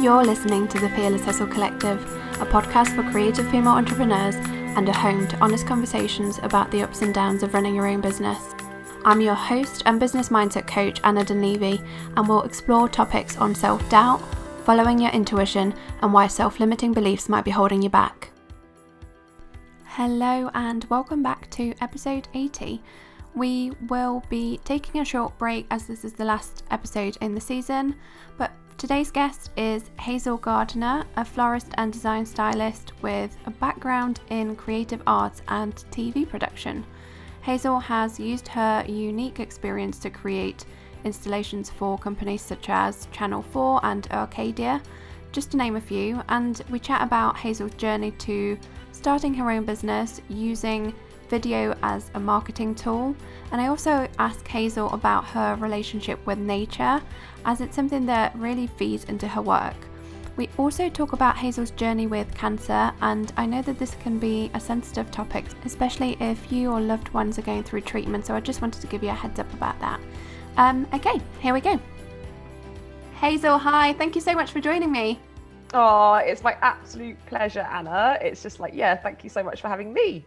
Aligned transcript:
You're 0.00 0.24
listening 0.24 0.68
to 0.68 0.78
the 0.78 0.90
Fearless 0.90 1.24
Hustle 1.24 1.48
Collective, 1.48 2.00
a 2.40 2.46
podcast 2.46 2.94
for 2.94 3.02
creative 3.10 3.50
female 3.50 3.72
entrepreneurs 3.72 4.36
and 4.36 4.88
a 4.88 4.92
home 4.92 5.26
to 5.26 5.36
honest 5.38 5.66
conversations 5.66 6.38
about 6.44 6.70
the 6.70 6.84
ups 6.84 7.02
and 7.02 7.12
downs 7.12 7.42
of 7.42 7.52
running 7.52 7.74
your 7.74 7.88
own 7.88 8.00
business. 8.00 8.54
I'm 9.04 9.20
your 9.20 9.34
host 9.34 9.82
and 9.86 9.98
business 9.98 10.28
mindset 10.28 10.68
coach, 10.68 11.00
Anna 11.02 11.24
Dunleavy, 11.24 11.80
and 12.16 12.28
we'll 12.28 12.44
explore 12.44 12.88
topics 12.88 13.36
on 13.38 13.56
self 13.56 13.90
doubt, 13.90 14.22
following 14.64 15.00
your 15.00 15.10
intuition, 15.10 15.74
and 16.00 16.12
why 16.12 16.28
self 16.28 16.60
limiting 16.60 16.92
beliefs 16.92 17.28
might 17.28 17.44
be 17.44 17.50
holding 17.50 17.82
you 17.82 17.90
back. 17.90 18.30
Hello, 19.82 20.48
and 20.54 20.84
welcome 20.84 21.24
back 21.24 21.50
to 21.50 21.74
episode 21.80 22.28
80. 22.34 22.80
We 23.34 23.72
will 23.88 24.22
be 24.28 24.60
taking 24.64 25.00
a 25.00 25.04
short 25.04 25.36
break 25.38 25.66
as 25.72 25.88
this 25.88 26.04
is 26.04 26.12
the 26.12 26.24
last 26.24 26.62
episode 26.70 27.18
in 27.20 27.34
the 27.34 27.40
season, 27.40 27.96
but 28.36 28.52
today's 28.78 29.10
guest 29.10 29.50
is 29.56 29.90
Hazel 29.98 30.36
Gardner, 30.36 31.04
a 31.16 31.24
florist 31.24 31.66
and 31.74 31.92
design 31.92 32.24
stylist 32.24 32.92
with 33.02 33.36
a 33.46 33.50
background 33.50 34.20
in 34.30 34.54
creative 34.54 35.02
arts 35.04 35.42
and 35.48 35.74
TV 35.90 36.26
production. 36.26 36.86
Hazel 37.42 37.80
has 37.80 38.20
used 38.20 38.46
her 38.46 38.84
unique 38.86 39.40
experience 39.40 39.98
to 39.98 40.10
create 40.10 40.64
installations 41.02 41.68
for 41.68 41.98
companies 41.98 42.40
such 42.40 42.68
as 42.68 43.08
Channel 43.10 43.42
4 43.42 43.80
and 43.82 44.06
Arcadia, 44.12 44.80
just 45.32 45.50
to 45.50 45.56
name 45.56 45.74
a 45.74 45.80
few, 45.80 46.22
and 46.28 46.62
we 46.70 46.78
chat 46.78 47.02
about 47.02 47.36
Hazel's 47.36 47.74
journey 47.74 48.12
to 48.12 48.56
starting 48.92 49.34
her 49.34 49.50
own 49.50 49.64
business 49.64 50.20
using 50.28 50.94
video 51.28 51.76
as 51.82 52.10
a 52.14 52.20
marketing 52.20 52.74
tool. 52.74 53.14
And 53.52 53.60
I 53.60 53.68
also 53.68 54.08
ask 54.18 54.46
Hazel 54.46 54.90
about 54.92 55.24
her 55.26 55.56
relationship 55.56 56.24
with 56.26 56.38
nature, 56.38 57.00
as 57.44 57.60
it's 57.60 57.76
something 57.76 58.06
that 58.06 58.36
really 58.36 58.66
feeds 58.66 59.04
into 59.04 59.28
her 59.28 59.42
work. 59.42 59.76
We 60.36 60.48
also 60.56 60.88
talk 60.88 61.14
about 61.14 61.36
Hazel's 61.36 61.72
journey 61.72 62.06
with 62.06 62.32
cancer, 62.32 62.92
and 63.00 63.32
I 63.36 63.44
know 63.44 63.60
that 63.62 63.78
this 63.78 63.96
can 63.96 64.20
be 64.20 64.52
a 64.54 64.60
sensitive 64.60 65.10
topic, 65.10 65.44
especially 65.64 66.16
if 66.20 66.52
you 66.52 66.70
or 66.70 66.80
loved 66.80 67.08
ones 67.08 67.38
are 67.40 67.42
going 67.42 67.64
through 67.64 67.80
treatment. 67.80 68.24
So 68.24 68.36
I 68.36 68.40
just 68.40 68.62
wanted 68.62 68.80
to 68.80 68.86
give 68.86 69.02
you 69.02 69.08
a 69.08 69.14
heads 69.14 69.40
up 69.40 69.52
about 69.52 69.80
that. 69.80 70.00
Um, 70.56 70.86
okay, 70.94 71.20
here 71.40 71.52
we 71.52 71.60
go. 71.60 71.80
Hazel, 73.20 73.58
hi, 73.58 73.94
thank 73.94 74.14
you 74.14 74.20
so 74.20 74.32
much 74.32 74.52
for 74.52 74.60
joining 74.60 74.92
me. 74.92 75.18
Oh, 75.74 76.14
it's 76.14 76.44
my 76.44 76.56
absolute 76.62 77.16
pleasure, 77.26 77.66
Anna. 77.72 78.16
It's 78.22 78.40
just 78.40 78.60
like, 78.60 78.74
yeah, 78.74 78.96
thank 78.96 79.24
you 79.24 79.30
so 79.30 79.42
much 79.42 79.60
for 79.60 79.66
having 79.66 79.92
me. 79.92 80.24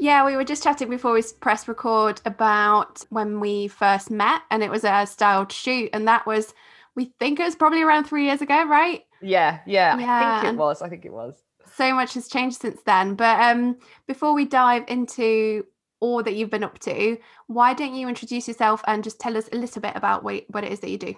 Yeah, 0.00 0.24
we 0.24 0.34
were 0.34 0.44
just 0.44 0.62
chatting 0.62 0.88
before 0.88 1.12
we 1.12 1.22
press 1.40 1.68
record 1.68 2.22
about 2.24 3.04
when 3.10 3.38
we 3.38 3.68
first 3.68 4.10
met, 4.10 4.40
and 4.50 4.62
it 4.62 4.70
was 4.70 4.82
a 4.82 5.06
styled 5.06 5.52
shoot, 5.52 5.90
and 5.92 6.08
that 6.08 6.26
was, 6.26 6.54
we 6.96 7.12
think 7.20 7.38
it 7.38 7.44
was 7.44 7.54
probably 7.54 7.82
around 7.82 8.04
three 8.04 8.24
years 8.24 8.40
ago, 8.40 8.66
right? 8.66 9.04
Yeah, 9.20 9.60
yeah, 9.66 9.98
yeah 9.98 10.38
I 10.38 10.40
think 10.40 10.54
it 10.54 10.58
was. 10.58 10.80
I 10.80 10.88
think 10.88 11.04
it 11.04 11.12
was. 11.12 11.42
So 11.76 11.94
much 11.94 12.14
has 12.14 12.28
changed 12.28 12.60
since 12.60 12.80
then. 12.86 13.14
But 13.14 13.40
um, 13.40 13.76
before 14.06 14.32
we 14.32 14.46
dive 14.46 14.84
into 14.88 15.66
all 16.00 16.22
that 16.22 16.34
you've 16.34 16.50
been 16.50 16.64
up 16.64 16.78
to, 16.80 17.18
why 17.46 17.74
don't 17.74 17.94
you 17.94 18.08
introduce 18.08 18.48
yourself 18.48 18.82
and 18.86 19.04
just 19.04 19.20
tell 19.20 19.36
us 19.36 19.48
a 19.52 19.56
little 19.56 19.82
bit 19.82 19.94
about 19.96 20.24
what, 20.24 20.44
what 20.48 20.64
it 20.64 20.72
is 20.72 20.80
that 20.80 20.90
you 20.90 20.98
do? 20.98 21.14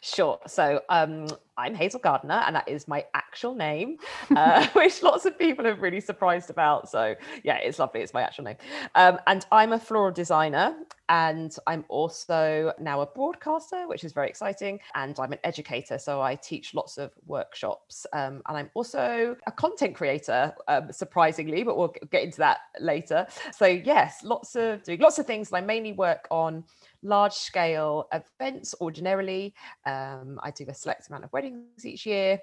Sure. 0.00 0.38
So 0.46 0.80
um, 0.88 1.26
I'm 1.56 1.74
Hazel 1.74 2.00
Gardner, 2.00 2.42
and 2.46 2.56
that 2.56 2.68
is 2.68 2.88
my 2.88 3.04
actual 3.14 3.54
name, 3.54 3.98
uh, 4.36 4.66
which 4.72 5.02
lots 5.02 5.26
of 5.26 5.38
people 5.38 5.66
are 5.66 5.74
really 5.74 6.00
surprised 6.00 6.50
about. 6.50 6.88
So 6.90 7.14
yeah, 7.44 7.56
it's 7.58 7.78
lovely. 7.78 8.00
It's 8.00 8.14
my 8.14 8.22
actual 8.22 8.44
name. 8.44 8.56
Um, 8.94 9.18
and 9.26 9.44
I'm 9.52 9.72
a 9.72 9.78
floral 9.78 10.12
designer, 10.12 10.74
and 11.08 11.54
I'm 11.66 11.84
also 11.88 12.72
now 12.80 13.00
a 13.00 13.06
broadcaster, 13.06 13.86
which 13.88 14.04
is 14.04 14.12
very 14.12 14.28
exciting. 14.28 14.80
And 14.94 15.18
I'm 15.18 15.32
an 15.32 15.38
educator, 15.44 15.98
so 15.98 16.20
I 16.22 16.34
teach 16.34 16.74
lots 16.74 16.98
of 16.98 17.10
workshops. 17.26 18.06
Um, 18.12 18.42
and 18.48 18.56
I'm 18.56 18.70
also 18.74 19.36
a 19.46 19.52
content 19.52 19.94
creator, 19.94 20.54
um, 20.68 20.92
surprisingly, 20.92 21.62
but 21.62 21.76
we'll 21.76 21.94
get 22.10 22.22
into 22.22 22.38
that 22.38 22.58
later. 22.80 23.26
So 23.52 23.66
yes, 23.66 24.22
lots 24.22 24.56
of 24.56 24.82
doing 24.82 25.00
lots 25.00 25.18
of 25.18 25.26
things. 25.26 25.52
I 25.52 25.60
mainly 25.60 25.92
work 25.92 26.26
on 26.30 26.64
large 27.02 27.32
scale 27.32 28.08
events 28.12 28.74
ordinarily. 28.80 29.54
Um, 29.86 30.38
I 30.42 30.50
do 30.50 30.64
a 30.68 30.74
select 30.74 31.08
amount 31.08 31.24
of 31.24 31.32
weddings 31.32 31.84
each 31.84 32.06
year, 32.06 32.38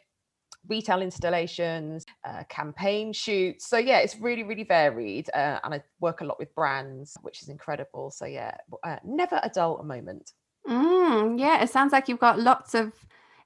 retail 0.68 1.02
installations, 1.02 2.06
uh, 2.24 2.44
campaign 2.50 3.14
shoots. 3.14 3.68
So 3.68 3.78
yeah, 3.78 4.00
it's 4.00 4.18
really, 4.20 4.44
really 4.44 4.64
varied. 4.64 5.30
Uh, 5.34 5.60
and 5.64 5.74
I 5.74 5.84
work 6.00 6.22
a 6.22 6.26
lot 6.26 6.40
with 6.40 6.54
brands, 6.56 7.18
which 7.22 7.42
is 7.42 7.50
incredible. 7.50 8.12
So 8.12 8.26
yeah, 8.26 8.56
uh, 8.84 8.98
never 9.04 9.40
a 9.44 9.50
dull 9.50 9.82
moment. 9.84 10.34
Mm, 10.68 11.40
yeah, 11.40 11.62
it 11.64 11.70
sounds 11.70 11.94
like 11.94 12.10
you've 12.10 12.20
got 12.20 12.40
lots 12.40 12.74
of 12.74 12.94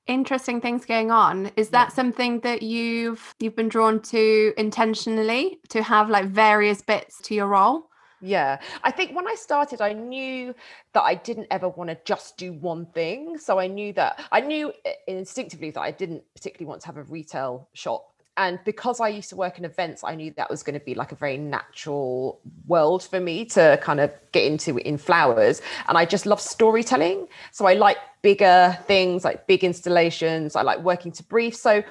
interesting 0.07 0.59
things 0.59 0.83
going 0.85 1.11
on 1.11 1.51
is 1.55 1.69
that 1.69 1.89
yeah. 1.89 1.93
something 1.93 2.39
that 2.39 2.63
you've 2.63 3.35
you've 3.39 3.55
been 3.55 3.69
drawn 3.69 3.99
to 4.01 4.51
intentionally 4.57 5.59
to 5.69 5.83
have 5.83 6.09
like 6.09 6.25
various 6.25 6.81
bits 6.81 7.21
to 7.21 7.35
your 7.35 7.45
role 7.45 7.90
yeah. 8.21 8.59
I 8.83 8.91
think 8.91 9.15
when 9.15 9.27
I 9.27 9.35
started, 9.35 9.81
I 9.81 9.93
knew 9.93 10.53
that 10.93 11.01
I 11.01 11.15
didn't 11.15 11.47
ever 11.51 11.69
want 11.69 11.89
to 11.89 11.97
just 12.05 12.37
do 12.37 12.53
one 12.53 12.85
thing. 12.87 13.37
So 13.37 13.59
I 13.59 13.67
knew 13.67 13.93
that 13.93 14.23
I 14.31 14.41
knew 14.41 14.71
eh, 14.85 14.93
instinctively 15.07 15.71
that 15.71 15.81
I 15.81 15.91
didn't 15.91 16.23
particularly 16.35 16.69
want 16.69 16.81
to 16.81 16.87
have 16.87 16.97
a 16.97 17.03
retail 17.03 17.67
shop. 17.73 18.10
And 18.37 18.59
because 18.63 18.99
I 18.99 19.09
used 19.09 19.29
to 19.29 19.35
work 19.35 19.57
in 19.57 19.65
events, 19.65 20.03
I 20.03 20.15
knew 20.15 20.33
that 20.37 20.49
was 20.49 20.63
going 20.63 20.79
to 20.79 20.83
be 20.83 20.95
like 20.95 21.11
a 21.11 21.15
very 21.15 21.37
natural 21.37 22.39
world 22.65 23.03
for 23.03 23.19
me 23.19 23.45
to 23.45 23.77
kind 23.81 23.99
of 23.99 24.11
get 24.31 24.45
into 24.45 24.77
in 24.77 24.97
flowers. 24.97 25.61
And 25.87 25.97
I 25.97 26.05
just 26.05 26.25
love 26.25 26.39
storytelling. 26.39 27.27
So 27.51 27.65
I 27.65 27.73
like 27.73 27.97
bigger 28.21 28.77
things, 28.85 29.25
like 29.25 29.47
big 29.47 29.63
installations. 29.63 30.55
I 30.55 30.61
like 30.61 30.79
working 30.79 31.11
to 31.13 31.23
brief. 31.23 31.55
So 31.55 31.83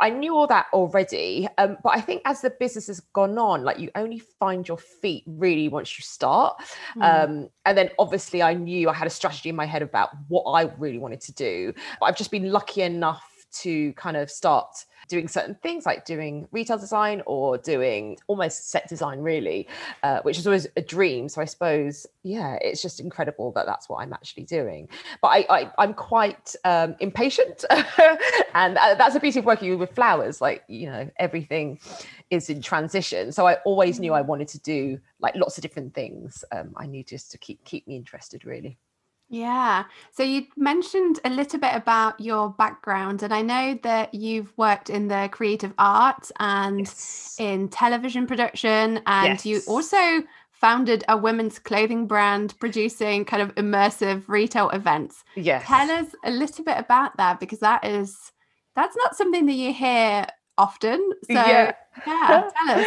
I 0.00 0.10
knew 0.10 0.34
all 0.34 0.46
that 0.46 0.66
already. 0.72 1.48
Um, 1.58 1.76
but 1.82 1.96
I 1.96 2.00
think 2.00 2.22
as 2.24 2.40
the 2.40 2.50
business 2.50 2.86
has 2.86 3.00
gone 3.00 3.36
on, 3.36 3.64
like 3.64 3.78
you 3.78 3.90
only 3.94 4.20
find 4.38 4.66
your 4.66 4.78
feet 4.78 5.24
really 5.26 5.68
once 5.68 5.98
you 5.98 6.02
start. 6.02 6.56
Mm. 6.96 7.24
Um, 7.24 7.50
and 7.66 7.76
then 7.76 7.90
obviously 7.98 8.42
I 8.42 8.54
knew 8.54 8.88
I 8.88 8.94
had 8.94 9.06
a 9.06 9.10
strategy 9.10 9.48
in 9.48 9.56
my 9.56 9.66
head 9.66 9.82
about 9.82 10.10
what 10.28 10.44
I 10.44 10.72
really 10.78 10.98
wanted 10.98 11.20
to 11.22 11.32
do. 11.32 11.74
But 11.98 12.06
I've 12.06 12.16
just 12.16 12.30
been 12.30 12.52
lucky 12.52 12.82
enough 12.82 13.24
to 13.52 13.92
kind 13.94 14.16
of 14.16 14.30
start 14.30 14.84
doing 15.10 15.28
certain 15.28 15.54
things 15.56 15.84
like 15.84 16.04
doing 16.04 16.48
retail 16.52 16.78
design 16.78 17.22
or 17.26 17.58
doing 17.58 18.16
almost 18.28 18.70
set 18.70 18.88
design 18.88 19.18
really 19.20 19.68
uh, 20.02 20.20
which 20.22 20.38
is 20.38 20.46
always 20.46 20.66
a 20.76 20.82
dream. 20.82 21.28
So 21.28 21.42
i 21.42 21.44
suppose 21.44 22.06
yeah 22.22 22.58
it's 22.62 22.80
just 22.80 23.00
incredible 23.00 23.52
that 23.52 23.66
that's 23.66 23.88
what 23.88 23.98
i'm 24.02 24.12
actually 24.12 24.44
doing. 24.44 24.88
But 25.20 25.28
i, 25.28 25.70
I 25.78 25.84
am 25.84 25.94
quite 25.94 26.54
um, 26.64 26.96
impatient. 27.00 27.64
And 28.52 28.76
that's 28.76 29.14
the 29.14 29.20
beauty 29.20 29.38
of 29.38 29.44
working 29.44 29.78
with 29.78 29.94
flowers 29.94 30.40
like 30.40 30.64
you 30.68 30.86
know 30.90 31.08
everything 31.18 31.78
is 32.30 32.50
in 32.50 32.62
transition. 32.62 33.32
So 33.32 33.46
i 33.46 33.54
always 33.64 34.00
knew 34.00 34.14
i 34.14 34.22
mm. 34.22 34.26
wanted 34.26 34.48
to 34.48 34.58
do 34.60 34.98
like 35.20 35.34
lots 35.34 35.58
of 35.58 35.62
different 35.62 35.94
things 35.94 36.44
um, 36.52 36.72
i 36.76 36.86
knew 36.86 37.02
just 37.04 37.30
to 37.32 37.38
keep 37.38 37.62
keep 37.64 37.86
me 37.86 37.96
interested 37.96 38.44
really 38.44 38.78
yeah. 39.30 39.84
So 40.10 40.24
you 40.24 40.46
mentioned 40.56 41.20
a 41.24 41.30
little 41.30 41.60
bit 41.60 41.74
about 41.74 42.20
your 42.20 42.50
background, 42.50 43.22
and 43.22 43.32
I 43.32 43.42
know 43.42 43.78
that 43.84 44.12
you've 44.12 44.52
worked 44.58 44.90
in 44.90 45.06
the 45.06 45.28
creative 45.30 45.72
arts 45.78 46.32
and 46.40 46.80
yes. 46.80 47.36
in 47.38 47.68
television 47.68 48.26
production, 48.26 49.00
and 49.06 49.28
yes. 49.28 49.46
you 49.46 49.60
also 49.68 50.24
founded 50.50 51.04
a 51.08 51.16
women's 51.16 51.58
clothing 51.58 52.06
brand 52.06 52.54
producing 52.58 53.24
kind 53.24 53.42
of 53.42 53.54
immersive 53.54 54.24
retail 54.28 54.68
events. 54.70 55.24
Yes. 55.36 55.64
Tell 55.64 55.90
us 55.90 56.08
a 56.24 56.30
little 56.30 56.64
bit 56.64 56.76
about 56.76 57.16
that 57.16 57.40
because 57.40 57.60
that 57.60 57.84
is 57.84 58.32
that's 58.74 58.96
not 58.96 59.16
something 59.16 59.46
that 59.46 59.54
you 59.54 59.72
hear 59.72 60.26
often. 60.58 60.98
So 61.24 61.32
yeah, 61.34 61.72
yeah 62.06 62.50
tell 62.66 62.78
us. 62.78 62.86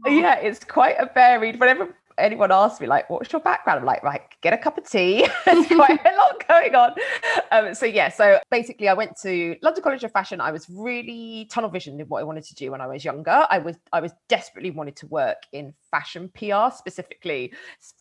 yeah, 0.06 0.38
it's 0.40 0.64
quite 0.64 0.96
a 0.98 1.08
varied. 1.14 1.58
Whenever 1.60 1.94
anyone 2.18 2.52
asks 2.52 2.80
me 2.80 2.86
like 2.86 3.08
what's 3.10 3.32
your 3.32 3.40
background? 3.40 3.80
I'm 3.80 3.86
like 3.86 4.02
right 4.02 4.22
get 4.40 4.52
a 4.52 4.58
cup 4.58 4.78
of 4.78 4.88
tea. 4.88 5.26
There's 5.44 5.66
quite 5.66 6.00
a 6.04 6.16
lot 6.16 6.48
going 6.48 6.74
on. 6.74 6.94
Um, 7.52 7.74
so 7.74 7.86
yeah 7.86 8.08
so 8.08 8.38
basically 8.50 8.88
i 8.88 8.94
went 8.94 9.16
to 9.22 9.56
london 9.62 9.82
college 9.82 10.04
of 10.04 10.12
fashion. 10.12 10.40
I 10.40 10.52
was 10.52 10.68
really 10.70 11.48
tunnel 11.50 11.70
visioned 11.70 12.00
in 12.00 12.06
what 12.08 12.20
i 12.20 12.24
wanted 12.24 12.44
to 12.44 12.54
do 12.54 12.70
when 12.70 12.80
i 12.80 12.86
was 12.86 13.04
younger. 13.04 13.46
I 13.50 13.58
was 13.58 13.76
i 13.92 14.00
was 14.00 14.12
desperately 14.28 14.70
wanted 14.70 14.96
to 14.96 15.06
work 15.06 15.38
in 15.52 15.74
fashion 15.90 16.30
pr 16.34 16.74
specifically 16.74 17.52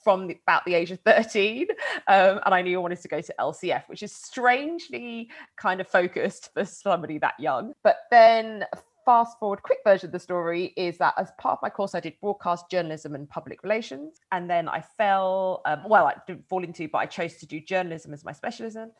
from 0.04 0.28
the, 0.28 0.38
about 0.48 0.66
the 0.66 0.74
age 0.74 0.90
of 0.92 1.00
13 1.02 1.68
um, 2.08 2.40
and 2.46 2.56
i 2.56 2.62
knew 2.62 2.80
i 2.80 2.82
wanted 2.82 3.00
to 3.00 3.08
go 3.08 3.22
to 3.22 3.34
lcf 3.40 3.84
which 3.88 4.02
is 4.02 4.12
strangely 4.12 5.30
kind 5.58 5.80
of 5.80 5.88
focused 5.88 6.50
for 6.54 6.66
somebody 6.66 7.18
that 7.20 7.36
young. 7.40 7.74
But 7.84 7.98
then 8.12 8.66
fast 9.06 9.38
forward 9.40 9.62
quick 9.64 9.80
version 9.84 10.08
of 10.08 10.12
the 10.12 10.20
story 10.20 10.74
is 10.78 10.98
that 10.98 11.14
as 11.18 11.32
part 11.38 11.54
of 11.54 11.60
my 11.62 11.70
course 11.70 11.96
i 11.96 12.00
did 12.00 12.14
broadcast 12.22 12.70
journalism 12.70 13.16
and 13.16 13.30
public 13.30 13.64
relations 13.64 14.20
and 14.32 14.50
then 14.50 14.68
i 14.68 14.82
fell 14.98 15.62
um, 15.66 15.82
well 15.88 16.06
i 16.06 16.14
didn't 16.28 16.48
fall 16.48 16.64
into 16.64 16.88
but 16.88 17.00
i 17.00 17.06
chose 17.06 17.36
to 17.36 17.46
do 17.46 17.60
journalism 17.60 18.14
as 18.14 18.24
my 18.24 18.32
specialism. 18.32 18.92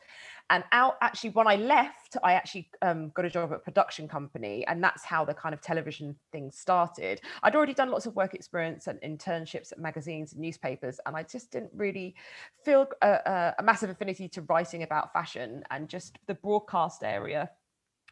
And 0.50 0.62
out 0.72 0.96
actually 1.00 1.30
when 1.30 1.46
i 1.46 1.56
left 1.56 2.16
i 2.22 2.34
actually 2.34 2.68
um, 2.82 3.10
got 3.14 3.24
a 3.24 3.30
job 3.30 3.50
at 3.50 3.56
a 3.56 3.58
production 3.60 4.06
company 4.06 4.64
and 4.66 4.82
that's 4.84 5.02
how 5.02 5.24
the 5.24 5.32
kind 5.32 5.54
of 5.54 5.60
television 5.62 6.14
thing 6.32 6.50
started. 6.50 7.20
I'd 7.42 7.56
already 7.56 7.72
done 7.72 7.90
lots 7.90 8.04
of 8.06 8.14
work 8.14 8.34
experience 8.34 8.86
and 8.86 9.00
internships 9.00 9.72
at 9.72 9.78
magazines 9.78 10.32
and 10.32 10.42
newspapers 10.42 11.00
and 11.06 11.16
i 11.16 11.22
just 11.22 11.50
didn't 11.50 11.70
really 11.74 12.14
feel 12.62 12.86
a, 13.00 13.08
a, 13.08 13.54
a 13.58 13.62
massive 13.62 13.90
affinity 13.90 14.28
to 14.28 14.42
writing 14.42 14.82
about 14.82 15.12
fashion 15.12 15.64
and 15.70 15.88
just 15.88 16.18
the 16.26 16.34
broadcast 16.34 17.02
area 17.02 17.50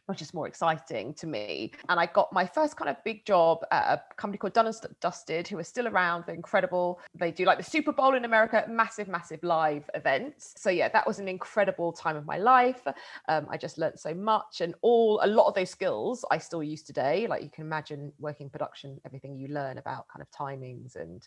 which 0.07 0.21
is 0.21 0.33
more 0.33 0.47
exciting 0.47 1.13
to 1.15 1.27
me. 1.27 1.71
And 1.89 1.99
I 1.99 2.05
got 2.05 2.31
my 2.33 2.45
first 2.45 2.75
kind 2.75 2.89
of 2.89 3.01
big 3.03 3.25
job 3.25 3.59
at 3.71 3.83
a 3.83 4.15
company 4.15 4.37
called 4.37 4.53
Done 4.53 4.67
and 4.67 4.75
Dusted, 4.99 5.47
who 5.47 5.57
are 5.57 5.63
still 5.63 5.87
around. 5.87 6.25
They're 6.25 6.35
incredible. 6.35 6.99
They 7.15 7.31
do 7.31 7.45
like 7.45 7.57
the 7.57 7.63
Super 7.63 7.91
Bowl 7.91 8.15
in 8.15 8.25
America, 8.25 8.65
massive, 8.69 9.07
massive 9.07 9.41
live 9.43 9.89
events. 9.93 10.53
So 10.57 10.69
yeah, 10.69 10.89
that 10.89 11.07
was 11.07 11.19
an 11.19 11.27
incredible 11.27 11.93
time 11.93 12.17
of 12.17 12.25
my 12.25 12.37
life. 12.37 12.81
Um, 13.29 13.47
I 13.49 13.57
just 13.57 13.77
learned 13.77 13.99
so 13.99 14.13
much, 14.13 14.61
and 14.61 14.75
all 14.81 15.19
a 15.23 15.27
lot 15.27 15.47
of 15.47 15.53
those 15.53 15.69
skills 15.69 16.25
I 16.31 16.37
still 16.37 16.63
use 16.63 16.83
today. 16.83 17.27
Like 17.27 17.41
you 17.43 17.49
can 17.49 17.63
imagine 17.63 18.11
working 18.19 18.49
production, 18.49 18.99
everything 19.05 19.37
you 19.37 19.47
learn 19.47 19.77
about 19.77 20.07
kind 20.07 20.21
of 20.21 20.29
timings 20.31 20.95
and 20.95 21.25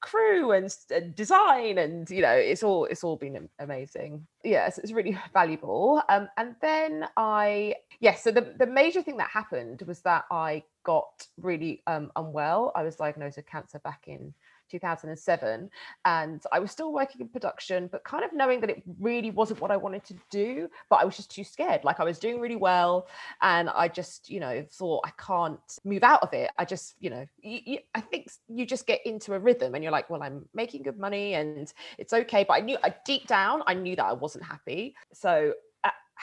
crew 0.00 0.52
and, 0.52 0.74
and 0.90 1.14
design, 1.14 1.78
and 1.78 2.08
you 2.10 2.20
know, 2.20 2.32
it's 2.32 2.62
all 2.62 2.84
it's 2.86 3.04
all 3.04 3.16
been 3.16 3.48
amazing. 3.58 4.26
Yes, 4.44 4.78
it's 4.78 4.92
really 4.92 5.18
valuable. 5.32 6.02
Um, 6.08 6.28
and 6.36 6.54
then 6.60 7.06
I 7.16 7.74
yes, 8.02 8.22
so 8.22 8.30
the, 8.30 8.52
the 8.58 8.66
major 8.66 9.00
thing 9.00 9.16
that 9.16 9.30
happened 9.30 9.82
was 9.86 10.00
that 10.00 10.24
I 10.30 10.64
got 10.84 11.26
really 11.40 11.82
um, 11.86 12.10
unwell. 12.16 12.72
I 12.74 12.82
was 12.82 12.96
diagnosed 12.96 13.36
with 13.36 13.46
cancer 13.46 13.78
back 13.78 14.02
in 14.06 14.34
2007 14.70 15.70
and 16.06 16.42
I 16.50 16.58
was 16.58 16.70
still 16.70 16.92
working 16.94 17.20
in 17.20 17.28
production 17.28 17.88
but 17.92 18.04
kind 18.04 18.24
of 18.24 18.32
knowing 18.32 18.58
that 18.62 18.70
it 18.70 18.82
really 18.98 19.30
wasn't 19.30 19.60
what 19.60 19.70
I 19.70 19.76
wanted 19.76 20.02
to 20.04 20.14
do 20.30 20.66
but 20.88 20.96
I 20.96 21.04
was 21.04 21.14
just 21.14 21.30
too 21.30 21.44
scared. 21.44 21.84
Like 21.84 22.00
I 22.00 22.04
was 22.04 22.18
doing 22.18 22.40
really 22.40 22.56
well 22.56 23.06
and 23.42 23.68
I 23.68 23.88
just 23.88 24.30
you 24.30 24.40
know 24.40 24.64
thought 24.72 25.02
I 25.04 25.10
can't 25.22 25.60
move 25.84 26.02
out 26.02 26.22
of 26.22 26.32
it. 26.32 26.50
I 26.58 26.64
just 26.64 26.94
you 27.00 27.10
know 27.10 27.26
you, 27.42 27.60
you, 27.66 27.78
I 27.94 28.00
think 28.00 28.30
you 28.48 28.64
just 28.64 28.86
get 28.86 29.04
into 29.04 29.34
a 29.34 29.38
rhythm 29.38 29.74
and 29.74 29.84
you're 29.84 29.92
like 29.92 30.08
well 30.08 30.22
I'm 30.22 30.48
making 30.54 30.84
good 30.84 30.98
money 30.98 31.34
and 31.34 31.70
it's 31.98 32.12
okay 32.14 32.44
but 32.48 32.54
I 32.54 32.60
knew 32.60 32.78
I 32.82 32.94
deep 33.04 33.26
down 33.26 33.62
I 33.66 33.74
knew 33.74 33.94
that 33.96 34.06
I 34.06 34.14
wasn't 34.14 34.44
happy. 34.44 34.94
So 35.12 35.52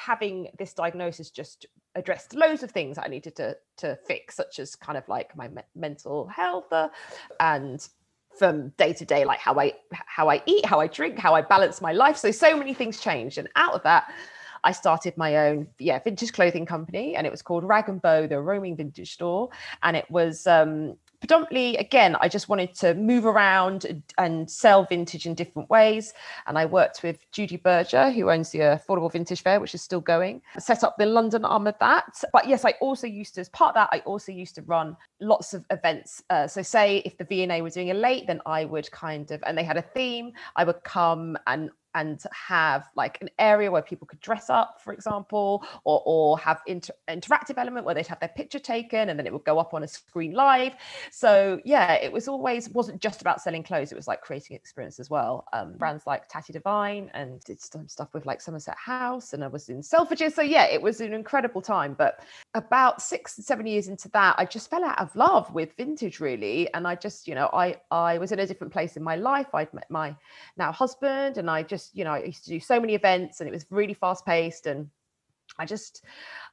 having 0.06 0.48
this 0.58 0.74
diagnosis 0.74 1.30
just 1.30 1.66
addressed 1.96 2.34
loads 2.34 2.64
of 2.64 2.72
things 2.72 2.98
I 2.98 3.08
needed 3.08 3.36
to 3.38 3.58
to 3.78 3.98
fix, 4.08 4.36
such 4.36 4.60
as 4.60 4.76
kind 4.76 4.98
of 4.98 5.08
like 5.08 5.36
my 5.36 5.48
me- 5.50 5.62
mental 5.76 6.28
health 6.28 6.72
uh, 6.72 6.90
and 7.40 7.86
from 8.38 8.70
day 8.78 8.94
to 8.94 9.06
day, 9.06 9.26
like 9.26 9.40
how 9.40 9.60
I 9.60 9.74
how 9.92 10.30
I 10.30 10.42
eat, 10.46 10.66
how 10.66 10.80
I 10.80 10.88
drink, 10.88 11.20
how 11.20 11.34
I 11.36 11.42
balance 11.42 11.82
my 11.82 11.92
life. 11.92 12.18
So 12.18 12.32
so 12.32 12.56
many 12.58 12.74
things 12.74 13.00
changed, 13.00 13.38
and 13.38 13.50
out 13.56 13.74
of 13.74 13.84
that. 13.84 14.12
I 14.62 14.74
started 14.74 15.16
my 15.16 15.38
own, 15.38 15.68
yeah, 15.80 16.00
vintage 16.00 16.34
clothing 16.34 16.66
company, 16.66 17.16
and 17.16 17.26
it 17.26 17.32
was 17.32 17.42
called 17.42 17.64
Rag 17.64 17.88
and 17.88 18.02
Bow, 18.02 18.28
the 18.28 18.42
roaming 18.42 18.76
vintage 18.76 19.14
store, 19.14 19.48
and 19.84 19.96
it 19.96 20.06
was 20.12 20.46
um, 20.48 20.98
predominantly 21.20 21.76
again 21.78 22.16
i 22.22 22.28
just 22.28 22.50
wanted 22.50 22.74
to 22.74 22.94
move 22.96 23.26
around 23.26 24.04
and 24.18 24.50
sell 24.50 24.86
vintage 24.86 25.26
in 25.26 25.34
different 25.34 25.70
ways. 25.70 26.14
And 26.48 26.58
i 26.58 26.66
worked 26.66 27.04
with 27.04 27.30
judy 27.32 27.58
berger 27.58 28.10
who 28.12 28.30
owns 28.30 28.52
the 28.52 28.60
affordable 28.60 29.12
vintage 29.12 29.42
fair 29.42 29.60
which 29.60 29.76
is 29.76 29.82
still 29.82 30.02
going 30.02 30.42
set 30.58 30.84
up 30.84 30.96
the 30.98 31.06
london 31.06 31.46
arm 31.46 31.68
of 31.68 31.76
that. 31.80 32.24
But 32.32 32.48
yes 32.48 32.66
i 32.66 32.74
also 32.82 33.08
used 33.08 33.36
to 33.36 33.42
as 33.42 33.50
part 33.50 33.70
of 33.70 33.76
that 33.76 33.90
i 33.92 34.00
also 34.00 34.32
used 34.32 34.56
to 34.56 34.62
run 34.64 34.96
lots 35.22 35.54
of 35.54 35.66
events. 35.70 36.24
Uh, 36.30 36.48
so 36.48 36.62
say 36.62 36.98
if 37.06 37.18
the 37.18 37.26
V&A 37.26 37.62
were 37.62 37.70
doing 37.70 37.92
a 37.92 37.94
late 37.94 38.26
then 38.28 38.42
i 38.46 38.66
would 38.66 38.90
kind 38.92 39.32
of 39.32 39.44
and 39.46 39.58
they 39.58 39.64
had 39.64 39.78
a 39.78 39.82
theme 39.82 40.32
i 40.56 40.64
would 40.64 40.82
come 40.84 41.38
and 41.48 41.70
and 41.96 42.22
have 42.32 42.90
like 42.96 43.18
an 43.22 43.30
area 43.40 43.72
where 43.72 43.82
people 43.82 44.08
could 44.08 44.20
dress 44.20 44.50
up, 44.50 44.80
for 44.84 44.94
example, 44.94 45.64
or, 45.84 46.02
or 46.06 46.38
have 46.40 46.62
inter- 46.68 46.94
interactive 47.10 47.58
element 47.58 47.86
where 47.86 47.96
they'd 47.96 48.08
have 48.08 48.20
their 48.20 48.30
picture 48.30 48.60
taken 48.60 49.10
and 49.10 49.18
then 49.18 49.26
it 49.26 49.34
would 49.34 49.44
go 49.44 49.60
up 49.60 49.74
on 49.74 49.84
a 49.84 49.88
screen 49.88 50.34
live. 50.34 50.74
So 51.12 51.60
yeah, 51.66 51.94
it 51.94 52.12
was 52.12 52.28
always 52.28 52.70
wasn't 52.70 53.02
just 53.02 53.22
about 53.22 53.42
selling 53.42 53.64
clothes; 53.64 53.92
it 53.92 53.96
was 53.96 54.08
like 54.08 54.22
creating 54.22 54.56
experience 54.56 55.00
as 55.00 55.10
well. 55.10 55.46
Um, 55.54 55.74
brands 55.74 56.06
like 56.06 56.28
Tatty 56.28 56.54
Devine 56.54 57.10
and 57.14 57.40
did 57.44 57.60
some 57.62 57.88
stuff 57.88 58.14
with 58.14 58.26
like 58.26 58.42
Somerset 58.42 58.78
House, 58.78 59.34
and 59.34 59.44
I 59.44 59.48
was 59.48 59.70
in 59.70 59.82
Selfridges. 59.82 60.34
So 60.34 60.42
yeah, 60.42 60.66
it 60.66 60.82
was 60.82 61.02
an 61.02 61.14
incredible 61.14 61.62
time. 61.62 61.96
But 61.98 62.24
about 62.54 63.02
six, 63.02 63.36
seven 63.36 63.66
years 63.66 63.88
into 63.88 64.10
that, 64.10 64.36
I 64.38 64.46
just 64.46 64.70
fell 64.70 64.84
out 64.84 65.00
of 65.00 65.16
love 65.16 65.54
with 65.54 65.76
vintage 65.76 66.20
really, 66.20 66.72
and 66.74 66.88
I 66.88 66.96
just 66.96 67.28
you 67.28 67.36
know 67.36 67.50
I 67.54 67.78
I 67.92 68.18
was 68.18 68.32
in 68.32 68.40
a 68.40 68.48
different 68.48 68.74
place 68.74 68.98
in 68.98 69.04
my 69.04 69.16
life. 69.16 69.48
I'd 69.54 69.74
met 69.74 69.90
my 69.90 70.16
now 70.58 70.72
husband, 70.72 71.38
and 71.38 71.50
I 71.50 71.64
just 71.64 71.79
just 71.80 71.96
you 71.96 72.04
know 72.04 72.12
i 72.12 72.24
used 72.24 72.44
to 72.44 72.50
do 72.50 72.60
so 72.60 72.80
many 72.80 72.94
events 72.94 73.40
and 73.40 73.48
it 73.48 73.52
was 73.52 73.66
really 73.70 73.94
fast 73.94 74.26
paced 74.26 74.66
and 74.66 74.90
i 75.58 75.66
just 75.66 76.04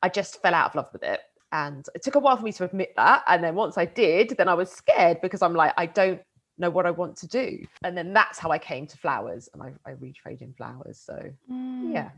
i 0.03 0.09
just 0.09 0.41
fell 0.41 0.55
out 0.55 0.71
of 0.71 0.75
love 0.75 0.89
with 0.93 1.03
it 1.03 1.21
and 1.53 1.87
it 1.95 2.03
took 2.03 2.15
a 2.15 2.19
while 2.19 2.37
for 2.37 2.45
me 2.45 2.53
to 2.53 2.65
admit 2.65 2.93
that 2.97 3.23
and 3.27 3.43
then 3.43 3.55
once 3.55 3.77
i 3.77 3.85
did 3.85 4.35
then 4.39 4.49
i 4.49 4.55
was 4.55 4.71
scared 4.71 5.21
because 5.21 5.43
i'm 5.43 5.55
like 5.55 5.73
i 5.77 5.87
don't 5.87 6.21
know 6.59 6.71
what 6.71 6.87
i 6.87 6.91
want 6.91 7.17
to 7.17 7.27
do 7.27 7.65
and 7.85 7.97
then 7.97 8.13
that's 8.13 8.39
how 8.39 8.51
i 8.51 8.59
came 8.59 8.87
to 8.87 8.97
flowers 8.97 9.49
and 9.53 9.63
i, 9.63 9.73
I 9.85 9.95
retrade 9.95 10.41
in 10.41 10.55
flowers 10.55 10.99
so 10.99 11.21
mm. 11.51 11.93
yeah 11.93 12.11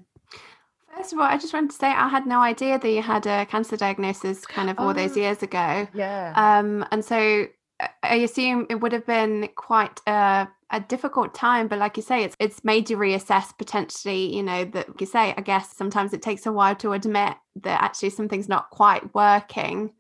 First 0.97 1.13
of 1.13 1.19
all, 1.19 1.27
I 1.27 1.37
just 1.37 1.53
wanted 1.53 1.71
to 1.71 1.77
say 1.77 1.89
I 1.89 2.09
had 2.09 2.27
no 2.27 2.41
idea 2.41 2.79
that 2.79 2.91
you 2.91 3.03
had 3.03 3.27
a 3.27 3.45
cancer 3.47 3.77
diagnosis 3.77 4.47
kind 4.47 4.71
of 4.71 4.79
all 4.81 4.89
oh, 4.89 4.93
those 4.95 5.17
years 5.17 5.43
ago. 5.43 5.87
Yeah. 5.93 6.33
Um, 6.35 6.85
and 6.91 7.05
so 7.05 7.47
I 8.03 8.17
assume 8.17 8.67
it 8.71 8.77
would 8.77 8.93
have 8.93 9.07
been 9.07 9.49
quite 9.55 10.01
a, 10.07 10.49
a 10.71 10.81
difficult 10.81 11.35
time, 11.35 11.69
but 11.69 11.79
like 11.79 11.97
you 11.97 12.03
say, 12.03 12.25
it's 12.25 12.37
it's 12.39 12.65
made 12.65 12.91
you 12.91 12.97
reassess 12.97 13.57
potentially. 13.57 14.35
You 14.35 14.43
know 14.43 14.65
that 14.65 14.89
like 14.89 15.01
you 15.01 15.07
say, 15.07 15.35
I 15.37 15.41
guess 15.41 15.77
sometimes 15.77 16.13
it 16.13 16.23
takes 16.23 16.47
a 16.47 16.53
while 16.53 16.77
to 16.77 16.93
admit 16.93 17.37
that 17.63 17.83
actually 17.83 18.11
something's 18.11 18.49
not 18.49 18.71
quite 18.71 19.15
working, 19.15 19.93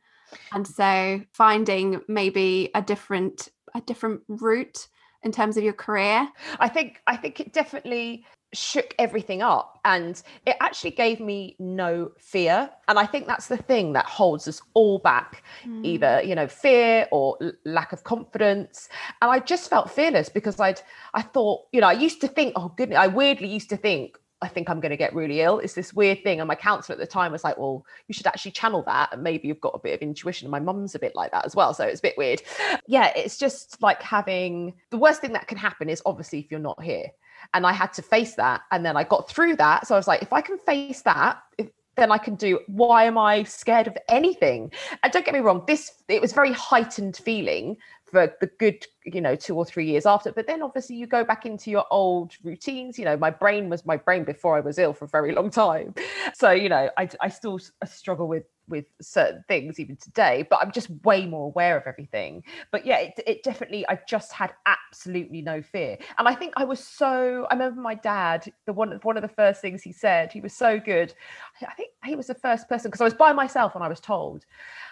and 0.52 0.66
so 0.66 1.22
finding 1.32 2.00
maybe 2.08 2.70
a 2.74 2.82
different 2.82 3.48
a 3.74 3.80
different 3.80 4.22
route 4.28 4.88
in 5.22 5.32
terms 5.32 5.56
of 5.56 5.64
your 5.64 5.72
career. 5.72 6.28
I 6.60 6.68
think 6.68 7.00
I 7.06 7.16
think 7.16 7.40
it 7.40 7.52
definitely 7.52 8.24
shook 8.54 8.94
everything 8.98 9.42
up 9.42 9.78
and 9.84 10.22
it 10.46 10.56
actually 10.60 10.90
gave 10.90 11.20
me 11.20 11.54
no 11.58 12.10
fear 12.18 12.70
and 12.88 12.98
i 12.98 13.04
think 13.04 13.26
that's 13.26 13.48
the 13.48 13.56
thing 13.56 13.92
that 13.92 14.06
holds 14.06 14.48
us 14.48 14.62
all 14.72 14.98
back 14.98 15.42
mm. 15.66 15.84
either 15.84 16.22
you 16.22 16.34
know 16.34 16.48
fear 16.48 17.06
or 17.12 17.36
l- 17.42 17.52
lack 17.66 17.92
of 17.92 18.04
confidence 18.04 18.88
and 19.20 19.30
i 19.30 19.38
just 19.38 19.68
felt 19.68 19.90
fearless 19.90 20.30
because 20.30 20.58
i'd 20.60 20.80
i 21.12 21.20
thought 21.20 21.66
you 21.72 21.80
know 21.80 21.88
i 21.88 21.92
used 21.92 22.20
to 22.22 22.28
think 22.28 22.52
oh 22.56 22.72
goodness 22.76 22.98
i 22.98 23.06
weirdly 23.06 23.48
used 23.48 23.68
to 23.68 23.76
think 23.76 24.16
I 24.40 24.46
think 24.46 24.70
I'm 24.70 24.78
going 24.78 24.90
to 24.90 24.96
get 24.96 25.14
really 25.14 25.40
ill. 25.40 25.58
It's 25.58 25.74
this 25.74 25.92
weird 25.92 26.22
thing. 26.22 26.40
And 26.40 26.46
my 26.46 26.54
counselor 26.54 26.94
at 26.94 27.00
the 27.00 27.06
time 27.06 27.32
was 27.32 27.42
like, 27.42 27.58
well, 27.58 27.84
you 28.06 28.12
should 28.12 28.26
actually 28.26 28.52
channel 28.52 28.84
that. 28.86 29.12
And 29.12 29.22
maybe 29.22 29.48
you've 29.48 29.60
got 29.60 29.74
a 29.74 29.80
bit 29.80 29.94
of 29.94 30.00
intuition. 30.00 30.46
And 30.46 30.52
my 30.52 30.60
mum's 30.60 30.94
a 30.94 31.00
bit 31.00 31.16
like 31.16 31.32
that 31.32 31.44
as 31.44 31.56
well. 31.56 31.74
So 31.74 31.84
it's 31.84 31.98
a 31.98 32.02
bit 32.02 32.16
weird. 32.16 32.42
Yeah, 32.86 33.12
it's 33.16 33.36
just 33.36 33.82
like 33.82 34.00
having 34.00 34.74
the 34.90 34.96
worst 34.96 35.20
thing 35.20 35.32
that 35.32 35.48
can 35.48 35.58
happen 35.58 35.88
is 35.88 36.00
obviously 36.06 36.38
if 36.38 36.52
you're 36.52 36.60
not 36.60 36.80
here 36.80 37.08
and 37.54 37.66
I 37.66 37.72
had 37.72 37.92
to 37.94 38.02
face 38.02 38.34
that. 38.34 38.62
And 38.70 38.84
then 38.84 38.96
I 38.96 39.04
got 39.04 39.28
through 39.28 39.56
that. 39.56 39.86
So 39.86 39.94
I 39.94 39.98
was 39.98 40.06
like, 40.06 40.22
if 40.22 40.32
I 40.32 40.40
can 40.40 40.58
face 40.58 41.02
that, 41.02 41.42
if, 41.58 41.68
then 41.96 42.12
I 42.12 42.18
can 42.18 42.36
do. 42.36 42.60
Why 42.68 43.04
am 43.04 43.18
I 43.18 43.42
scared 43.42 43.88
of 43.88 43.96
anything? 44.08 44.72
And 45.02 45.12
don't 45.12 45.24
get 45.24 45.34
me 45.34 45.40
wrong, 45.40 45.64
this 45.66 45.92
it 46.08 46.20
was 46.20 46.32
very 46.32 46.52
heightened 46.52 47.16
feeling 47.16 47.76
for 48.04 48.32
the 48.40 48.46
good, 48.58 48.86
you 49.04 49.20
know, 49.20 49.36
two 49.36 49.56
or 49.56 49.64
three 49.64 49.86
years 49.86 50.06
after. 50.06 50.32
But 50.32 50.46
then 50.46 50.62
obviously 50.62 50.96
you 50.96 51.06
go 51.06 51.24
back 51.24 51.44
into 51.44 51.70
your 51.70 51.84
old 51.90 52.32
routines. 52.42 52.98
You 52.98 53.04
know, 53.04 53.16
my 53.16 53.30
brain 53.30 53.68
was 53.68 53.84
my 53.84 53.96
brain 53.96 54.24
before 54.24 54.56
I 54.56 54.60
was 54.60 54.78
ill 54.78 54.92
for 54.92 55.04
a 55.04 55.08
very 55.08 55.32
long 55.34 55.50
time. 55.50 55.94
So, 56.34 56.50
you 56.50 56.68
know, 56.68 56.88
I, 56.96 57.08
I 57.20 57.28
still 57.28 57.58
struggle 57.84 58.28
with 58.28 58.44
with 58.68 58.84
certain 59.00 59.44
things 59.48 59.80
even 59.80 59.96
today 59.96 60.46
but 60.48 60.58
i'm 60.62 60.70
just 60.70 60.90
way 61.04 61.26
more 61.26 61.46
aware 61.46 61.76
of 61.76 61.84
everything. 61.86 62.42
But 62.70 62.86
yeah 62.86 62.98
it, 62.98 63.20
it, 63.26 63.42
definitely 63.42 63.86
i 63.88 63.98
just 64.08 64.32
had 64.32 64.52
absolutely 64.66 65.42
no 65.42 65.62
fear. 65.62 65.98
And 66.18 66.28
i 66.28 66.34
think 66.34 66.52
i 66.56 66.64
was 66.64 66.82
so 66.82 67.46
i 67.50 67.54
remember 67.54 67.80
my 67.80 67.94
dad 67.94 68.50
the 68.66 68.72
one 68.72 68.98
one 69.02 69.16
of 69.16 69.22
the 69.22 69.28
first 69.28 69.60
things 69.60 69.82
he 69.82 69.92
said 69.92 70.32
he 70.32 70.40
was 70.40 70.52
so 70.52 70.78
good. 70.78 71.14
I 71.60 71.74
think 71.74 71.90
he 72.04 72.16
was 72.16 72.26
the 72.26 72.34
first 72.34 72.68
person 72.68 72.90
because 72.90 73.00
i 73.00 73.04
was 73.04 73.14
by 73.14 73.32
myself 73.32 73.74
and 73.74 73.84
i 73.84 73.88
was 73.88 74.00
told. 74.00 74.44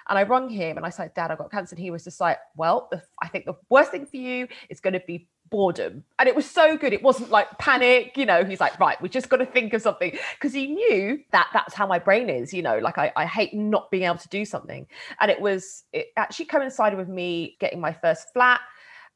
And 0.08 0.18
i 0.18 0.22
rung 0.22 0.48
him 0.48 0.76
and 0.76 0.86
i 0.86 0.90
said 0.90 1.14
dad 1.14 1.30
i 1.30 1.36
got 1.36 1.50
cancer. 1.50 1.74
And 1.74 1.82
he 1.82 1.90
was 1.90 2.04
just 2.04 2.20
like 2.20 2.38
well 2.56 2.90
i 3.22 3.28
think 3.28 3.44
the 3.44 3.56
worst 3.68 3.90
thing 3.90 4.06
for 4.06 4.16
you 4.16 4.48
is 4.68 4.80
going 4.80 4.94
to 4.94 5.02
be 5.06 5.28
boredom. 5.50 6.04
And 6.18 6.28
it 6.28 6.34
was 6.34 6.48
so 6.48 6.76
good. 6.76 6.92
It 6.92 7.02
wasn't 7.02 7.30
like 7.30 7.58
panic, 7.58 8.16
you 8.16 8.26
know, 8.26 8.44
he's 8.44 8.60
like, 8.60 8.78
right, 8.80 9.00
we 9.00 9.08
just 9.08 9.28
got 9.28 9.38
to 9.38 9.46
think 9.46 9.72
of 9.74 9.82
something. 9.82 10.16
Because 10.34 10.52
he 10.52 10.66
knew 10.68 11.20
that 11.32 11.48
that's 11.52 11.74
how 11.74 11.86
my 11.86 11.98
brain 11.98 12.28
is, 12.28 12.52
you 12.52 12.62
know, 12.62 12.78
like 12.78 12.98
I, 12.98 13.12
I 13.16 13.26
hate 13.26 13.54
not 13.54 13.90
being 13.90 14.04
able 14.04 14.18
to 14.18 14.28
do 14.28 14.44
something. 14.44 14.86
And 15.20 15.30
it 15.30 15.40
was, 15.40 15.84
it 15.92 16.08
actually 16.16 16.46
coincided 16.46 16.98
with 16.98 17.08
me 17.08 17.56
getting 17.60 17.80
my 17.80 17.92
first 17.92 18.32
flat. 18.32 18.60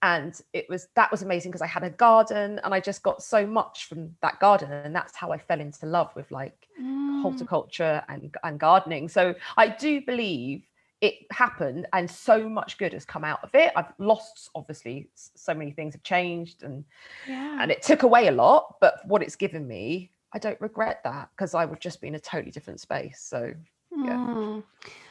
And 0.02 0.40
it 0.54 0.64
was 0.70 0.88
that 0.96 1.10
was 1.10 1.20
amazing 1.20 1.50
because 1.50 1.60
I 1.60 1.66
had 1.66 1.82
a 1.82 1.90
garden 1.90 2.58
and 2.64 2.72
I 2.72 2.80
just 2.80 3.02
got 3.02 3.22
so 3.22 3.46
much 3.46 3.84
from 3.84 4.16
that 4.22 4.40
garden. 4.40 4.72
And 4.72 4.96
that's 4.96 5.14
how 5.14 5.30
I 5.30 5.37
fell 5.37 5.60
into 5.60 5.84
love 5.84 6.10
with 6.16 6.30
like 6.30 6.68
mm. 6.80 7.20
horticulture 7.20 8.02
and, 8.08 8.34
and 8.42 8.58
gardening. 8.58 9.08
So 9.08 9.34
I 9.58 9.68
do 9.68 10.00
believe 10.00 10.62
it 11.00 11.14
happened 11.30 11.87
and 11.92 12.11
so 12.11 12.49
much 12.49 12.76
good 12.78 12.92
has 12.92 13.04
come 13.04 13.25
out 13.25 13.42
of 13.42 13.54
it. 13.54 13.73
I've 13.75 13.92
lost 13.99 14.50
obviously 14.54 15.09
so 15.14 15.54
many 15.54 15.71
things 15.71 15.95
have 15.95 16.02
changed 16.02 16.62
and 16.62 16.85
yeah. 17.26 17.59
and 17.61 17.71
it 17.71 17.83
took 17.83 18.02
away 18.02 18.28
a 18.28 18.33
lot 18.33 18.76
but 18.80 19.00
what 19.07 19.23
it's 19.23 19.37
given 19.37 19.66
me 19.66 20.12
i 20.33 20.38
don't 20.38 20.61
regret 20.61 21.00
that 21.04 21.28
because 21.35 21.54
i 21.54 21.64
would 21.64 21.80
just 21.80 22.00
be 22.00 22.09
in 22.09 22.14
a 22.14 22.21
totally 22.21 22.50
different 22.50 22.80
space 22.80 23.21
so 23.21 23.52
yeah. 23.97 24.26
Mm. 24.28 24.62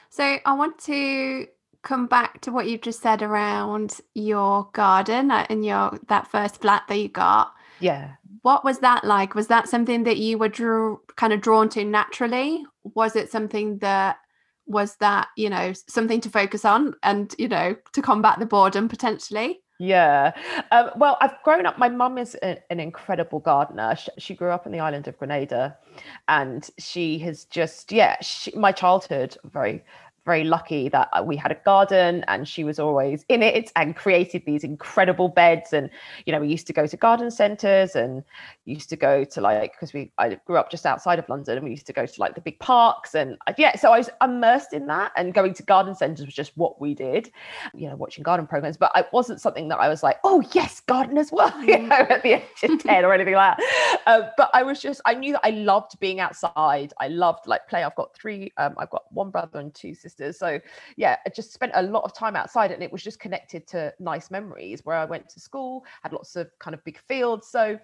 so 0.09 0.37
i 0.45 0.53
want 0.53 0.77
to 0.79 1.47
come 1.81 2.07
back 2.07 2.41
to 2.41 2.51
what 2.51 2.67
you've 2.67 2.81
just 2.81 3.01
said 3.01 3.21
around 3.21 3.99
your 4.13 4.69
garden 4.73 5.31
uh, 5.31 5.45
and 5.49 5.65
your 5.65 5.97
that 6.07 6.27
first 6.27 6.61
flat 6.61 6.83
that 6.87 6.97
you 6.97 7.07
got. 7.07 7.53
Yeah. 7.79 8.11
What 8.41 8.65
was 8.65 8.79
that 8.79 9.05
like? 9.05 9.35
Was 9.35 9.47
that 9.47 9.69
something 9.69 10.03
that 10.03 10.17
you 10.17 10.37
were 10.37 10.49
drew, 10.49 11.01
kind 11.15 11.31
of 11.31 11.41
drawn 11.41 11.69
to 11.69 11.85
naturally? 11.85 12.65
Was 12.83 13.15
it 13.15 13.31
something 13.31 13.77
that 13.79 14.17
was 14.69 14.95
that 14.97 15.27
you 15.35 15.49
know 15.49 15.73
something 15.87 16.21
to 16.21 16.29
focus 16.29 16.63
on 16.63 16.93
and 17.03 17.35
you 17.37 17.47
know 17.47 17.75
to 17.91 18.01
combat 18.01 18.39
the 18.39 18.45
boredom 18.45 18.87
potentially 18.87 19.61
yeah. 19.81 20.33
Um, 20.71 20.89
well, 20.97 21.17
I've 21.21 21.41
grown 21.43 21.65
up. 21.65 21.77
My 21.77 21.87
mum 21.87 22.17
is 22.17 22.35
a, 22.43 22.61
an 22.69 22.81
incredible 22.81 23.39
gardener. 23.39 23.95
She, 23.95 24.09
she, 24.17 24.35
grew 24.35 24.49
up 24.49 24.65
in 24.65 24.73
the 24.73 24.81
island 24.81 25.07
of 25.07 25.17
Grenada, 25.17 25.77
and 26.27 26.69
she 26.77 27.17
has 27.19 27.45
just 27.45 27.89
yeah. 27.93 28.17
She, 28.19 28.51
my 28.57 28.73
childhood 28.73 29.37
very 29.45 29.85
very 30.29 30.43
lucky 30.43 30.89
that 30.89 31.09
uh, 31.11 31.23
we 31.23 31.35
had 31.35 31.51
a 31.51 31.59
garden 31.65 32.23
and 32.27 32.47
she 32.47 32.63
was 32.63 32.77
always 32.77 33.25
in 33.29 33.41
it 33.41 33.71
and 33.75 33.95
created 33.95 34.43
these 34.45 34.63
incredible 34.63 35.27
beds. 35.27 35.73
And 35.73 35.89
you 36.25 36.31
know 36.31 36.39
we 36.39 36.49
used 36.49 36.67
to 36.67 36.73
go 36.73 36.85
to 36.85 36.95
garden 36.95 37.31
centers 37.31 37.95
and 37.95 38.23
used 38.65 38.89
to 38.89 38.95
go 38.95 39.23
to 39.23 39.41
like 39.41 39.71
because 39.73 39.91
we 39.91 40.11
I 40.19 40.37
grew 40.45 40.57
up 40.57 40.69
just 40.69 40.85
outside 40.85 41.17
of 41.17 41.27
London 41.29 41.57
and 41.57 41.63
we 41.63 41.71
used 41.71 41.87
to 41.87 41.93
go 41.93 42.05
to 42.05 42.21
like 42.21 42.35
the 42.35 42.41
big 42.41 42.59
parks. 42.59 43.15
And 43.15 43.37
yeah 43.57 43.75
so 43.75 43.91
I 43.91 43.97
was 43.97 44.11
immersed 44.21 44.71
in 44.71 44.85
that 44.85 45.11
and 45.17 45.33
going 45.33 45.55
to 45.55 45.63
garden 45.63 45.95
centers 45.95 46.27
was 46.27 46.35
just 46.35 46.55
what 46.55 46.79
we 46.79 46.93
did 46.93 47.31
you 47.73 47.89
know 47.89 47.95
watching 47.95 48.23
garden 48.23 48.45
programs. 48.45 48.77
But 48.77 48.91
it 48.95 49.07
wasn't 49.11 49.41
something 49.41 49.67
that 49.69 49.79
I 49.79 49.89
was 49.89 50.03
like 50.03 50.17
oh 50.23 50.43
yes 50.53 50.79
garden 50.81 51.17
as 51.17 51.31
well 51.31 51.53
you 51.71 51.77
mm. 51.77 51.87
know 51.87 52.05
at 52.15 52.21
the 52.21 52.33
age 52.33 52.63
of 52.63 52.79
10 52.83 53.03
or 53.03 53.13
anything 53.15 53.33
like 53.33 53.57
that. 53.57 54.01
Uh, 54.05 54.29
but 54.37 54.51
I 54.53 54.61
was 54.61 54.79
just 54.79 55.01
I 55.05 55.15
knew 55.15 55.31
that 55.33 55.41
I 55.43 55.49
loved 55.49 55.99
being 55.99 56.19
outside. 56.19 56.93
I 56.99 57.07
loved 57.07 57.47
like 57.47 57.67
play. 57.67 57.83
I've 57.83 57.95
got 57.95 58.15
three 58.15 58.53
um, 58.57 58.75
I've 58.77 58.91
got 58.91 59.11
one 59.11 59.31
brother 59.31 59.59
and 59.59 59.73
two 59.73 59.95
sisters 59.95 60.18
sisters. 60.19 60.39
So 60.39 60.59
yeah, 60.97 61.17
I 61.25 61.29
just 61.29 61.53
spent 61.53 61.71
a 61.75 61.81
lot 61.81 62.03
of 62.03 62.13
time 62.13 62.35
outside 62.35 62.71
and 62.71 62.83
it 62.83 62.91
was 62.91 63.03
just 63.03 63.19
connected 63.19 63.67
to 63.67 63.93
nice 63.99 64.29
memories 64.29 64.81
where 64.83 64.97
I 64.97 65.05
went 65.05 65.29
to 65.29 65.39
school, 65.39 65.83
had 66.03 66.13
lots 66.13 66.35
of 66.35 66.47
kind 66.59 66.73
of 66.73 66.83
big 66.83 66.99
fields. 67.07 67.47
So 67.47 67.79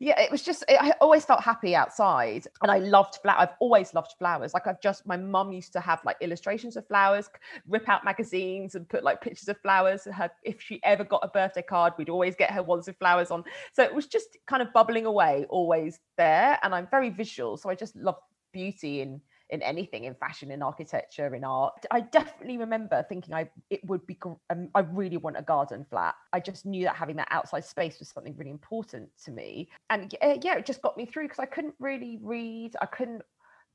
yeah, 0.00 0.20
it 0.20 0.30
was 0.30 0.44
just 0.44 0.64
I 0.68 0.92
always 1.00 1.24
felt 1.24 1.42
happy 1.42 1.74
outside, 1.74 2.46
and 2.62 2.70
I 2.70 2.78
loved 2.78 3.16
flowers. 3.20 3.38
I've 3.40 3.56
always 3.58 3.92
loved 3.94 4.12
flowers. 4.16 4.54
Like 4.54 4.68
I've 4.68 4.80
just 4.80 5.04
my 5.08 5.16
mum 5.16 5.50
used 5.52 5.72
to 5.72 5.80
have 5.80 5.98
like 6.04 6.16
illustrations 6.20 6.76
of 6.76 6.86
flowers, 6.86 7.28
rip 7.66 7.88
out 7.88 8.04
magazines 8.04 8.76
and 8.76 8.88
put 8.88 9.02
like 9.02 9.20
pictures 9.20 9.48
of 9.48 9.60
flowers. 9.60 10.04
Her 10.04 10.30
if 10.44 10.62
she 10.62 10.80
ever 10.84 11.02
got 11.02 11.24
a 11.24 11.28
birthday 11.28 11.62
card, 11.62 11.94
we'd 11.98 12.10
always 12.10 12.36
get 12.36 12.52
her 12.52 12.62
ones 12.62 12.86
with 12.86 12.96
flowers 12.96 13.32
on. 13.32 13.42
So 13.72 13.82
it 13.82 13.92
was 13.92 14.06
just 14.06 14.38
kind 14.46 14.62
of 14.62 14.72
bubbling 14.72 15.04
away, 15.04 15.46
always 15.48 15.98
there. 16.16 16.60
And 16.62 16.76
I'm 16.76 16.86
very 16.86 17.10
visual, 17.10 17.56
so 17.56 17.68
I 17.68 17.74
just 17.74 17.96
love 17.96 18.18
beauty 18.52 19.00
and 19.00 19.20
in 19.50 19.62
anything 19.62 20.04
in 20.04 20.14
fashion 20.14 20.50
in 20.50 20.62
architecture 20.62 21.34
in 21.34 21.44
art. 21.44 21.74
I 21.90 22.00
definitely 22.00 22.58
remember 22.58 23.04
thinking 23.08 23.34
i 23.34 23.48
it 23.70 23.80
would 23.86 24.06
be 24.06 24.18
um, 24.50 24.68
i 24.74 24.80
really 24.80 25.16
want 25.16 25.38
a 25.38 25.42
garden 25.42 25.86
flat. 25.88 26.14
I 26.32 26.40
just 26.40 26.66
knew 26.66 26.84
that 26.84 26.96
having 26.96 27.16
that 27.16 27.28
outside 27.30 27.64
space 27.64 27.98
was 27.98 28.08
something 28.08 28.34
really 28.36 28.50
important 28.50 29.08
to 29.24 29.30
me. 29.30 29.70
And 29.90 30.14
uh, 30.22 30.36
yeah 30.42 30.56
it 30.56 30.66
just 30.66 30.82
got 30.82 30.96
me 30.96 31.06
through 31.06 31.24
because 31.24 31.38
i 31.38 31.46
couldn't 31.46 31.74
really 31.78 32.18
read 32.22 32.76
i 32.82 32.86
couldn't 32.86 33.22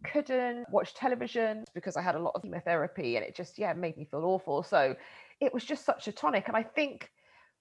couldn't 0.03 0.65
watch 0.69 0.93
television 0.93 1.63
because 1.73 1.95
i 1.95 2.01
had 2.01 2.15
a 2.15 2.19
lot 2.19 2.33
of 2.35 2.41
chemotherapy 2.41 3.15
and 3.15 3.25
it 3.25 3.35
just 3.35 3.57
yeah 3.57 3.73
made 3.73 3.97
me 3.97 4.05
feel 4.05 4.25
awful. 4.25 4.61
So 4.63 4.95
it 5.39 5.53
was 5.53 5.63
just 5.63 5.85
such 5.85 6.07
a 6.07 6.11
tonic. 6.11 6.47
And 6.47 6.57
i 6.57 6.63
think 6.63 7.11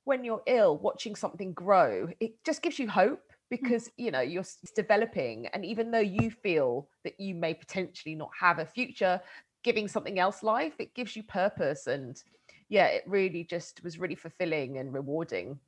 when 0.05 0.25
you're 0.25 0.43
ill 0.47 0.79
watching 0.79 1.15
something 1.15 1.53
grow 1.53 2.09
it 2.21 2.33
just 2.45 2.61
gives 2.63 2.79
you 2.79 2.89
hope. 2.89 3.32
Mm. 3.53 3.63
because 3.63 3.91
you 3.97 4.11
know 4.11 4.21
you're 4.21 4.45
developing 4.75 5.47
and 5.49 5.65
even 5.65 5.91
though 5.91 5.99
you 5.99 6.31
feel 6.31 6.89
that 7.05 7.19
you 7.21 7.35
may 7.35 7.55
potentially 7.55 8.15
not 8.15 8.31
have 8.39 8.59
a 8.59 8.67
future 8.67 9.21
giving 9.63 9.89
something 9.89 10.19
else 10.19 10.43
life 10.43 10.75
it 10.79 10.95
gives 10.95 11.15
you 11.15 11.23
purpose 11.23 11.87
and 11.87 12.23
yeah 12.69 12.87
it 12.87 13.03
really 13.07 13.45
just 13.45 13.83
was 13.85 13.99
really 13.99 14.15
fulfilling 14.15 14.79
and 14.79 14.93
rewarding. 14.93 15.59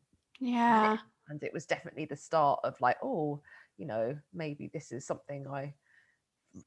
Yeah 0.40 0.92
and 0.92 0.94
it, 0.94 1.00
and 1.28 1.42
it 1.42 1.52
was 1.52 1.66
definitely 1.66 2.06
the 2.06 2.16
start 2.16 2.60
of 2.64 2.80
like 2.80 2.96
oh 3.02 3.40
you 3.76 3.86
know 3.86 4.16
maybe 4.32 4.70
this 4.72 4.92
is 4.92 5.06
something 5.06 5.46
i 5.48 5.72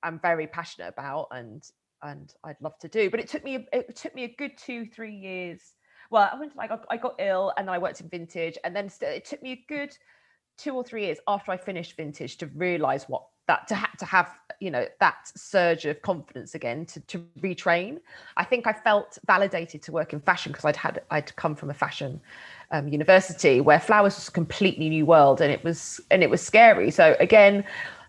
i'm 0.03 0.19
very 0.19 0.47
passionate 0.47 0.89
about 0.89 1.27
and 1.31 1.69
and 2.03 2.33
i'd 2.43 2.61
love 2.61 2.77
to 2.79 2.87
do. 2.87 3.09
But 3.09 3.19
it 3.19 3.27
took 3.27 3.43
me 3.43 3.67
it 3.73 3.95
took 3.95 4.13
me 4.13 4.23
a 4.25 4.35
good 4.37 4.57
two 4.57 4.85
three 4.85 5.15
years. 5.15 5.73
Well 6.11 6.29
i 6.31 6.39
went 6.39 6.55
like 6.55 6.71
I 6.89 6.97
got 6.97 7.15
ill 7.19 7.53
and 7.57 7.67
then 7.67 7.73
i 7.73 7.77
worked 7.79 8.01
in 8.01 8.09
vintage 8.09 8.57
and 8.63 8.75
then 8.75 8.89
it 9.01 9.25
took 9.25 9.41
me 9.41 9.51
a 9.53 9.65
good 9.67 9.97
two 10.57 10.73
or 10.73 10.83
three 10.83 11.05
years 11.05 11.19
after 11.27 11.51
I 11.51 11.57
finished 11.57 11.95
vintage 11.95 12.37
to 12.37 12.47
realize 12.47 13.07
what 13.07 13.23
that 13.47 13.67
to 13.67 13.75
have 13.75 13.97
to 13.97 14.05
have 14.05 14.29
you 14.59 14.69
know 14.69 14.85
that 14.99 15.31
surge 15.35 15.85
of 15.85 16.01
confidence 16.01 16.53
again 16.53 16.85
to, 16.85 16.99
to 17.01 17.19
retrain. 17.39 17.99
I 18.35 18.43
think 18.43 18.67
i 18.67 18.73
felt 18.73 19.17
validated 19.25 19.81
to 19.83 19.91
work 19.91 20.13
in 20.13 20.19
fashion 20.19 20.51
because 20.51 20.65
i'd 20.65 20.75
had 20.75 21.01
i'd 21.11 21.35
come 21.37 21.55
from 21.55 21.69
a 21.69 21.73
fashion 21.73 22.19
um, 22.71 22.87
university 22.87 23.61
where 23.61 23.79
flowers 23.79 24.15
was 24.15 24.27
a 24.27 24.31
completely 24.31 24.89
new 24.89 25.05
world 25.05 25.41
and 25.41 25.51
it 25.51 25.63
was 25.63 26.01
and 26.11 26.21
it 26.23 26.29
was 26.29 26.41
scary. 26.41 26.91
So 26.91 27.15
again 27.19 27.63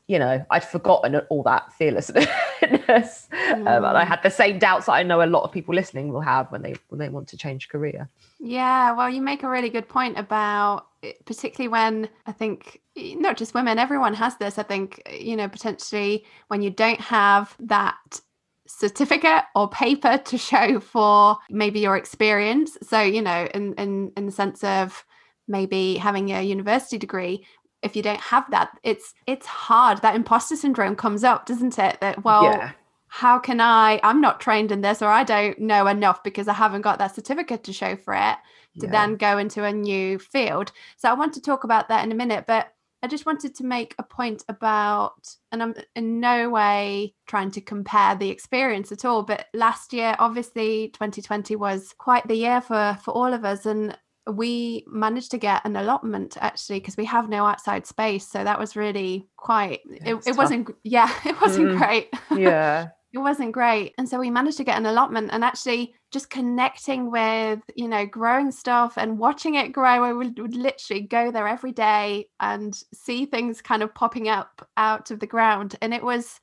you 0.09 0.19
know, 0.19 0.45
I'd 0.51 0.65
forgotten 0.65 1.15
all 1.29 1.43
that 1.43 1.71
fearlessness, 1.75 2.27
mm. 2.63 3.29
um, 3.53 3.67
and 3.67 3.87
I 3.87 4.05
mm. 4.05 4.09
had 4.09 4.23
the 4.23 4.31
same 4.31 4.59
doubts 4.59 4.87
that 4.87 4.93
I 4.93 5.03
know 5.03 5.23
a 5.23 5.27
lot 5.27 5.43
of 5.45 5.53
people 5.53 5.75
listening 5.75 6.11
will 6.13 6.23
have 6.23 6.51
when 6.51 6.63
they 6.63 6.75
when 6.89 6.99
they 6.99 7.11
want 7.11 7.29
to 7.29 7.37
change 7.37 7.69
career. 7.69 8.09
Yeah, 8.41 8.93
well, 8.93 9.11
you 9.11 9.21
make 9.21 9.43
a 9.43 9.49
really 9.49 9.69
good 9.69 9.87
point 9.87 10.19
about 10.19 10.87
particularly 11.27 11.69
when 11.69 12.09
I 12.27 12.33
think 12.33 12.81
not 12.97 13.37
just 13.37 13.55
women, 13.55 13.79
everyone 13.79 14.15
has 14.15 14.37
this. 14.39 14.59
I 14.59 14.63
think 14.63 15.03
you 15.13 15.37
know 15.37 15.47
potentially 15.47 16.25
when 16.49 16.63
you 16.63 16.71
don't 16.71 17.01
have 17.01 17.55
that 17.61 18.21
certificate 18.67 19.45
or 19.55 19.69
paper 19.69 20.19
to 20.19 20.39
show 20.39 20.81
for 20.81 21.37
maybe 21.51 21.81
your 21.81 21.99
experience. 21.99 22.79
So 22.83 23.03
you 23.03 23.21
know, 23.21 23.47
in 23.55 23.75
in 23.75 24.13
in 24.17 24.25
the 24.25 24.33
sense 24.33 24.65
of 24.65 25.05
maybe 25.49 25.97
having 25.97 26.31
a 26.31 26.43
university 26.43 26.99
degree 26.99 27.45
if 27.83 27.95
you 27.95 28.03
don't 28.03 28.21
have 28.21 28.49
that 28.51 28.71
it's 28.83 29.15
it's 29.27 29.47
hard 29.47 30.01
that 30.03 30.17
imposter 30.17 30.57
syndrome 30.57 30.97
comes 30.97 31.25
up 31.25 31.47
doesn't 31.47 31.79
it 31.79 31.99
that 32.01 32.23
well 32.25 32.45
yeah. 32.45 32.73
how 33.09 33.39
can 33.39 33.61
i 33.61 34.01
i'm 34.03 34.21
not 34.21 34.41
trained 34.41 34.73
in 34.73 34.81
this 34.81 35.03
or 35.03 35.09
i 35.09 35.25
don't 35.25 35.59
know 35.59 35.87
enough 35.87 36.23
because 36.23 36.49
i 36.49 36.53
haven't 36.53 36.83
got 36.83 36.99
that 36.99 37.15
certificate 37.15 37.65
to 37.65 37.73
show 37.73 37.97
for 37.97 38.15
it 38.15 38.37
to 38.81 38.87
yeah. 38.87 38.93
then 38.93 39.17
go 39.17 39.39
into 39.39 39.65
a 39.65 39.73
new 39.73 40.19
field 40.19 40.73
so 40.97 41.09
i 41.09 41.15
want 41.15 41.33
to 41.33 41.41
talk 41.41 41.65
about 41.65 41.89
that 41.89 42.05
in 42.05 42.13
a 42.13 42.17
minute 42.17 42.45
but 42.47 42.73
I 43.03 43.07
just 43.07 43.27
wanted 43.27 43.55
to 43.55 43.65
make 43.65 43.95
a 43.99 44.03
point 44.03 44.45
about, 44.49 45.29
and 45.53 45.63
I'm 45.63 45.75
in 45.95 46.19
no 46.19 46.51
way 46.51 47.15
trying 47.29 47.53
to 47.53 47.61
compare 47.61 48.17
the 48.17 48.31
experience 48.31 48.91
at 48.91 49.05
all, 49.05 49.23
but 49.23 49.47
last 49.55 49.93
year, 49.93 50.17
obviously, 50.19 50.89
2020 50.95 51.55
was 51.55 51.95
quite 51.97 52.27
the 52.27 52.35
year 52.35 52.61
for 52.61 52.99
for 53.05 53.13
all 53.13 53.33
of 53.33 53.45
us, 53.45 53.67
and 53.67 53.97
we 54.33 54.85
managed 54.87 55.31
to 55.31 55.39
get 55.39 55.65
an 55.65 55.77
allotment 55.77 56.37
actually 56.41 56.81
because 56.81 56.97
we 56.97 57.05
have 57.05 57.29
no 57.29 57.47
outside 57.47 57.87
space 57.87 58.27
so 58.27 58.45
that 58.45 58.59
was 58.59 58.77
really 58.77 59.29
quite 59.37 59.81
yeah, 59.89 60.15
it, 60.15 60.27
it 60.27 60.37
wasn't 60.37 60.71
yeah 60.85 61.13
it 61.25 61.41
wasn't 61.41 61.69
mm. 61.69 61.79
great. 61.79 62.09
Yeah. 62.37 62.89
It 63.11 63.21
wasn't 63.21 63.53
great 63.53 63.95
and 63.97 64.07
so 64.07 64.19
we 64.19 64.29
managed 64.29 64.59
to 64.59 64.65
get 64.65 64.77
an 64.77 64.85
allotment 64.85 65.31
and 65.33 65.43
actually 65.43 65.95
just 66.11 66.29
connecting 66.29 67.11
with 67.11 67.59
you 67.75 67.89
know 67.89 68.05
growing 68.05 68.51
stuff 68.51 68.99
and 68.99 69.19
watching 69.19 69.55
it 69.55 69.73
grow 69.73 70.05
i 70.05 70.13
would, 70.13 70.39
would 70.39 70.55
literally 70.55 71.01
go 71.01 71.33
there 71.33 71.49
every 71.49 71.73
day 71.73 72.27
and 72.39 72.83
see 72.93 73.25
things 73.25 73.63
kind 73.63 73.83
of 73.83 73.95
popping 73.95 74.29
up 74.29 74.69
out 74.77 75.11
of 75.11 75.21
the 75.21 75.27
ground 75.27 75.75
and 75.81 75.95
it 75.95 76.03
was 76.05 76.39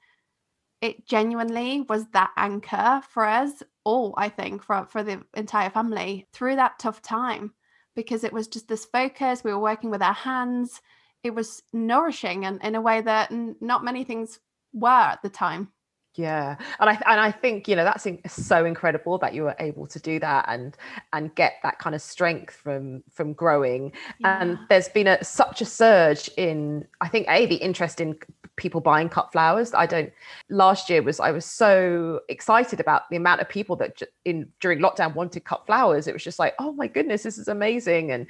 it 0.82 1.06
genuinely 1.06 1.82
was 1.88 2.08
that 2.14 2.32
anchor 2.36 3.00
for 3.12 3.26
us 3.26 3.62
all 3.84 4.16
i 4.18 4.28
think 4.28 4.64
for 4.64 4.88
for 4.90 5.04
the 5.04 5.22
entire 5.36 5.70
family 5.70 6.28
through 6.34 6.56
that 6.56 6.80
tough 6.80 7.00
time 7.04 7.54
because 7.96 8.24
it 8.24 8.34
was 8.34 8.48
just 8.48 8.68
this 8.68 8.86
focus. 8.86 9.44
We 9.44 9.52
were 9.52 9.60
working 9.60 9.90
with 9.90 10.02
our 10.02 10.14
hands. 10.14 10.82
It 11.24 11.34
was 11.34 11.64
nourishing 11.74 12.46
and 12.46 12.62
in 12.64 12.76
a 12.76 12.82
way 12.82 13.02
that 13.02 13.32
not 13.62 13.84
many 13.84 14.04
things 14.04 14.40
were 14.74 14.90
at 14.90 15.22
the 15.24 15.30
time 15.30 15.72
yeah 16.18 16.56
and 16.80 16.90
i 16.90 16.94
and 16.94 17.20
i 17.20 17.32
think 17.32 17.68
you 17.68 17.76
know 17.76 17.84
that's 17.84 18.08
so 18.28 18.66
incredible 18.66 19.18
that 19.18 19.34
you 19.34 19.44
were 19.44 19.56
able 19.60 19.86
to 19.86 20.00
do 20.00 20.20
that 20.20 20.46
and 20.48 20.78
and 21.14 21.34
get 21.36 21.54
that 21.64 21.78
kind 21.80 21.96
of 21.96 22.02
strength 22.02 22.56
from 22.56 23.04
from 23.12 23.34
growing 23.34 23.92
yeah. 24.20 24.42
and 24.42 24.58
there's 24.70 24.90
been 24.90 25.08
a 25.08 25.24
such 25.24 25.62
a 25.62 25.66
surge 25.66 26.30
in 26.38 26.86
i 27.02 27.08
think 27.08 27.28
a 27.30 27.46
the 27.46 27.56
interest 27.56 28.00
in 28.00 28.18
people 28.58 28.82
buying 28.82 29.10
cut 29.10 29.32
flowers. 29.32 29.74
I 29.74 29.86
don't 29.86 30.12
last 30.50 30.90
year 30.90 31.02
was 31.02 31.20
i 31.20 31.32
was 31.32 31.46
so 31.46 32.22
excited 32.30 32.80
about 32.80 33.10
the 33.10 33.18
amount 33.18 33.42
of 33.42 33.50
people 33.50 33.76
that 33.76 34.02
in 34.24 34.48
during 34.60 34.80
lockdown 34.80 35.14
wanted 35.16 35.44
cut 35.46 35.66
flowers. 35.66 36.08
It 36.08 36.14
was 36.14 36.24
just 36.24 36.40
like 36.40 36.56
oh 36.60 36.72
my 36.74 36.88
goodness 36.88 37.24
this 37.24 37.38
is 37.38 37.48
amazing. 37.48 38.12
And 38.12 38.28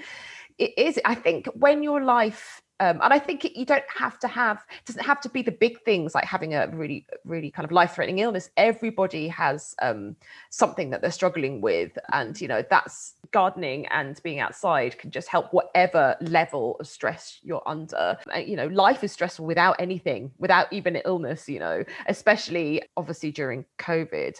it 0.58 0.72
is 0.77 1.00
i 1.03 1.13
think 1.13 1.48
when 1.53 1.84
your 1.84 2.01
life 2.01 2.62
um, 2.82 3.00
and 3.01 3.13
I 3.13 3.20
think 3.20 3.46
it, 3.46 3.58
you 3.58 3.65
don't 3.65 3.86
have 3.96 4.20
to 4.20 4.27
have 4.27 4.65
doesn't 4.86 5.03
have 5.03 5.22
to 5.22 5.29
be 5.29 5.41
the 5.41 5.51
big 5.51 5.82
things 5.84 6.13
like 6.13 6.25
having 6.25 6.55
a 6.55 6.67
really 6.67 7.05
really 7.24 7.50
kind 7.50 7.63
of 7.63 7.72
life 7.72 7.96
threatening 7.96 8.20
illness. 8.20 8.50
Everybody 8.58 9.29
has 9.29 9.75
um, 9.82 10.15
something 10.50 10.89
that 10.89 11.01
they're 11.01 11.12
struggling 11.12 11.62
with, 11.62 11.98
and 12.12 12.39
you 12.39 12.50
know 12.50 12.63
that's 12.70 13.13
gardening 13.36 13.86
and 13.88 14.24
being 14.24 14.39
outside 14.39 14.98
can 14.98 15.12
just 15.12 15.27
help 15.27 15.51
whatever 15.51 16.15
level 16.22 16.77
of 16.80 16.88
stress 16.88 17.38
you're 17.44 17.62
under. 17.65 18.18
You 18.34 18.56
know, 18.56 18.68
life 18.68 19.04
is 19.04 19.12
stressful 19.12 19.46
without 19.46 19.75
anything, 19.77 20.32
without 20.38 20.72
even 20.72 20.96
illness. 21.04 21.50
You 21.50 21.60
know, 21.60 21.84
especially 22.08 22.82
obviously 22.96 23.32
during 23.34 23.65
COVID, 23.77 24.36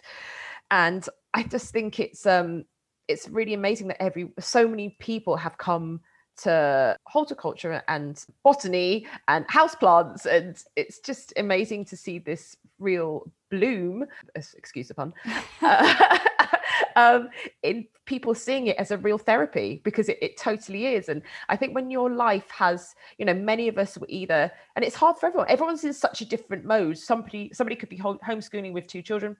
and 0.72 1.06
I 1.34 1.44
just 1.44 1.74
think 1.74 2.00
it's 2.00 2.26
um 2.26 2.64
it's 3.10 3.28
really 3.28 3.54
amazing 3.54 3.90
that 3.90 4.02
every 4.02 4.32
so 4.40 4.66
many 4.66 4.96
people 5.00 5.36
have 5.36 5.58
come 5.58 6.00
to 6.44 6.98
horticulture 7.06 7.82
and 7.90 8.26
botany 8.44 9.08
and 9.28 9.48
houseplants 9.48 10.26
and 10.26 10.62
it's 10.76 11.00
just 11.00 11.32
amazing 11.38 11.86
to 11.86 11.96
see 11.96 12.20
this 12.20 12.58
real 12.78 13.32
bloom 13.50 14.06
excuse 14.36 14.90
the 14.90 14.94
pun 14.94 15.14
uh, 15.62 16.20
um, 16.96 17.30
in 17.64 17.88
people 18.06 18.36
seeing 18.36 18.68
it 18.68 18.78
as 18.78 18.92
a 18.92 18.98
real 18.98 19.18
therapy 19.18 19.82
because 19.84 20.10
it, 20.10 20.18
it 20.22 20.38
totally 20.38 20.88
is. 20.88 21.10
And 21.10 21.22
i 21.50 21.56
think 21.56 21.76
when 21.76 21.90
your 21.90 22.10
life 22.10 22.50
has 22.50 22.96
you 23.18 23.26
know 23.26 23.34
many 23.34 23.68
of 23.68 23.78
us 23.78 23.98
were 23.98 24.08
either 24.10 24.52
and 24.76 24.86
it's 24.86 24.96
hard 24.96 25.18
for 25.18 25.28
everyone 25.28 25.50
everyone's 25.50 25.84
in 25.84 25.94
such 25.94 26.22
a 26.22 26.26
different 26.26 26.66
mode. 26.66 26.98
Somebody 26.98 27.52
somebody 27.54 27.76
could 27.76 27.90
be 27.90 27.98
homeschooling 27.98 28.74
with 28.74 28.88
two 28.88 29.02
children. 29.02 29.36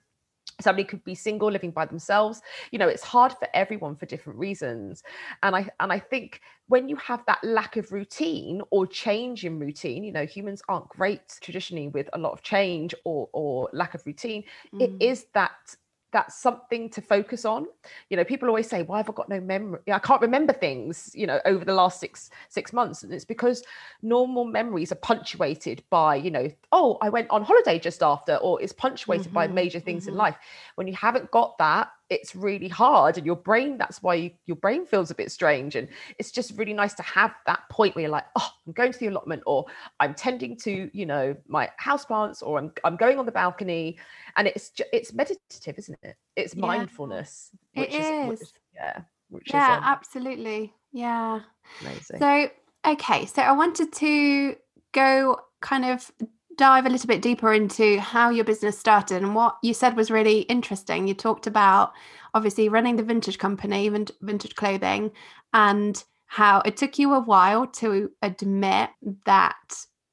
Somebody 0.60 0.84
could 0.84 1.04
be 1.04 1.14
single 1.14 1.50
living 1.50 1.70
by 1.70 1.84
themselves. 1.84 2.40
You 2.70 2.78
know 2.78 2.88
it's 2.88 3.02
hard 3.02 3.32
for 3.32 3.48
everyone 3.54 3.96
for 3.96 4.06
different 4.06 4.38
reasons. 4.38 5.02
And 5.42 5.54
i 5.54 5.68
and 5.80 5.92
i 5.92 5.98
think 5.98 6.40
when 6.68 6.88
you 6.88 6.96
have 6.96 7.22
that 7.26 7.42
lack 7.44 7.76
of 7.76 7.92
routine 7.92 8.60
or 8.70 8.86
change 8.86 9.44
in 9.44 9.58
routine 9.58 10.02
you 10.02 10.12
know 10.12 10.26
humans 10.26 10.62
aren't 10.68 10.88
great 10.88 11.38
traditionally 11.40 11.88
with 11.88 12.08
a 12.12 12.18
lot 12.18 12.32
of 12.32 12.42
change 12.42 12.94
or 13.04 13.28
or 13.32 13.68
lack 13.72 13.94
of 13.94 14.04
routine 14.06 14.42
mm. 14.74 14.82
it 14.82 14.92
is 15.00 15.26
that 15.34 15.76
that's 16.16 16.34
something 16.34 16.88
to 16.88 17.02
focus 17.02 17.44
on 17.44 17.66
you 18.08 18.16
know 18.16 18.24
people 18.24 18.48
always 18.48 18.66
say 18.66 18.82
why 18.82 18.96
have 18.96 19.10
i 19.10 19.12
got 19.12 19.28
no 19.28 19.38
memory 19.38 19.78
i 19.92 19.98
can't 19.98 20.22
remember 20.22 20.50
things 20.50 21.10
you 21.14 21.26
know 21.26 21.38
over 21.44 21.62
the 21.62 21.74
last 21.74 22.00
six 22.00 22.30
six 22.48 22.72
months 22.72 23.02
and 23.02 23.12
it's 23.12 23.26
because 23.26 23.62
normal 24.00 24.46
memories 24.46 24.90
are 24.90 25.02
punctuated 25.10 25.84
by 25.90 26.16
you 26.16 26.30
know 26.30 26.50
oh 26.72 26.96
i 27.02 27.10
went 27.10 27.28
on 27.28 27.42
holiday 27.42 27.78
just 27.78 28.02
after 28.02 28.36
or 28.36 28.62
it's 28.62 28.72
punctuated 28.72 29.26
mm-hmm, 29.26 29.34
by 29.34 29.46
major 29.46 29.78
things 29.78 30.04
mm-hmm. 30.04 30.12
in 30.12 30.16
life 30.16 30.36
when 30.76 30.86
you 30.86 30.94
haven't 30.94 31.30
got 31.32 31.58
that 31.58 31.90
it's 32.08 32.36
really 32.36 32.68
hard 32.68 33.16
and 33.16 33.26
your 33.26 33.36
brain 33.36 33.76
that's 33.76 34.02
why 34.02 34.14
you, 34.14 34.30
your 34.46 34.56
brain 34.56 34.86
feels 34.86 35.10
a 35.10 35.14
bit 35.14 35.30
strange 35.30 35.74
and 35.74 35.88
it's 36.18 36.30
just 36.30 36.56
really 36.56 36.72
nice 36.72 36.94
to 36.94 37.02
have 37.02 37.34
that 37.46 37.60
point 37.68 37.94
where 37.94 38.02
you're 38.02 38.10
like 38.10 38.26
oh 38.36 38.48
i'm 38.66 38.72
going 38.72 38.92
to 38.92 38.98
the 38.98 39.06
allotment 39.08 39.42
or 39.46 39.64
i'm 40.00 40.14
tending 40.14 40.56
to 40.56 40.88
you 40.92 41.06
know 41.06 41.36
my 41.48 41.68
house 41.78 42.04
plants 42.04 42.42
or 42.42 42.58
i'm, 42.58 42.72
I'm 42.84 42.96
going 42.96 43.18
on 43.18 43.26
the 43.26 43.32
balcony 43.32 43.98
and 44.36 44.46
it's 44.46 44.72
it's 44.92 45.12
meditative 45.12 45.78
isn't 45.78 45.98
it? 46.02 46.16
It's 46.36 46.54
yeah. 46.54 46.60
mindfulness 46.60 47.50
which 47.74 47.92
it 47.92 48.00
is, 48.00 48.28
Which, 48.28 48.48
yeah 48.74 49.00
which 49.28 49.50
yeah 49.52 49.72
is, 49.72 49.78
um, 49.78 49.84
absolutely. 49.84 50.74
Yeah. 50.92 51.40
amazing. 51.80 52.18
So 52.18 52.50
okay 52.86 53.26
so 53.26 53.42
i 53.42 53.52
wanted 53.52 53.92
to 53.92 54.56
go 54.92 55.40
kind 55.60 55.84
of 55.84 56.10
dive 56.56 56.86
a 56.86 56.90
little 56.90 57.06
bit 57.06 57.22
deeper 57.22 57.52
into 57.52 58.00
how 58.00 58.30
your 58.30 58.44
business 58.44 58.78
started 58.78 59.22
and 59.22 59.34
what 59.34 59.56
you 59.62 59.74
said 59.74 59.96
was 59.96 60.10
really 60.10 60.40
interesting. 60.42 61.06
You 61.06 61.14
talked 61.14 61.46
about 61.46 61.92
obviously 62.34 62.68
running 62.68 62.96
the 62.96 63.02
vintage 63.02 63.38
company, 63.38 63.88
vintage 63.88 64.54
clothing, 64.56 65.12
and 65.52 66.02
how 66.26 66.60
it 66.60 66.76
took 66.76 66.98
you 66.98 67.14
a 67.14 67.20
while 67.20 67.66
to 67.66 68.10
admit 68.22 68.90
that 69.24 69.56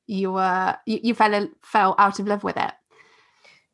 you 0.06 0.34
were 0.34 0.76
you, 0.86 1.00
you 1.04 1.14
fell 1.16 1.50
fell 1.62 1.96
out 1.98 2.20
of 2.20 2.28
love 2.28 2.44
with 2.44 2.58
it. 2.58 2.72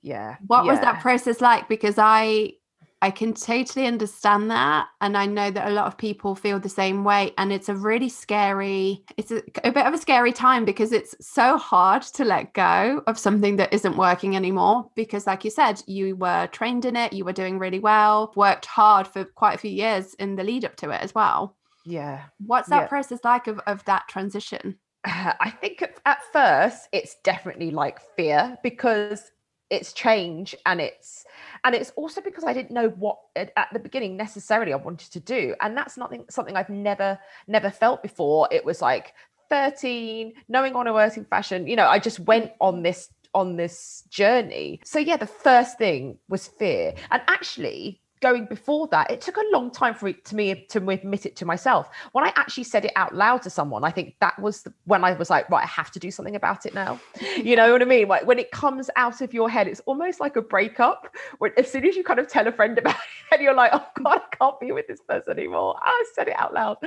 Yeah. 0.02 0.38
What 0.48 0.66
yeah. 0.66 0.72
was 0.72 0.80
that 0.82 1.02
process 1.02 1.42
like? 1.42 1.68
Because 1.68 1.96
I 1.98 2.54
I 3.02 3.12
can 3.12 3.34
totally 3.34 3.86
understand 3.86 4.52
that. 4.52 4.88
And 5.00 5.18
I 5.18 5.26
know 5.26 5.52
that 5.52 5.68
a 5.68 5.72
lot 5.72 5.88
of 5.88 5.98
people 5.98 6.36
feel 6.36 6.60
the 6.60 6.70
same 6.70 7.04
way. 7.04 7.34
And 7.38 7.54
it's 7.54 7.70
a 7.70 7.76
really 7.76 8.10
scary, 8.10 9.04
it's 9.18 9.32
a, 9.32 9.42
a, 9.64 9.72
bit 9.72 9.86
of 9.86 9.94
a 9.94 9.98
scary 9.98 10.34
time 10.34 10.66
because 10.66 10.92
it's 10.92 11.16
so 11.22 11.58
hard 11.58 12.02
to 12.02 12.26
let 12.26 12.54
go 12.54 13.02
of 13.08 13.18
something 13.18 13.56
that 13.56 13.74
isn't 13.74 13.98
working 13.98 14.36
anymore. 14.36 14.90
Because, 14.96 15.26
like 15.28 15.46
you 15.46 15.52
said, 15.52 15.82
you 15.88 16.16
were 16.18 16.48
trained 16.48 16.86
in 16.86 16.96
it, 16.96 17.14
you 17.14 17.24
were 17.24 17.34
doing 17.34 17.58
really 17.58 17.80
well, 17.80 18.34
worked 18.36 18.66
hard 18.66 19.08
for 19.08 19.24
quite 19.24 19.56
a 19.56 19.60
few 19.60 19.72
years 19.72 20.14
in 20.16 20.36
the 20.36 20.44
lead 20.44 20.66
up 20.66 20.76
to 20.78 20.90
it 20.90 21.02
as 21.02 21.16
well. 21.16 21.56
Yeah. 21.86 22.24
What's 22.46 22.70
that 22.70 22.84
yeah. 22.84 22.88
process 22.88 23.20
like 23.24 23.48
of, 23.48 23.60
of 23.60 23.84
that 23.86 24.08
transition? 24.10 24.78
I 25.06 25.54
think 25.62 25.84
at 26.06 26.20
first 26.34 26.90
it's 26.92 27.16
definitely 27.24 27.72
like 27.72 28.00
fear 28.18 28.58
because 28.64 29.32
it's 29.70 29.94
change 29.94 30.56
and 30.66 30.82
it's 30.82 31.26
and 31.64 31.76
it's 31.76 31.92
also 31.96 32.22
because 32.22 32.44
i 32.44 32.54
didn't 32.54 32.72
know 32.72 32.90
what 32.90 33.20
at 33.36 33.70
the 33.72 33.80
beginning 33.80 34.18
necessarily 34.18 34.74
i 34.74 34.76
wanted 34.76 35.12
to 35.12 35.20
do. 35.20 35.56
And 35.62 35.78
that's 35.78 35.98
nothing 35.98 36.26
something 36.30 36.56
i've 36.56 36.70
never 36.70 37.20
never 37.48 37.70
felt 37.70 38.02
before. 38.02 38.48
It 38.52 38.66
was 38.66 38.82
like 38.82 39.14
13 39.50 40.34
knowing 40.48 40.76
on 40.76 40.86
a 40.86 40.94
working 40.94 41.26
fashion 41.26 41.66
you 41.66 41.76
know 41.76 41.88
i 41.88 41.98
just 41.98 42.20
went 42.20 42.52
on 42.62 42.84
this 42.84 43.10
on 43.34 43.56
this 43.58 44.04
journey. 44.10 44.80
So 44.84 45.00
yeah 45.00 45.18
the 45.18 45.28
first 45.28 45.78
thing 45.78 46.18
was 46.30 46.48
fear. 46.48 46.96
And 47.12 47.22
actually 47.28 48.02
going 48.22 48.46
before 48.46 48.88
that, 48.88 49.10
it 49.10 49.22
took 49.22 49.38
a 49.38 49.44
long 49.52 49.72
time 49.72 49.94
for 49.94 50.08
it 50.08 50.26
to 50.26 50.36
me 50.36 50.66
to 50.70 50.90
admit 50.90 51.26
it 51.26 51.36
to 51.38 51.46
myself. 51.46 51.90
When 52.12 52.24
I 52.24 52.34
actually 52.36 52.66
said 52.66 52.86
it 52.86 52.92
out 52.96 53.16
loud 53.16 53.42
to 53.44 53.50
someone, 53.50 53.84
I 53.84 53.92
think 53.92 54.16
that 54.20 54.38
was 54.40 54.64
the, 54.64 54.74
when 54.86 55.04
I 55.04 55.14
was 55.14 55.30
like, 55.30 55.50
right, 55.50 55.64
I 55.64 55.68
have 55.68 55.92
to 55.92 56.00
do 56.00 56.12
something 56.12 56.36
about 56.36 56.66
it 56.66 56.74
now. 56.74 57.00
you 57.38 57.56
know 57.56 57.72
what 57.72 57.82
I 57.82 57.86
mean? 57.86 58.08
Like 58.08 58.26
when 58.26 58.40
it 58.40 58.52
comes 58.52 58.90
out 58.96 59.22
of 59.22 59.34
your 59.34 59.50
head, 59.50 59.68
it's 59.68 59.82
almost 59.82 60.20
like 60.20 60.36
a 60.36 60.42
breakup. 60.42 61.16
When 61.40 61.52
as 61.58 61.72
soon 61.72 61.86
as 61.86 61.96
you 61.96 62.04
kind 62.04 62.20
of 62.20 62.28
tell 62.28 62.48
a 62.48 62.52
friend 62.52 62.78
about 62.78 62.96
it, 63.32 63.36
and 63.36 63.42
you're 63.42 63.54
like, 63.54 63.72
oh 63.74 63.86
God, 64.04 64.22
I 64.32 64.36
can't 64.36 64.60
be 64.60 64.72
with 64.72 64.88
this 64.88 65.02
person 65.02 65.38
anymore. 65.38 65.76
I 65.82 66.06
said 66.14 66.28
it 66.28 66.36
out 66.38 66.54
loud. 66.54 66.78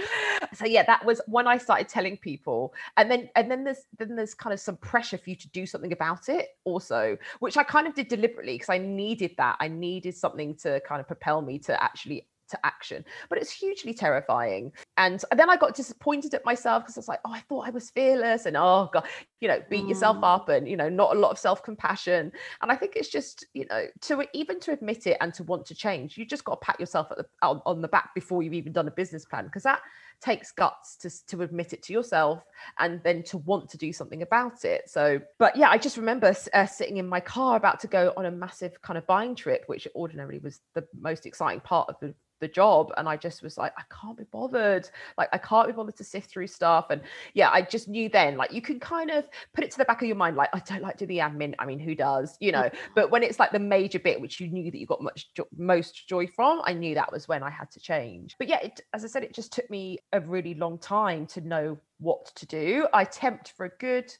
So 0.55 0.66
yeah, 0.66 0.83
that 0.85 1.05
was 1.05 1.21
when 1.27 1.47
I 1.47 1.59
started 1.59 1.88
telling 1.88 2.16
people, 2.16 2.75
and 2.97 3.11
then 3.11 3.31
and 3.37 3.51
then 3.51 3.64
there's 3.64 3.87
then 3.99 4.16
there's 4.16 4.35
kind 4.35 4.53
of 4.53 4.61
some 4.61 4.77
pressure 4.77 5.18
for 5.18 5.31
you 5.31 5.37
to 5.37 5.49
do 5.49 5.66
something 5.66 5.92
about 5.92 6.29
it 6.29 6.57
also, 6.64 7.16
which 7.40 7.57
I 7.57 7.62
kind 7.62 7.87
of 7.87 7.95
did 7.95 8.09
deliberately 8.09 8.55
because 8.55 8.71
I 8.71 8.79
needed 8.79 9.35
that. 9.38 9.57
I 9.61 9.68
needed 9.68 10.14
something 10.16 10.55
to 10.57 10.81
kind 10.81 11.01
of 11.01 11.09
propel 11.23 11.43
me 11.43 11.59
to 11.61 11.83
actually 11.83 12.27
to 12.49 12.67
action. 12.67 13.03
But 13.31 13.39
it's 13.39 13.51
hugely 13.51 13.95
terrifying. 13.95 14.73
And 14.99 15.25
then 15.35 15.49
i 15.49 15.57
got 15.57 15.75
disappointed 15.75 16.35
at 16.35 16.45
myself 16.45 16.83
because 16.83 16.99
i 16.99 17.01
was 17.01 17.09
like 17.09 17.21
oh 17.25 17.33
i 17.33 17.41
thought 17.41 17.67
i 17.67 17.71
was 17.71 17.91
fearless 17.91 18.47
and 18.47 18.57
oh 18.57 18.91
god 18.93 19.05
you 19.41 19.49
know 19.49 19.61
beat 19.71 19.85
mm. 19.85 19.89
yourself 19.89 20.19
up 20.23 20.49
and 20.49 20.69
you 20.69 20.77
know 20.77 20.89
not 20.89 21.17
a 21.17 21.19
lot 21.19 21.31
of 21.31 21.39
self-compassion. 21.39 22.31
And 22.61 22.73
i 22.73 22.77
think 22.77 22.93
it's 22.97 23.09
just 23.09 23.47
you 23.55 23.67
know 23.71 23.87
to 24.03 24.25
even 24.35 24.61
to 24.61 24.73
admit 24.73 25.07
it 25.07 25.17
and 25.21 25.33
to 25.35 25.45
want 25.45 25.65
to 25.67 25.75
change 25.75 26.19
you 26.19 26.27
just 26.27 26.45
got 26.45 26.61
to 26.61 26.67
pat 26.67 26.79
yourself 26.79 27.09
the, 27.09 27.25
on, 27.41 27.63
on 27.65 27.81
the 27.81 27.89
back 27.89 28.11
before 28.15 28.43
you've 28.43 28.55
even 28.55 28.73
done 28.73 28.89
a 28.89 28.93
business 28.93 29.25
plan 29.25 29.47
because 29.47 29.63
that 29.63 29.81
takes 30.23 30.53
guts 30.53 30.97
to, 30.97 31.27
to 31.27 31.43
admit 31.43 31.73
it 31.73 31.83
to 31.83 31.93
yourself 31.93 32.45
and 32.79 33.03
then 33.03 33.23
to 33.25 33.39
want 33.39 33.69
to 33.71 33.77
do 33.77 33.93
something 33.93 34.23
about 34.23 34.65
it. 34.65 34.89
So, 34.89 35.21
but 35.39 35.57
yeah, 35.57 35.69
I 35.69 35.79
just 35.79 35.97
remember 35.97 36.35
uh, 36.55 36.67
sitting 36.67 36.99
in 36.99 37.09
my 37.09 37.21
car 37.21 37.57
about 37.57 37.81
to 37.81 37.87
go 37.89 38.13
on 38.17 38.27
a 38.27 38.31
massive 38.31 38.81
kind 38.83 38.97
of 38.97 39.07
buying 39.07 39.35
trip, 39.35 39.65
which 39.67 39.89
ordinarily 39.95 40.39
was 40.39 40.61
the 40.75 40.87
most 40.99 41.27
exciting 41.27 41.61
part 41.61 41.89
of 41.89 41.97
the 42.01 42.15
the 42.43 42.49
job. 42.49 42.93
And 42.99 43.09
i 43.09 43.17
just 43.17 43.43
was 43.43 43.57
like 43.57 43.73
i 43.79 43.83
can't 43.89 44.19
be 44.19 44.25
bothered. 44.25 44.91
Like 45.17 45.31
i 45.33 45.39
can't 45.39 45.69
be 45.69 45.73
bothered 45.73 45.97
to 45.97 46.05
sift 46.05 46.29
through 46.29 46.49
stuff. 46.49 46.87
And 46.91 47.01
yeah 47.33 47.49
i 47.51 47.63
just 47.63 47.89
knew 47.89 48.11
then 48.11 48.37
like 48.37 48.53
you 48.53 48.61
can 48.61 48.79
kind 48.79 49.11
of 49.11 49.25
put 49.55 49.65
it 49.65 49.71
to 49.71 49.79
the 49.79 49.87
back 49.87 50.03
of 50.03 50.09
your 50.09 50.17
mind 50.17 50.37
like 50.37 50.51
i 50.53 50.59
don't 50.59 50.83
like 50.83 50.99
to 50.99 51.07
do 51.07 51.15
the 51.15 51.19
admin. 51.19 51.55
I 51.59 51.65
mean 51.65 51.79
who 51.79 51.95
does? 51.95 52.37
You 52.41 52.53
know? 52.53 52.69
But 52.95 53.11
when 53.11 53.23
it's 53.23 53.39
like 53.39 53.53
the 53.53 53.59
major 53.59 53.99
bit 53.99 54.21
which 54.21 54.41
you 54.41 54.49
knew 54.49 54.71
that 54.71 54.79
you 54.79 54.87
got 54.87 55.01
much 55.01 55.33
jo- 55.35 55.47
most 55.57 56.09
joy 56.09 56.27
from 56.27 56.61
i 56.65 56.73
knew 56.73 56.95
that 56.97 57.13
was 57.13 57.29
when 57.29 57.43
i 57.43 57.51
had 57.51 57.71
to 57.71 57.81
change. 57.81 58.35
But 58.39 58.49
yeah 58.49 58.59
it, 58.59 58.81
as 58.93 59.05
i 59.05 59.07
said 59.07 59.23
it 59.23 59.33
just 59.33 59.53
took 59.53 59.71
me 59.71 59.99
a 60.12 60.20
really 60.20 60.55
long 60.55 60.79
time 60.79 61.27
to 61.27 61.40
know 61.40 61.79
what 61.98 62.27
to 62.37 62.46
do. 62.46 62.87
I 62.92 63.05
temped 63.05 63.48
for 63.48 63.66
a 63.66 63.70
good 63.79 64.12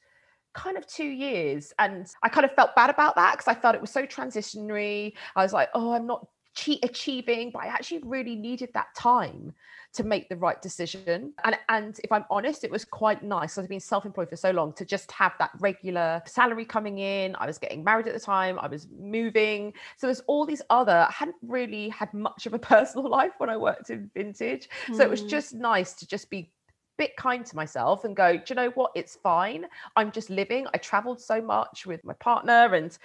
kind 0.55 0.77
of 0.77 0.87
two 0.87 1.07
years 1.07 1.73
and 1.79 2.13
i 2.23 2.29
kind 2.29 2.45
of 2.45 2.53
felt 2.53 2.75
bad 2.77 2.91
about 2.91 3.15
that 3.17 3.33
because 3.33 3.49
i 3.49 3.55
felt 3.59 3.75
it 3.75 3.81
was 3.81 3.91
so 3.91 4.05
transitionary. 4.05 5.15
I 5.35 5.43
was 5.43 5.55
like 5.55 5.71
oh 5.75 5.93
i'm 5.93 6.07
not 6.07 6.27
achieving, 6.83 7.51
but 7.51 7.63
I 7.63 7.67
actually 7.67 8.01
really 8.05 8.37
needed 8.37 8.71
that 8.75 8.95
time 8.97 9.55
to 9.95 10.05
make 10.05 10.29
the 10.29 10.37
right 10.37 10.61
decision. 10.63 11.33
And 11.45 11.59
and 11.69 11.99
if 12.03 12.11
I'm 12.11 12.25
honest, 12.31 12.65
it 12.65 12.71
was 12.71 12.85
quite 12.85 13.23
nice. 13.23 13.59
I've 13.59 13.69
been 13.69 13.81
self-employed 13.81 14.31
for 14.31 14.37
so 14.37 14.51
long 14.51 14.73
to 14.75 14.85
just 14.85 15.11
have 15.13 15.33
that 15.39 15.51
regular 15.59 16.23
salary 16.25 16.65
coming 16.65 16.99
in. 16.99 17.37
I 17.37 17.47
was 17.47 17.59
getting 17.59 17.85
married 17.85 18.09
at 18.09 18.15
the 18.15 18.21
time. 18.21 18.59
I 18.59 18.69
was 18.69 18.89
moving. 18.99 19.75
So 19.97 20.07
there's 20.07 20.21
all 20.21 20.47
these 20.47 20.63
other. 20.71 21.07
I 21.09 21.13
hadn't 21.13 21.37
really 21.43 21.89
had 21.91 22.13
much 22.15 22.47
of 22.47 22.55
a 22.55 22.59
personal 22.73 23.09
life 23.09 23.33
when 23.39 23.51
I 23.51 23.57
worked 23.57 23.91
in 23.91 24.11
vintage. 24.15 24.69
Mm. 24.87 24.97
So 24.97 25.03
it 25.03 25.11
was 25.11 25.21
hmm. 25.21 25.29
just 25.29 25.55
nice 25.55 25.93
to 25.95 26.07
just 26.07 26.31
be 26.31 26.51
bit 26.99 27.17
kind 27.17 27.45
to 27.47 27.57
myself 27.57 28.05
and 28.05 28.15
go, 28.15 28.37
do 28.37 28.43
you 28.49 28.55
know 28.55 28.71
what? 28.71 28.93
It's 28.95 29.17
fine. 29.17 29.67
I'm 29.97 30.13
just 30.13 30.31
living. 30.31 30.67
I 30.75 30.79
traveled 30.79 31.21
so 31.21 31.41
much 31.41 31.87
with 31.87 32.05
my 32.05 32.13
partner. 32.15 32.75
And 32.75 32.97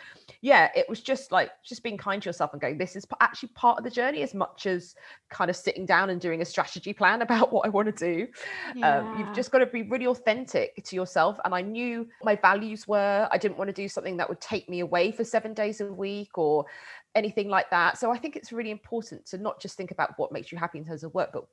yeah, 0.41 0.69
it 0.75 0.87
was 0.89 1.01
just 1.01 1.31
like 1.31 1.51
just 1.63 1.83
being 1.83 1.97
kind 1.97 2.21
to 2.21 2.29
yourself 2.29 2.51
and 2.53 2.61
going, 2.61 2.77
this 2.77 2.95
is 2.95 3.05
actually 3.21 3.49
part 3.49 3.77
of 3.77 3.83
the 3.83 3.89
journey 3.89 4.23
as 4.23 4.33
much 4.33 4.65
as 4.65 4.95
kind 5.29 5.49
of 5.49 5.55
sitting 5.55 5.85
down 5.85 6.09
and 6.09 6.19
doing 6.19 6.41
a 6.41 6.45
strategy 6.45 6.93
plan 6.93 7.21
about 7.27 7.51
what 7.51 7.65
I 7.65 7.69
want 7.69 7.95
to 7.95 8.05
do. 8.05 8.27
Yeah. 8.75 8.99
Um, 8.99 9.19
you've 9.19 9.33
just 9.33 9.51
got 9.51 9.59
to 9.59 9.65
be 9.65 9.83
really 9.83 10.07
authentic 10.07 10.83
to 10.83 10.95
yourself. 10.95 11.39
And 11.45 11.53
I 11.55 11.61
knew 11.61 12.07
my 12.23 12.35
values 12.35 12.87
were, 12.87 13.27
I 13.31 13.37
didn't 13.37 13.57
want 13.57 13.69
to 13.69 13.73
do 13.73 13.87
something 13.87 14.17
that 14.17 14.27
would 14.27 14.41
take 14.41 14.69
me 14.69 14.81
away 14.81 15.11
for 15.11 15.23
seven 15.23 15.53
days 15.53 15.81
a 15.81 15.85
week 15.85 16.37
or 16.37 16.65
anything 17.15 17.49
like 17.49 17.69
that. 17.71 17.97
So 17.97 18.11
I 18.11 18.17
think 18.17 18.35
it's 18.35 18.51
really 18.51 18.71
important 18.71 19.25
to 19.27 19.37
not 19.37 19.59
just 19.59 19.75
think 19.75 19.91
about 19.91 20.13
what 20.17 20.31
makes 20.31 20.51
you 20.51 20.57
happy 20.57 20.77
in 20.77 20.85
terms 20.85 21.03
of 21.03 21.13
work, 21.13 21.31
but 21.33 21.45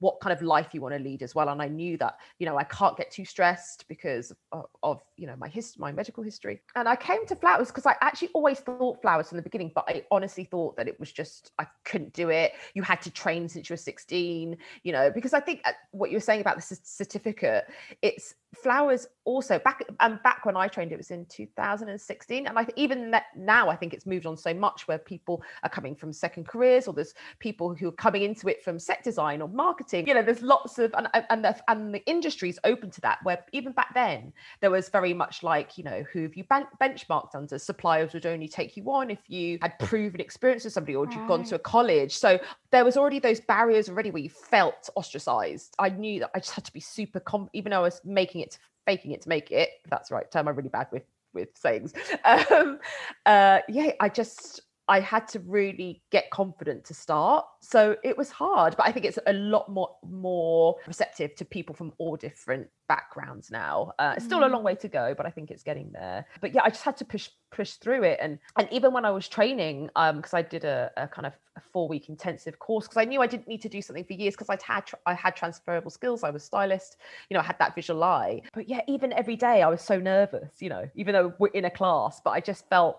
what 0.00 0.18
kind 0.20 0.32
of 0.32 0.42
life 0.42 0.68
you 0.72 0.80
want 0.80 0.94
to 0.94 1.00
lead 1.00 1.22
as 1.22 1.34
well. 1.34 1.48
And 1.48 1.62
I 1.62 1.68
knew 1.68 1.96
that, 1.98 2.16
you 2.38 2.46
know, 2.46 2.58
I 2.58 2.64
can't 2.64 2.96
get 2.96 3.10
too 3.10 3.24
stressed 3.24 3.86
because 3.88 4.32
of, 4.50 4.66
of 4.82 5.02
you 5.16 5.26
know, 5.26 5.36
my 5.38 5.48
history, 5.48 5.80
my 5.80 5.92
medical 5.92 6.24
history. 6.24 6.60
And 6.74 6.88
I 6.88 6.96
came 6.96 7.24
to 7.26 7.36
flowers 7.36 7.68
because 7.68 7.86
I 7.86 7.94
actually 8.00 8.30
always 8.34 8.60
thought 8.60 9.00
flowers 9.02 9.28
from 9.28 9.36
the 9.36 9.42
beginning, 9.42 9.70
but 9.74 9.84
I 9.88 10.04
honestly 10.10 10.44
thought 10.44 10.76
that 10.76 10.88
it 10.88 10.98
was 10.98 11.12
just, 11.12 11.52
I 11.58 11.66
couldn't 11.84 12.14
do 12.14 12.30
it. 12.30 12.52
You 12.74 12.82
had 12.82 13.02
to 13.02 13.10
train 13.10 13.48
since 13.48 13.68
you 13.68 13.74
were 13.74 13.78
16, 13.78 14.56
you 14.82 14.92
know, 14.92 15.10
because 15.10 15.34
I 15.34 15.40
think 15.40 15.60
uh, 15.64 15.72
what 15.92 16.10
you 16.10 16.16
were 16.16 16.20
saying 16.20 16.40
about 16.40 16.56
the 16.56 16.78
certificate, 16.82 17.66
it's, 18.02 18.34
flowers 18.54 19.06
also 19.24 19.58
back 19.60 19.84
and 20.00 20.20
back 20.22 20.44
when 20.44 20.56
I 20.56 20.66
trained, 20.66 20.92
it 20.92 20.96
was 20.96 21.10
in 21.10 21.24
2016. 21.26 22.46
And 22.46 22.58
I 22.58 22.66
even 22.76 23.14
now 23.36 23.68
I 23.68 23.76
think 23.76 23.94
it's 23.94 24.06
moved 24.06 24.26
on 24.26 24.36
so 24.36 24.52
much 24.52 24.88
where 24.88 24.98
people 24.98 25.42
are 25.62 25.68
coming 25.68 25.94
from 25.94 26.12
second 26.12 26.48
careers 26.48 26.88
or 26.88 26.94
there's 26.94 27.14
people 27.38 27.74
who 27.74 27.88
are 27.88 27.92
coming 27.92 28.22
into 28.22 28.48
it 28.48 28.62
from 28.64 28.78
set 28.78 29.04
design 29.04 29.40
or 29.40 29.48
marketing. 29.48 30.08
You 30.08 30.14
know, 30.14 30.22
there's 30.22 30.42
lots 30.42 30.78
of 30.78 30.92
and 30.96 31.08
and 31.30 31.44
the, 31.44 31.56
and 31.68 31.94
the 31.94 32.04
industry 32.06 32.48
is 32.48 32.58
open 32.64 32.90
to 32.90 33.00
that. 33.02 33.18
Where 33.22 33.44
even 33.52 33.72
back 33.72 33.94
then 33.94 34.32
there 34.60 34.70
was 34.70 34.88
very 34.88 35.14
much 35.14 35.42
like 35.42 35.78
you 35.78 35.84
know 35.84 36.04
who 36.12 36.22
have 36.22 36.34
you 36.34 36.44
ben- 36.44 36.66
benchmarked 36.80 37.34
under? 37.34 37.58
Suppliers 37.58 38.12
would 38.14 38.26
only 38.26 38.48
take 38.48 38.76
you 38.76 38.90
on 38.90 39.10
if 39.10 39.20
you 39.28 39.58
had 39.62 39.78
proven 39.78 40.20
experience 40.20 40.64
with 40.64 40.72
somebody 40.72 40.96
or 40.96 41.04
right. 41.04 41.16
you'd 41.16 41.28
gone 41.28 41.44
to 41.44 41.54
a 41.54 41.58
college. 41.58 42.16
So 42.16 42.38
there 42.70 42.84
was 42.84 42.96
already 42.96 43.18
those 43.18 43.40
barriers 43.40 43.88
already 43.88 44.10
where 44.10 44.22
you 44.22 44.30
felt 44.30 44.88
ostracized. 44.96 45.74
I 45.78 45.90
knew 45.90 46.20
that 46.20 46.30
I 46.34 46.40
just 46.40 46.52
had 46.52 46.64
to 46.64 46.72
be 46.72 46.80
super, 46.80 47.20
com- 47.20 47.50
even 47.52 47.70
though 47.70 47.78
I 47.78 47.82
was 47.82 48.00
making 48.04 48.39
it, 48.40 48.52
to 48.52 48.58
faking 48.86 49.12
it 49.12 49.22
to 49.22 49.28
make 49.28 49.50
it. 49.50 49.70
that's 49.88 50.08
the 50.08 50.14
right 50.14 50.30
term. 50.30 50.48
I'm 50.48 50.56
really 50.56 50.68
bad 50.68 50.88
with 50.92 51.04
with 51.32 51.48
sayings. 51.56 51.92
Um, 52.24 52.78
uh, 53.26 53.60
yeah, 53.68 53.92
I 54.00 54.08
just 54.08 54.62
I 54.90 54.98
had 54.98 55.28
to 55.28 55.38
really 55.38 56.02
get 56.10 56.30
confident 56.30 56.84
to 56.86 56.94
start. 56.94 57.46
So 57.60 57.96
it 58.02 58.18
was 58.18 58.28
hard, 58.30 58.76
but 58.76 58.88
I 58.88 58.90
think 58.90 59.06
it's 59.06 59.20
a 59.24 59.32
lot 59.32 59.68
more 59.68 59.94
more 60.04 60.76
receptive 60.88 61.36
to 61.36 61.44
people 61.44 61.76
from 61.76 61.92
all 61.98 62.16
different 62.16 62.66
backgrounds 62.88 63.52
now. 63.52 63.92
Uh, 64.00 64.14
it's 64.16 64.24
still 64.24 64.40
a 64.44 64.48
long 64.48 64.62
mm. 64.62 64.64
way 64.64 64.74
to 64.74 64.88
go, 64.88 65.14
but 65.16 65.26
I 65.26 65.30
think 65.30 65.52
it's 65.52 65.62
getting 65.62 65.92
there. 65.92 66.26
But 66.40 66.52
yeah, 66.52 66.62
I 66.64 66.70
just 66.70 66.82
had 66.82 66.96
to 66.96 67.04
push 67.04 67.28
push 67.52 67.74
through 67.74 68.02
it, 68.02 68.18
and 68.20 68.40
and 68.58 68.68
even 68.72 68.92
when 68.92 69.04
I 69.04 69.12
was 69.12 69.28
training, 69.28 69.90
um, 69.94 70.16
because 70.16 70.34
I 70.34 70.42
did 70.42 70.64
a, 70.64 70.90
a, 70.96 71.06
kind 71.06 71.24
of 71.24 71.34
a 71.54 71.60
four 71.72 71.86
week 71.86 72.08
intensive 72.08 72.58
course, 72.58 72.88
because 72.88 73.00
I 73.00 73.04
knew 73.04 73.22
I 73.22 73.28
didn't 73.28 73.46
need 73.46 73.62
to 73.62 73.68
do 73.68 73.80
something 73.80 74.02
for 74.04 74.14
years, 74.14 74.34
because 74.34 74.50
I'd 74.50 74.62
had 74.62 74.90
I 75.06 75.14
had 75.14 75.36
transferable 75.36 75.92
skills. 75.92 76.24
I 76.24 76.30
was 76.30 76.42
stylist, 76.42 76.96
you 77.28 77.34
know, 77.34 77.40
I 77.40 77.44
had 77.44 77.60
that 77.60 77.76
visual 77.76 78.02
eye. 78.02 78.42
But 78.52 78.68
yeah, 78.68 78.80
even 78.88 79.12
every 79.12 79.36
day 79.36 79.62
I 79.62 79.68
was 79.68 79.82
so 79.82 80.00
nervous, 80.00 80.50
you 80.58 80.68
know, 80.68 80.90
even 80.96 81.12
though 81.12 81.32
we're 81.38 81.54
in 81.60 81.66
a 81.66 81.70
class, 81.70 82.20
but 82.24 82.30
I 82.30 82.40
just 82.40 82.68
felt 82.68 82.98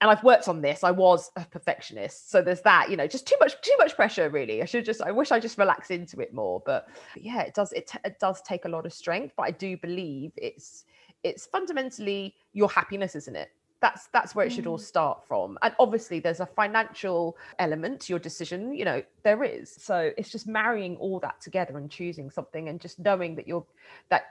and 0.00 0.10
I've 0.10 0.22
worked 0.22 0.48
on 0.48 0.60
this. 0.60 0.84
I 0.84 0.90
was 0.90 1.30
a 1.36 1.44
perfectionist, 1.44 2.30
so 2.30 2.42
there's 2.42 2.60
that. 2.62 2.90
You 2.90 2.96
know, 2.96 3.06
just 3.06 3.26
too 3.26 3.36
much, 3.40 3.60
too 3.62 3.74
much 3.78 3.96
pressure. 3.96 4.28
Really, 4.28 4.62
I 4.62 4.66
should 4.66 4.84
just. 4.84 5.00
I 5.00 5.10
wish 5.10 5.32
I 5.32 5.40
just 5.40 5.56
relax 5.56 5.90
into 5.90 6.20
it 6.20 6.34
more. 6.34 6.62
But 6.66 6.88
yeah, 7.16 7.42
it 7.42 7.54
does. 7.54 7.72
It, 7.72 7.86
t- 7.86 7.98
it 8.04 8.18
does 8.20 8.42
take 8.42 8.66
a 8.66 8.68
lot 8.68 8.84
of 8.84 8.92
strength. 8.92 9.32
But 9.36 9.44
I 9.44 9.50
do 9.52 9.76
believe 9.78 10.32
it's 10.36 10.84
it's 11.22 11.46
fundamentally 11.46 12.34
your 12.52 12.68
happiness, 12.68 13.16
isn't 13.16 13.36
it? 13.36 13.50
That's 13.80 14.08
that's 14.08 14.34
where 14.34 14.44
it 14.44 14.52
should 14.52 14.66
all 14.66 14.78
mm. 14.78 14.82
start 14.82 15.26
from. 15.26 15.58
And 15.62 15.74
obviously, 15.78 16.20
there's 16.20 16.40
a 16.40 16.46
financial 16.46 17.38
element 17.58 18.00
to 18.02 18.12
your 18.12 18.20
decision. 18.20 18.74
You 18.74 18.84
know, 18.84 19.02
there 19.22 19.44
is. 19.44 19.74
So 19.78 20.10
it's 20.18 20.30
just 20.30 20.46
marrying 20.46 20.96
all 20.96 21.20
that 21.20 21.40
together 21.40 21.78
and 21.78 21.90
choosing 21.90 22.30
something, 22.30 22.68
and 22.68 22.80
just 22.80 22.98
knowing 22.98 23.34
that 23.36 23.48
you're 23.48 23.64
that 24.10 24.24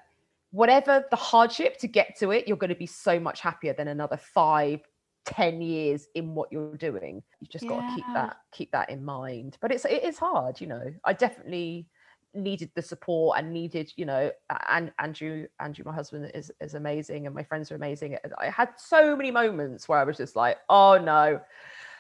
whatever 0.52 1.04
the 1.10 1.18
hardship 1.18 1.78
to 1.80 1.88
get 1.88 2.16
to 2.20 2.32
it, 2.32 2.48
you're 2.48 2.56
going 2.56 2.70
to 2.70 2.76
be 2.76 2.86
so 2.86 3.20
much 3.20 3.42
happier 3.42 3.74
than 3.74 3.88
another 3.88 4.18
five 4.18 4.82
10 5.26 5.62
years 5.62 6.08
in 6.16 6.36
what 6.36 6.52
you're 6.52 6.78
doing. 6.78 7.22
You 7.40 7.48
just 7.48 7.66
yeah. 7.66 7.72
got 7.72 7.90
to 7.90 7.96
keep 7.96 8.06
that 8.14 8.38
keep 8.52 8.72
that 8.72 8.90
in 8.90 9.04
mind. 9.04 9.58
But 9.62 9.72
it's 9.72 9.86
it 9.86 10.04
is 10.04 10.18
hard 10.18 10.62
you 10.62 10.68
know. 10.68 10.94
I 11.04 11.14
definitely 11.14 11.88
needed 12.34 12.70
the 12.76 12.82
support 12.82 13.40
and 13.40 13.54
needed 13.54 13.90
you 13.96 14.04
know 14.04 14.30
and 14.68 14.92
andrew 15.00 15.48
andrew 15.62 15.86
my 15.86 15.94
husband 15.94 16.30
is 16.36 16.52
is 16.60 16.74
amazing 16.74 17.26
and 17.26 17.36
my 17.36 17.44
friends 17.44 17.72
are 17.72 17.76
amazing. 17.76 18.18
I 18.38 18.50
had 18.50 18.70
so 18.78 19.16
many 19.16 19.32
moments 19.32 19.88
where 19.88 20.00
i 20.00 20.04
was 20.04 20.18
just 20.18 20.36
like 20.36 20.58
oh 20.70 20.98
no. 20.98 21.42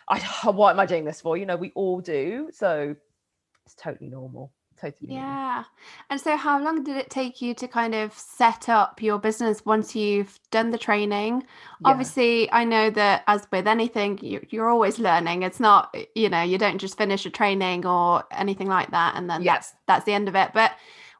I 0.07 0.19
what 0.51 0.71
am 0.71 0.79
i 0.79 0.85
doing 0.85 1.05
this 1.05 1.21
for? 1.21 1.37
You 1.37 1.45
know 1.45 1.55
we 1.55 1.71
all 1.75 1.99
do. 2.01 2.49
So 2.53 2.95
it's 3.65 3.75
totally 3.75 4.09
normal 4.09 4.51
totally 4.79 5.13
yeah. 5.13 5.63
And 6.09 6.19
so 6.19 6.35
how 6.35 6.61
long 6.63 6.83
did 6.83 6.97
it 6.97 7.09
take 7.09 7.41
you 7.41 7.53
to 7.55 7.67
kind 7.67 7.95
of 7.95 8.13
set 8.13 8.69
up 8.69 9.01
your 9.01 9.19
business 9.19 9.65
once 9.65 9.95
you've 9.95 10.39
done 10.51 10.71
the 10.71 10.77
training? 10.77 11.43
Yeah. 11.81 11.91
obviously 11.91 12.49
i 12.51 12.63
know 12.63 12.89
that 12.89 13.23
as 13.27 13.47
with 13.51 13.67
anything 13.67 14.17
you, 14.21 14.61
are 14.61 14.69
always 14.69 14.99
learning. 14.99 15.43
It's 15.43 15.59
not 15.59 15.95
you 16.15 16.29
know 16.29 16.41
you 16.41 16.57
don't 16.57 16.77
just 16.77 16.97
finish 16.97 17.25
a 17.25 17.29
training 17.29 17.85
or 17.85 18.23
anything 18.31 18.67
like 18.67 18.91
that 18.91 19.15
and 19.15 19.29
then 19.29 19.41
yeah. 19.41 19.53
that's 19.53 19.73
that's 19.87 20.05
the 20.05 20.13
end 20.13 20.27
of 20.27 20.35
it. 20.35 20.51
But 20.53 20.71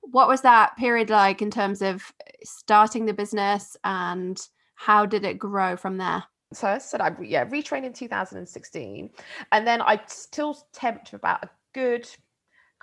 what 0.01 0.27
was 0.27 0.41
that 0.41 0.77
period 0.77 1.09
like 1.09 1.41
in 1.41 1.51
terms 1.51 1.81
of 1.81 2.13
starting 2.43 3.05
the 3.05 3.13
business 3.13 3.75
and 3.83 4.39
how 4.75 5.05
did 5.05 5.25
it 5.25 5.39
grow 5.39 5.75
from 5.75 5.97
there? 5.97 6.23
So 6.53 6.67
I 6.67 6.77
said 6.77 7.01
I 7.01 7.15
yeah 7.21 7.45
retrained 7.45 7.85
in 7.85 7.93
2016 7.93 9.09
and 9.51 9.67
then 9.67 9.81
I 9.81 10.01
still 10.07 10.57
temped 10.73 11.09
for 11.09 11.15
about 11.17 11.43
a 11.43 11.49
good 11.73 12.07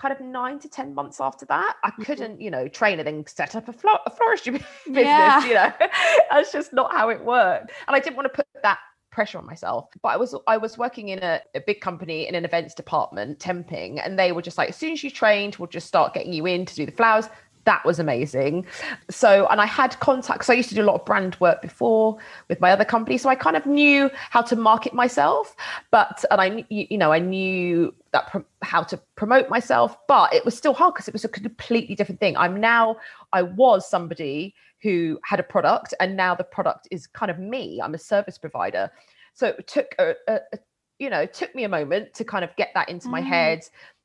kind 0.03 0.13
of 0.13 0.21
nine 0.21 0.59
to 0.59 0.69
10 0.69 0.95
months 0.95 1.21
after 1.21 1.47
that, 1.47 1.77
I 1.85 1.91
mm-hmm. 1.91 2.03
couldn't, 2.03 2.41
you 2.41 2.51
know, 2.51 2.67
train 2.67 2.99
and 2.99 3.07
then 3.07 3.25
set 3.27 3.55
up 3.55 3.69
a, 3.69 3.73
flo- 3.73 4.01
a 4.05 4.11
floristry 4.11 4.53
business, 4.87 5.05
yeah. 5.05 5.47
you 5.47 5.55
know, 5.55 5.73
that's 6.31 6.51
just 6.51 6.73
not 6.73 6.93
how 6.93 7.09
it 7.09 7.25
worked. 7.25 7.71
And 7.87 7.95
I 7.95 8.01
didn't 8.01 8.17
want 8.17 8.27
to 8.27 8.37
put 8.37 8.47
that 8.65 8.79
pressure 9.13 9.37
on 9.37 9.45
myself 9.45 9.91
but 10.03 10.09
i 10.09 10.17
was 10.17 10.35
i 10.47 10.57
was 10.57 10.79
working 10.79 11.11
in 11.11 11.19
a, 11.23 11.39
a, 11.55 11.61
big 11.61 11.83
company 11.83 12.27
in 12.27 12.35
an 12.35 12.47
events 12.47 12.73
department 12.73 13.39
temping 13.39 14.01
and 14.03 14.19
they 14.19 14.33
were 14.33 14.41
just 14.41 14.57
like 14.57 14.71
as 14.71 14.77
soon 14.77 14.93
as 14.93 15.05
you 15.05 15.11
trained 15.11 15.55
we'll 15.57 15.67
just 15.67 15.87
start 15.87 16.15
getting 16.15 16.33
you 16.33 16.47
in 16.47 16.65
to 16.65 16.75
do 16.75 16.87
the 16.87 16.93
flowers 16.93 17.29
that 17.65 17.85
was 17.85 17.99
amazing. 17.99 18.67
So, 19.11 19.47
and 19.49 19.61
I 19.61 19.67
had 19.67 19.99
contacts. 20.01 20.51
I 20.51 20.55
used 20.55 20.69
to 20.71 20.75
do 20.75 20.83
a 20.83 20.85
lot 20.85 20.97
of 20.97 21.05
brand 21.05 21.37
work 21.41 21.63
before 21.63 22.19
with 22.49 22.61
my 22.61 22.71
other 22.73 22.85
company, 22.85 23.19
so 23.19 23.29
I 23.29 23.35
kind 23.35 23.57
of 23.57 23.67
knew 23.67 24.11
how 24.31 24.43
to 24.43 24.57
market 24.57 24.95
myself. 24.95 25.55
But 25.91 26.25
and 26.31 26.41
I, 26.41 26.65
you 26.69 26.99
know, 26.99 27.13
I 27.13 27.19
knew 27.19 27.95
that 28.13 28.29
pro- 28.29 28.45
how 28.63 28.83
to 28.85 28.97
promote 29.17 29.49
myself, 29.49 29.97
but 30.09 30.33
it 30.35 30.45
was 30.45 30.57
still 30.57 30.75
hard 30.75 30.95
because 30.95 31.09
it 31.09 31.15
was 31.15 31.25
a 31.25 31.29
completely 31.29 31.95
different 31.95 32.21
thing. 32.21 32.37
I'm 32.37 32.61
now, 32.61 32.97
I 33.33 33.43
was 33.43 33.89
somebody 33.89 34.55
who 34.83 35.19
had 35.25 35.39
a 35.39 35.45
product, 35.45 35.95
and 36.01 36.17
now 36.17 36.35
the 36.35 36.45
product 36.45 36.89
is 36.91 37.07
kind 37.07 37.31
of 37.31 37.39
me. 37.39 37.81
I'm 37.83 37.95
a 37.95 37.99
service 37.99 38.39
provider, 38.39 38.91
so 39.35 39.49
it 39.49 39.67
took 39.67 39.95
a, 39.99 40.15
a, 40.29 40.35
a 40.53 40.59
you 40.99 41.11
know, 41.11 41.21
it 41.21 41.35
took 41.35 41.55
me 41.55 41.65
a 41.65 41.69
moment 41.69 42.15
to 42.15 42.25
kind 42.25 42.45
of 42.45 42.55
get 42.57 42.71
that 42.75 42.89
into 42.89 43.09
mm. 43.09 43.13
my 43.13 43.21
head 43.21 43.65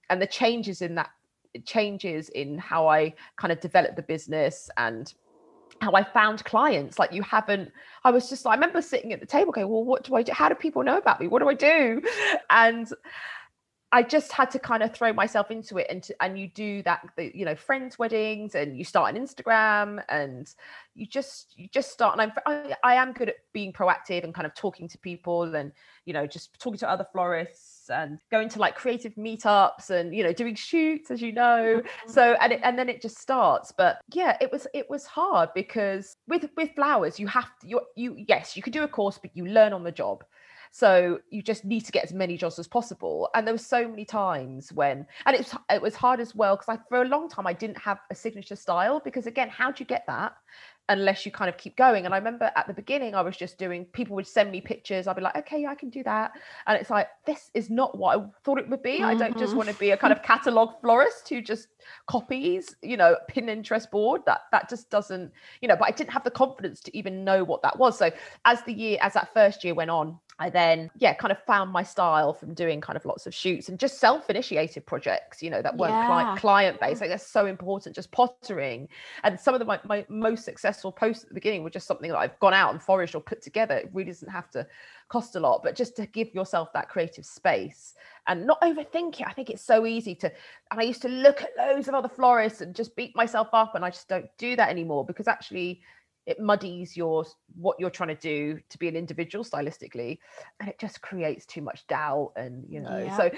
and 0.10 0.22
the 0.22 0.28
changes 0.28 0.82
in 0.82 0.96
that 0.96 1.10
changes 1.65 2.30
in 2.30 2.58
how 2.58 2.88
I 2.88 3.13
kind 3.36 3.52
of 3.52 3.60
developed 3.60 3.96
the 3.96 4.04
business 4.04 4.70
and 4.78 5.13
how 5.82 5.91
I 5.93 6.04
found 6.04 6.43
clients. 6.43 6.98
Like 6.98 7.13
you 7.13 7.22
haven't, 7.22 7.72
I 8.04 8.12
was 8.12 8.30
just, 8.30 8.46
I 8.48 8.54
remember 8.54 8.82
sitting 8.82 9.13
at 9.13 9.20
the 9.20 9.26
table 9.26 9.52
going, 9.52 9.70
well, 9.70 9.84
what 9.84 10.04
do 10.04 10.15
I 10.15 10.24
do? 10.24 10.32
How 10.34 10.50
do 10.50 10.56
people 10.56 10.84
know 10.84 10.98
about 10.98 11.20
me? 11.20 11.28
What 11.28 11.41
do 11.41 11.50
I 11.50 11.54
do? 11.54 12.02
And 12.50 12.88
I 13.91 14.04
just 14.04 14.34
had 14.34 14.52
to 14.52 14.60
kind 14.60 14.84
of 14.84 14.93
throw 14.93 15.13
myself 15.13 15.50
into 15.50 15.78
it 15.78 15.88
and 15.89 16.04
to, 16.04 16.15
and 16.21 16.38
you 16.38 16.50
do 16.50 16.84
that 16.84 17.08
you 17.17 17.45
know 17.45 17.56
friends 17.56 17.97
weddings 17.97 18.54
and 18.54 18.78
you 18.78 18.84
start 18.84 19.15
an 19.15 19.26
Instagram 19.26 20.04
and 20.10 20.54
you 20.93 21.06
just 21.06 21.54
you 21.58 21.69
just 21.71 21.91
start 21.91 22.19
and 22.19 22.21
I'm 22.21 22.32
I, 22.45 22.76
I 22.84 22.95
am 22.95 23.13
good 23.13 23.30
at 23.30 23.36
being 23.54 23.71
proactive 23.71 24.26
and 24.26 24.34
kind 24.34 24.45
of 24.45 24.54
talking 24.56 24.89
to 24.89 24.97
people 24.97 25.56
and 25.56 25.71
you 26.04 26.12
know 26.12 26.28
just 26.28 26.60
talking 26.60 26.80
to 26.80 26.89
other 26.89 27.06
florists 27.12 27.89
and 27.89 28.19
going 28.30 28.50
to 28.50 28.60
like 28.60 28.76
creative 28.76 29.15
meetups 29.15 29.89
and 29.89 30.13
you 30.13 30.21
know 30.21 30.34
doing 30.34 30.56
shoots 30.56 31.10
as 31.10 31.21
you 31.21 31.32
know. 31.32 31.82
Mm-hmm. 31.82 32.12
so 32.12 32.36
and 32.41 32.54
it, 32.54 32.60
and 32.63 32.78
then 32.78 32.89
it 32.89 33.02
just 33.02 33.19
starts. 33.19 33.71
But 33.71 34.00
yeah 34.13 34.38
it 34.41 34.52
was 34.52 34.67
it 34.73 34.89
was 34.89 35.06
hard 35.06 35.50
because 35.56 36.17
with 36.28 36.50
with 36.58 36.71
flowers 36.76 37.19
you 37.19 37.28
have 37.28 37.58
to 37.62 37.67
you 37.67 37.82
you 37.95 38.26
yes 38.28 38.58
you 38.58 38.62
can 38.62 38.73
do 38.73 38.84
a 38.84 38.88
course 38.88 39.17
but 39.17 39.32
you 39.34 39.45
learn 39.45 39.71
on 39.71 39.84
the 39.84 39.91
job 39.91 40.26
so 40.71 41.19
you 41.30 41.41
just 41.41 41.65
need 41.65 41.82
to 41.82 41.91
get 41.91 42.03
as 42.03 42.13
many 42.13 42.38
jobs 42.38 42.60
as 42.60 42.67
possible. 42.67 43.30
And 43.34 43.45
there 43.45 43.53
were 43.53 43.60
so 43.60 43.88
many 43.88 44.06
times 44.06 44.71
when, 44.73 45.06
and 45.25 45.36
it 45.36 45.39
was, 45.39 45.56
it 45.69 45.82
was 45.82 45.95
hard 45.95 46.19
as 46.19 46.36
well 46.36 46.56
because 46.56 46.69
I 46.69 46.80
for 46.89 47.01
a 47.01 47.08
long 47.08 47.30
time 47.30 47.47
I 47.47 47.53
didn't 47.53 47.77
have 47.80 47.99
a 48.10 48.15
signature 48.15 48.56
style 48.56 49.01
because 49.03 49.27
again, 49.27 49.49
how 49.49 49.71
do 49.71 49.82
you 49.82 49.86
get 49.86 50.06
that? 50.08 50.34
unless 50.89 51.25
you 51.25 51.32
kind 51.32 51.49
of 51.49 51.58
keep 51.58 51.75
going. 51.75 52.06
And 52.06 52.13
I 52.13 52.17
remember 52.17 52.49
at 52.56 52.65
the 52.67 52.73
beginning, 52.73 53.13
I 53.13 53.21
was 53.21 53.36
just 53.36 53.58
doing, 53.58 53.86
people 53.86 54.15
would 54.15 54.27
send 54.27 54.51
me 54.51 54.62
pictures. 54.62 55.06
I'd 55.06 55.17
be 55.17 55.21
like, 55.21 55.36
okay, 55.36 55.65
I 55.65 55.75
can 55.75 55.89
do 55.89 56.01
that. 56.03 56.32
And 56.65 56.80
it's 56.80 56.89
like, 56.89 57.10
this 57.25 57.51
is 57.53 57.69
not 57.69 57.97
what 57.97 58.17
I 58.17 58.23
thought 58.43 58.60
it 58.60 58.69
would 58.69 58.82
be. 58.82 58.99
Mm-hmm. 58.99 59.06
I 59.06 59.15
don't 59.15 59.38
just 59.38 59.49
mm-hmm. 59.49 59.58
want 59.58 59.69
to 59.69 59.75
be 59.75 59.91
a 59.91 59.97
kind 59.97 60.13
of 60.13 60.23
catalog 60.23 60.80
florist 60.82 61.27
who 61.27 61.41
just 61.41 61.67
copies, 62.08 62.73
you 62.82 62.95
know, 62.95 63.17
Pinterest 63.30 63.89
board. 63.91 64.21
That 64.25 64.41
that 64.51 64.69
just 64.69 64.89
doesn't, 64.89 65.32
you 65.62 65.67
know, 65.67 65.75
but 65.75 65.88
I 65.88 65.91
didn't 65.91 66.12
have 66.12 66.23
the 66.23 66.32
confidence 66.32 66.80
to 66.82 66.97
even 66.97 67.25
know 67.25 67.43
what 67.43 67.62
that 67.63 67.77
was. 67.77 67.97
So 67.97 68.10
as 68.45 68.62
the 68.63 68.73
year, 68.73 68.97
as 69.01 69.13
that 69.13 69.34
first 69.34 69.65
year 69.65 69.73
went 69.73 69.91
on, 69.91 70.17
I 70.39 70.52
then, 70.52 70.91
yeah, 70.97 71.15
kind 71.15 71.32
of 71.32 71.41
found 71.43 71.71
my 71.71 71.82
style 71.82 72.32
from 72.32 72.54
doing 72.54 72.80
kind 72.80 72.95
of 72.95 73.06
lots 73.06 73.26
of 73.26 73.34
shoots 73.34 73.69
and 73.69 73.80
just 73.80 74.00
self-initiated 74.00 74.86
projects, 74.86 75.41
you 75.41 75.50
know, 75.50 75.63
that 75.63 75.76
weren't 75.78 75.93
yeah. 75.93 76.38
client 76.38 76.80
based. 76.80 77.00
Hmm. 77.00 77.04
Like 77.04 77.10
that's 77.10 77.26
so 77.26 77.47
important, 77.47 77.95
just 77.95 78.12
pottering. 78.12 78.88
And 79.23 79.39
some 79.39 79.56
of 79.56 79.60
the, 79.60 79.65
my, 79.65 79.80
my 79.84 80.06
most 80.10 80.45
successful 80.45 80.91
posts 80.91 81.23
at 81.23 81.30
the 81.30 81.34
beginning 81.34 81.63
were 81.63 81.71
just 81.71 81.88
something 81.88 82.12
that 82.12 82.17
I've 82.17 82.39
gone 82.39 82.54
out 82.54 82.71
and 82.71 82.82
foraged 82.82 83.15
or 83.15 83.21
put 83.21 83.41
together. 83.41 83.76
It 83.78 83.89
really 83.93 84.12
doesn't 84.12 84.30
have 84.30 84.52
to 84.52 84.67
cost 85.10 85.36
a 85.36 85.39
lot, 85.39 85.63
but 85.63 85.76
just 85.76 85.95
to 85.95 86.06
give 86.06 86.34
yourself 86.36 86.71
that 86.73 86.89
creative 86.89 87.26
space 87.26 87.95
and 88.28 88.45
not 88.45 88.62
overthink 88.62 89.19
it. 89.19 89.28
I 89.28 89.34
think 89.34 89.50
it's 89.50 89.63
so 89.63 89.88
easy 89.88 90.13
to, 90.15 90.32
and 90.69 90.80
I 90.80 90.84
used 90.84 91.02
to 91.02 91.10
look 91.10 91.41
at 91.41 91.50
loads 91.58 91.88
of 91.88 91.95
other 91.95 92.10
florists 92.10 92.62
and 92.62 92.76
just 92.76 92.95
beat 92.95 93.15
myself 93.15 93.47
up. 93.54 93.73
And 93.73 93.84
I 93.84 93.89
just 93.89 94.08
don't 94.08 94.30
do 94.38 94.56
that 94.56 94.69
anymore 94.69 95.04
because 95.04 95.28
actually 95.28 95.82
it 96.28 96.40
muddies 96.40 96.96
your 96.96 97.26
what 97.56 97.80
you're 97.80 97.90
trying 97.90 98.10
to 98.10 98.22
do 98.22 98.60
to 98.70 98.78
be 98.78 98.88
an 98.88 98.96
individual 98.96 99.44
stylistically 99.44 100.20
and 100.60 100.70
it 100.70 100.78
just 100.78 101.02
creates 101.02 101.46
too 101.46 101.62
much 101.62 101.88
doubt 101.88 102.34
and 102.36 102.63
you 102.70 102.80
know 102.80 103.00
yeah. 103.00 103.18
so 103.18 103.32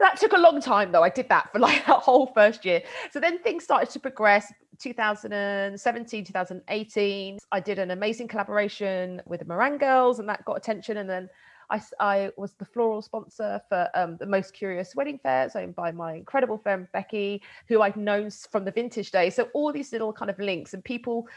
that 0.00 0.18
took 0.18 0.32
a 0.32 0.38
long 0.38 0.60
time 0.60 0.90
though 0.90 1.04
i 1.04 1.10
did 1.10 1.28
that 1.28 1.52
for 1.52 1.58
like 1.68 1.86
a 1.86 1.92
whole 1.92 2.26
first 2.34 2.64
year 2.64 2.82
so 3.12 3.20
then 3.20 3.38
things 3.40 3.62
started 3.62 3.88
to 3.90 4.00
progress 4.00 4.52
2017, 4.78 6.24
2018, 6.24 7.38
I 7.52 7.60
did 7.60 7.78
an 7.78 7.90
amazing 7.90 8.28
collaboration 8.28 9.20
with 9.26 9.40
the 9.40 9.46
Moran 9.46 9.76
Girls, 9.76 10.20
and 10.20 10.28
that 10.30 10.42
got 10.46 10.56
attention. 10.56 10.96
And 10.96 11.10
then 11.10 11.28
I, 11.70 11.80
I 12.00 12.30
was 12.36 12.54
the 12.54 12.64
floral 12.64 13.02
sponsor 13.02 13.60
for 13.68 13.88
um, 13.94 14.16
the 14.18 14.26
Most 14.26 14.54
Curious 14.54 14.96
Wedding 14.96 15.20
Fairs, 15.22 15.54
owned 15.54 15.76
by 15.76 15.92
my 15.92 16.14
incredible 16.14 16.58
friend 16.58 16.88
Becky, 16.92 17.42
who 17.68 17.82
I've 17.82 17.96
known 17.96 18.30
from 18.30 18.64
the 18.64 18.72
vintage 18.72 19.10
days. 19.10 19.36
So 19.36 19.48
all 19.54 19.72
these 19.72 19.92
little 19.92 20.12
kind 20.12 20.30
of 20.30 20.38
links 20.38 20.72
and 20.72 20.82
people 20.82 21.28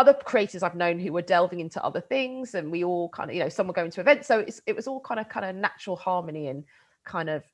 other 0.00 0.14
creators 0.14 0.62
I've 0.62 0.74
known 0.74 0.98
who 0.98 1.12
were 1.12 1.22
delving 1.36 1.60
into 1.60 1.84
other 1.84 2.00
things, 2.00 2.54
and 2.54 2.72
we 2.72 2.84
all 2.84 3.08
kind 3.10 3.28
of, 3.30 3.36
you 3.36 3.42
know, 3.42 3.50
some 3.50 3.66
were 3.66 3.74
going 3.80 3.90
to 3.90 4.00
events. 4.00 4.26
So 4.26 4.44
it 4.66 4.74
was 4.74 4.86
all 4.88 5.00
kind 5.00 5.20
of 5.20 5.28
kind 5.28 5.44
of 5.46 5.54
natural 5.54 5.96
harmony 5.96 6.48
and 6.48 6.64
kind 7.04 7.28
of 7.28 7.44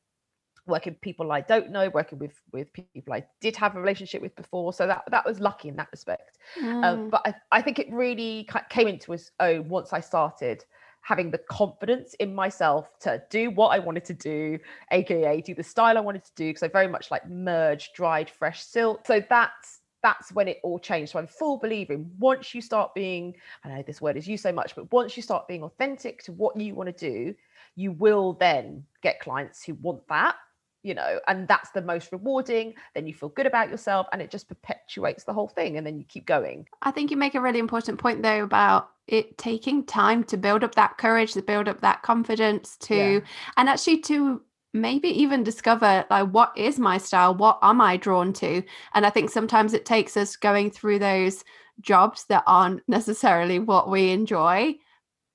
working 0.66 0.94
with 0.94 1.00
people 1.00 1.32
I 1.32 1.40
don't 1.40 1.70
know, 1.70 1.88
working 1.90 2.18
with 2.18 2.37
with 2.52 2.72
people 2.72 3.12
I 3.12 3.24
did 3.40 3.56
have 3.56 3.74
a 3.76 3.80
relationship 3.80 4.22
with 4.22 4.35
before. 4.37 4.72
So 4.72 4.87
that 4.87 5.02
that 5.11 5.24
was 5.26 5.40
lucky 5.40 5.68
in 5.68 5.76
that 5.76 5.88
respect. 5.90 6.38
Um, 6.62 6.82
mm. 6.82 7.11
but 7.11 7.22
I, 7.28 7.35
I 7.59 7.62
think 7.62 7.78
it 7.78 7.88
really 7.90 8.48
came 8.70 8.88
into 8.88 9.12
its 9.12 9.32
own 9.40 9.68
once 9.68 9.92
I 9.92 10.00
started 10.00 10.64
having 11.00 11.30
the 11.30 11.38
confidence 11.38 12.14
in 12.14 12.35
myself 12.35 12.98
to 12.98 13.22
do 13.30 13.50
what 13.50 13.68
I 13.68 13.78
wanted 13.78 14.04
to 14.06 14.14
do, 14.14 14.59
aka 14.90 15.40
do 15.40 15.54
the 15.54 15.62
style 15.62 15.96
I 15.96 16.00
wanted 16.00 16.24
to 16.24 16.35
do, 16.35 16.48
because 16.48 16.64
I 16.64 16.68
very 16.68 16.88
much 16.88 17.11
like 17.11 17.28
merge 17.28 17.92
dried 17.92 18.28
fresh 18.28 18.62
silk. 18.64 19.06
So 19.06 19.22
that's 19.28 19.75
that's 20.07 20.31
when 20.31 20.47
it 20.47 20.61
all 20.62 20.79
changed. 20.79 21.11
So 21.11 21.19
I'm 21.19 21.27
full 21.27 21.59
believer 21.59 21.92
in 21.92 22.09
once 22.21 22.55
you 22.55 22.61
start 22.61 22.95
being, 22.95 23.35
I 23.64 23.69
know 23.71 23.83
this 23.83 24.01
word 24.01 24.16
is 24.16 24.29
used 24.29 24.45
so 24.45 24.53
much, 24.53 24.77
but 24.77 24.90
once 24.92 25.16
you 25.16 25.23
start 25.23 25.49
being 25.49 25.64
authentic 25.64 26.23
to 26.25 26.33
what 26.33 26.57
you 26.57 26.77
want 26.77 26.97
to 26.97 27.11
do, 27.11 27.35
you 27.75 27.90
will 27.90 28.35
then 28.35 28.85
get 29.03 29.19
clients 29.19 29.64
who 29.64 29.75
want 29.75 30.07
that 30.09 30.37
you 30.85 30.95
know 30.95 31.19
and 31.27 31.49
that's 31.49 31.71
the 31.71 31.83
most 31.83 32.12
rewarding 32.12 32.73
then 32.95 33.07
you 33.09 33.14
feel 33.14 33.31
good 33.31 33.47
about 33.47 33.69
yourself 33.69 34.07
and 34.12 34.23
it 34.23 34.31
just 34.31 34.47
perpetuates 34.47 35.25
the 35.25 35.33
whole 35.33 35.49
thing 35.49 35.79
and 35.79 35.87
then 35.87 35.99
you 35.99 36.05
keep 36.05 36.27
going 36.27 36.64
i 36.83 36.92
think 36.92 37.11
you 37.11 37.16
make 37.16 37.35
a 37.35 37.40
really 37.40 37.59
important 37.59 37.99
point 37.99 38.23
though 38.23 38.45
about 38.45 38.90
it 39.09 39.37
taking 39.37 39.85
time 39.85 40.23
to 40.23 40.37
build 40.37 40.62
up 40.62 40.77
that 40.77 40.97
courage 40.99 41.33
to 41.33 41.42
build 41.42 41.66
up 41.66 41.81
that 41.81 42.03
confidence 42.03 42.77
to 42.77 43.14
yeah. 43.14 43.21
and 43.57 43.69
actually 43.69 43.99
to 43.99 44.40
maybe 44.80 45.08
even 45.08 45.42
discover 45.42 46.04
like 46.10 46.28
what 46.30 46.52
is 46.56 46.78
my 46.78 46.98
style? 46.98 47.34
What 47.34 47.58
am 47.62 47.80
i 47.80 47.96
drawn 47.96 48.32
to? 48.34 48.62
And 48.94 49.06
i 49.06 49.10
think 49.10 49.30
sometimes 49.30 49.74
it 49.74 49.84
takes 49.84 50.16
us 50.16 50.36
going 50.36 50.70
through 50.70 50.98
those 50.98 51.44
jobs 51.80 52.24
that 52.28 52.44
aren't 52.46 52.82
necessarily 52.88 53.58
what 53.58 53.90
we 53.90 54.10
enjoy 54.10 54.74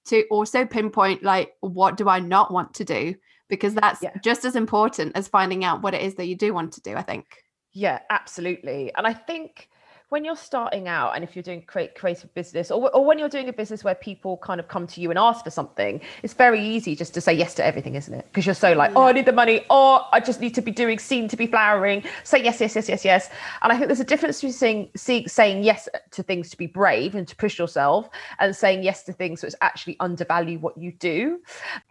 to 0.06 0.26
also 0.32 0.66
pinpoint 0.66 1.22
like 1.22 1.54
what 1.60 1.96
do 1.96 2.10
i 2.10 2.20
not 2.20 2.52
want 2.52 2.74
to 2.76 2.86
do? 2.86 3.16
Because 3.50 3.74
that's 3.74 4.02
yeah. 4.02 4.18
just 4.24 4.46
as 4.46 4.56
important 4.56 5.16
as 5.16 5.28
finding 5.28 5.66
out 5.66 5.82
what 5.82 5.94
it 5.94 6.02
is 6.02 6.16
that 6.16 6.28
you 6.28 6.36
do 6.36 6.54
want 6.54 6.74
to 6.74 6.82
do 6.82 6.96
i 6.96 7.02
think. 7.02 7.26
Yeah 7.74 8.00
absolutely. 8.10 8.94
And 8.96 9.06
i 9.06 9.14
think 9.14 9.70
when 10.12 10.26
you're 10.26 10.36
starting 10.36 10.90
out 10.90 11.16
and 11.16 11.24
if 11.24 11.38
you're 11.38 11.44
doing 11.44 11.62
create 11.62 11.96
creative 11.96 12.34
business 12.34 12.70
or, 12.70 12.94
or 12.94 13.06
when 13.06 13.18
you're 13.18 13.30
doing 13.30 13.48
a 13.48 13.54
business 13.54 13.82
where 13.82 13.96
people 13.96 14.36
kind 14.40 14.60
of 14.60 14.68
come 14.68 14.86
to 14.86 15.00
you 15.00 15.10
and 15.10 15.18
ask 15.18 15.46
for 15.46 15.52
something 15.52 16.02
it's 16.22 16.34
very 16.34 16.62
easy 16.62 16.98
just 16.98 17.14
to 17.14 17.22
say 17.22 17.32
yes 17.32 17.54
to 17.54 17.64
everything 17.66 17.96
isn't 17.96 18.14
it? 18.14 18.26
Because 18.26 18.46
you're 18.46 18.54
so 18.54 18.74
like 18.74 18.92
oh 18.98 19.04
i 19.04 19.14
need 19.14 19.26
the 19.26 19.32
money. 19.32 19.66
Or 19.70 20.02
i 20.12 20.20
just 20.20 20.42
need 20.42 20.54
to 20.56 20.62
be 20.62 20.72
doing 20.72 21.00
seen 21.00 21.30
to 21.30 21.38
be 21.38 21.48
flowering. 21.48 22.04
Say 22.26 22.44
yes 22.44 22.60
yes 22.60 22.76
yes 22.76 22.90
yes 22.90 23.06
yes. 23.06 23.30
And 23.62 23.72
i 23.72 23.78
think 23.78 23.88
there's 23.88 24.02
a 24.02 24.04
difference 24.14 24.42
between 24.42 24.90
saying, 24.96 25.28
saying 25.28 25.64
yes 25.64 25.88
to 26.12 26.24
things 26.24 26.50
to 26.50 26.58
be 26.58 26.68
brave 26.68 27.16
and 27.16 27.26
to 27.30 27.36
push 27.38 27.58
yourself 27.58 28.10
and 28.40 28.54
saying 28.54 28.84
yes 28.84 29.04
to 29.04 29.14
things 29.14 29.42
which 29.42 29.56
actually 29.62 29.96
undervalue 30.02 30.60
what 30.60 30.78
you 30.78 30.92
do. 30.92 31.40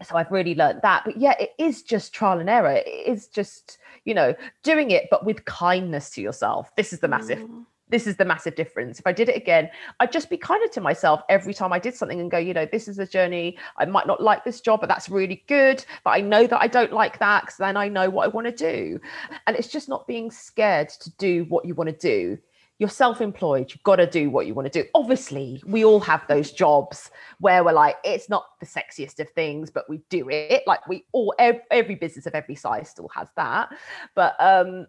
So 0.07 0.17
i've 0.17 0.31
really 0.31 0.55
learned 0.55 0.81
that. 0.83 1.07
But 1.07 1.17
yeah 1.17 1.37
it 1.41 1.53
is 1.59 1.83
just 1.83 2.13
trial 2.13 2.39
and 2.39 2.51
error. 2.51 2.73
It 2.73 2.87
is 2.87 3.29
just 3.29 3.79
you 4.05 4.13
know 4.13 4.35
doing 4.63 4.91
it 4.91 5.09
but 5.11 5.25
with 5.25 5.47
kindness 5.47 6.11
to 6.11 6.21
yourself. 6.21 6.71
This 6.77 6.93
is 6.93 7.01
the 7.01 7.09
massive 7.09 7.39
mm 7.39 7.65
this 7.91 8.07
is 8.07 8.17
the 8.17 8.25
massive 8.25 8.55
difference. 8.55 8.99
If 8.99 9.07
I 9.07 9.13
did 9.13 9.29
it 9.29 9.37
again, 9.37 9.71
I'd 9.99 10.13
just 10.13 10.31
be 10.31 10.37
kinder 10.37 10.69
to 10.69 10.81
myself 10.81 11.23
every 11.29 11.53
time 11.53 11.73
I 11.73 11.79
did 11.79 11.95
something 11.95 12.21
and 12.21 12.31
go, 12.31 12.39
you 12.39 12.55
know, 12.55 12.67
this 12.67 12.89
is 12.89 12.99
a 12.99 13.07
journey. 13.07 13.59
I 13.79 13.85
might 13.85 14.07
not 14.07 14.23
like 14.23 14.45
this 14.45 14.61
job, 14.61 14.81
but 14.81 14.89
that's 14.89 15.09
really 15.09 15.45
good. 15.49 15.85
But 16.05 16.11
I 16.11 16.21
know 16.21 16.47
that 16.47 16.61
I 16.61 16.67
don't 16.67 16.93
like 16.93 17.19
that 17.19 17.43
because 17.43 17.57
then 17.57 17.77
I 17.77 17.89
know 17.89 18.09
what 18.09 18.25
I 18.25 18.29
want 18.29 18.47
to 18.47 18.53
do. 18.53 19.01
And 19.47 19.57
it's 19.57 19.69
just 19.69 19.89
not 19.89 20.07
being 20.07 20.31
scared 20.31 20.89
to 20.89 21.11
do 21.17 21.45
what 21.49 21.65
you 21.65 21.75
want 21.75 21.91
to 21.91 21.97
do. 21.97 22.39
You're 22.79 22.89
self 22.89 23.21
employed, 23.21 23.71
you've 23.71 23.83
got 23.83 23.97
to 23.97 24.07
do 24.07 24.31
what 24.31 24.47
you 24.47 24.55
want 24.55 24.73
to 24.73 24.83
do. 24.83 24.89
Obviously, 24.95 25.63
we 25.67 25.85
all 25.85 26.01
have 26.01 26.27
those 26.29 26.51
jobs 26.51 27.11
where 27.39 27.63
we're 27.63 27.73
like, 27.73 27.97
it's 28.05 28.31
not 28.31 28.47
the 28.59 28.65
sexiest 28.65 29.21
of 29.21 29.29
things, 29.31 29.71
but 29.71 29.85
we 29.91 30.01
do 30.09 30.31
it. 30.31 30.63
Like 30.67 30.89
we 30.89 31.05
all, 31.13 31.35
every 31.39 31.95
business 31.95 32.25
of 32.25 32.35
every 32.35 32.55
size 32.55 32.89
still 32.89 33.11
has 33.15 33.29
that. 33.37 33.69
But, 34.15 34.35
um, 34.41 34.87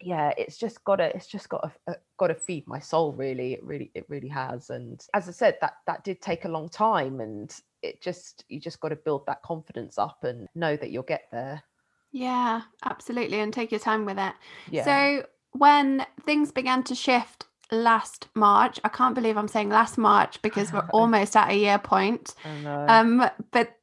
yeah 0.00 0.32
it's 0.38 0.56
just 0.56 0.82
gotta 0.84 1.14
it's 1.14 1.26
just 1.26 1.48
gotta 1.48 1.70
uh, 1.86 1.94
gotta 2.18 2.34
feed 2.34 2.66
my 2.66 2.78
soul 2.78 3.12
really 3.12 3.54
it 3.54 3.62
really 3.62 3.90
it 3.94 4.04
really 4.08 4.28
has 4.28 4.70
and 4.70 5.06
as 5.14 5.28
i 5.28 5.32
said 5.32 5.56
that 5.60 5.74
that 5.86 6.02
did 6.04 6.20
take 6.20 6.44
a 6.44 6.48
long 6.48 6.68
time 6.68 7.20
and 7.20 7.60
it 7.82 8.02
just 8.02 8.44
you 8.48 8.60
just 8.60 8.80
got 8.80 8.90
to 8.90 8.96
build 8.96 9.26
that 9.26 9.42
confidence 9.42 9.98
up 9.98 10.24
and 10.24 10.48
know 10.54 10.76
that 10.76 10.90
you'll 10.90 11.02
get 11.02 11.24
there. 11.32 11.62
Yeah 12.12 12.62
absolutely 12.84 13.40
and 13.40 13.52
take 13.52 13.70
your 13.70 13.80
time 13.80 14.04
with 14.04 14.18
it. 14.18 14.34
Yeah. 14.70 14.84
so 14.84 15.26
when 15.52 16.04
things 16.24 16.52
began 16.52 16.82
to 16.84 16.94
shift 16.94 17.46
last 17.72 18.26
march 18.34 18.80
i 18.82 18.88
can't 18.88 19.14
believe 19.14 19.36
i'm 19.36 19.46
saying 19.46 19.68
last 19.68 19.96
march 19.96 20.42
because 20.42 20.72
we're 20.72 20.80
almost 20.92 21.36
at 21.36 21.50
a 21.50 21.54
year 21.54 21.78
point 21.78 22.34
um 22.64 23.30
but 23.52 23.76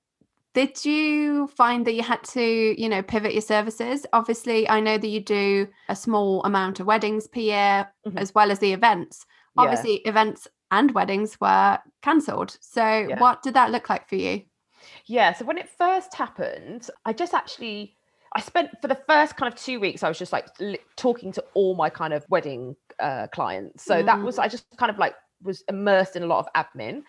did 0.58 0.84
you 0.84 1.46
find 1.56 1.86
that 1.86 1.94
you 1.94 2.02
had 2.02 2.24
to, 2.24 2.82
you 2.82 2.90
know, 2.90 3.04
pivot 3.04 3.32
your 3.34 3.44
services? 3.44 4.08
Obviously, 4.12 4.68
I 4.68 4.80
know 4.80 4.98
that 4.98 5.08
you 5.08 5.20
do 5.20 5.68
a 5.88 5.96
small 5.96 6.42
amount 6.46 6.80
of 6.80 6.88
weddings 6.88 7.28
per 7.28 7.42
year 7.42 7.88
mm-hmm. 8.08 8.18
as 8.18 8.34
well 8.34 8.50
as 8.50 8.58
the 8.58 8.74
events. 8.74 9.28
Yeah. 9.56 9.62
Obviously, 9.62 9.98
events 9.98 10.48
and 10.72 10.92
weddings 10.96 11.40
were 11.40 11.78
cancelled. 12.02 12.58
So, 12.60 12.84
yeah. 12.84 13.20
what 13.20 13.44
did 13.44 13.54
that 13.54 13.70
look 13.70 13.88
like 13.88 14.10
for 14.10 14.16
you? 14.16 14.42
Yeah, 15.06 15.34
so 15.34 15.46
when 15.46 15.60
it 15.60 15.70
first 15.70 16.16
happened, 16.16 16.90
I 17.06 17.14
just 17.14 17.36
actually 17.36 17.96
I 18.34 18.42
spent 18.42 18.72
for 18.82 18.88
the 18.88 19.00
first 19.08 19.38
kind 19.38 19.54
of 19.54 19.60
two 19.60 19.80
weeks, 19.80 20.02
I 20.02 20.08
was 20.08 20.18
just 20.18 20.34
like 20.34 20.48
li- 20.60 20.80
talking 20.96 21.32
to 21.34 21.44
all 21.54 21.76
my 21.76 21.92
kind 21.92 22.14
of 22.14 22.26
wedding 22.30 22.76
uh, 23.00 23.28
clients. 23.28 23.84
So 23.84 24.02
mm. 24.02 24.06
that 24.08 24.24
was, 24.24 24.40
I 24.40 24.48
just 24.48 24.66
kind 24.78 24.90
of 24.90 24.98
like 24.98 25.14
was 25.44 25.64
immersed 25.70 26.16
in 26.16 26.24
a 26.24 26.26
lot 26.26 26.40
of 26.46 26.66
admin. 26.66 27.04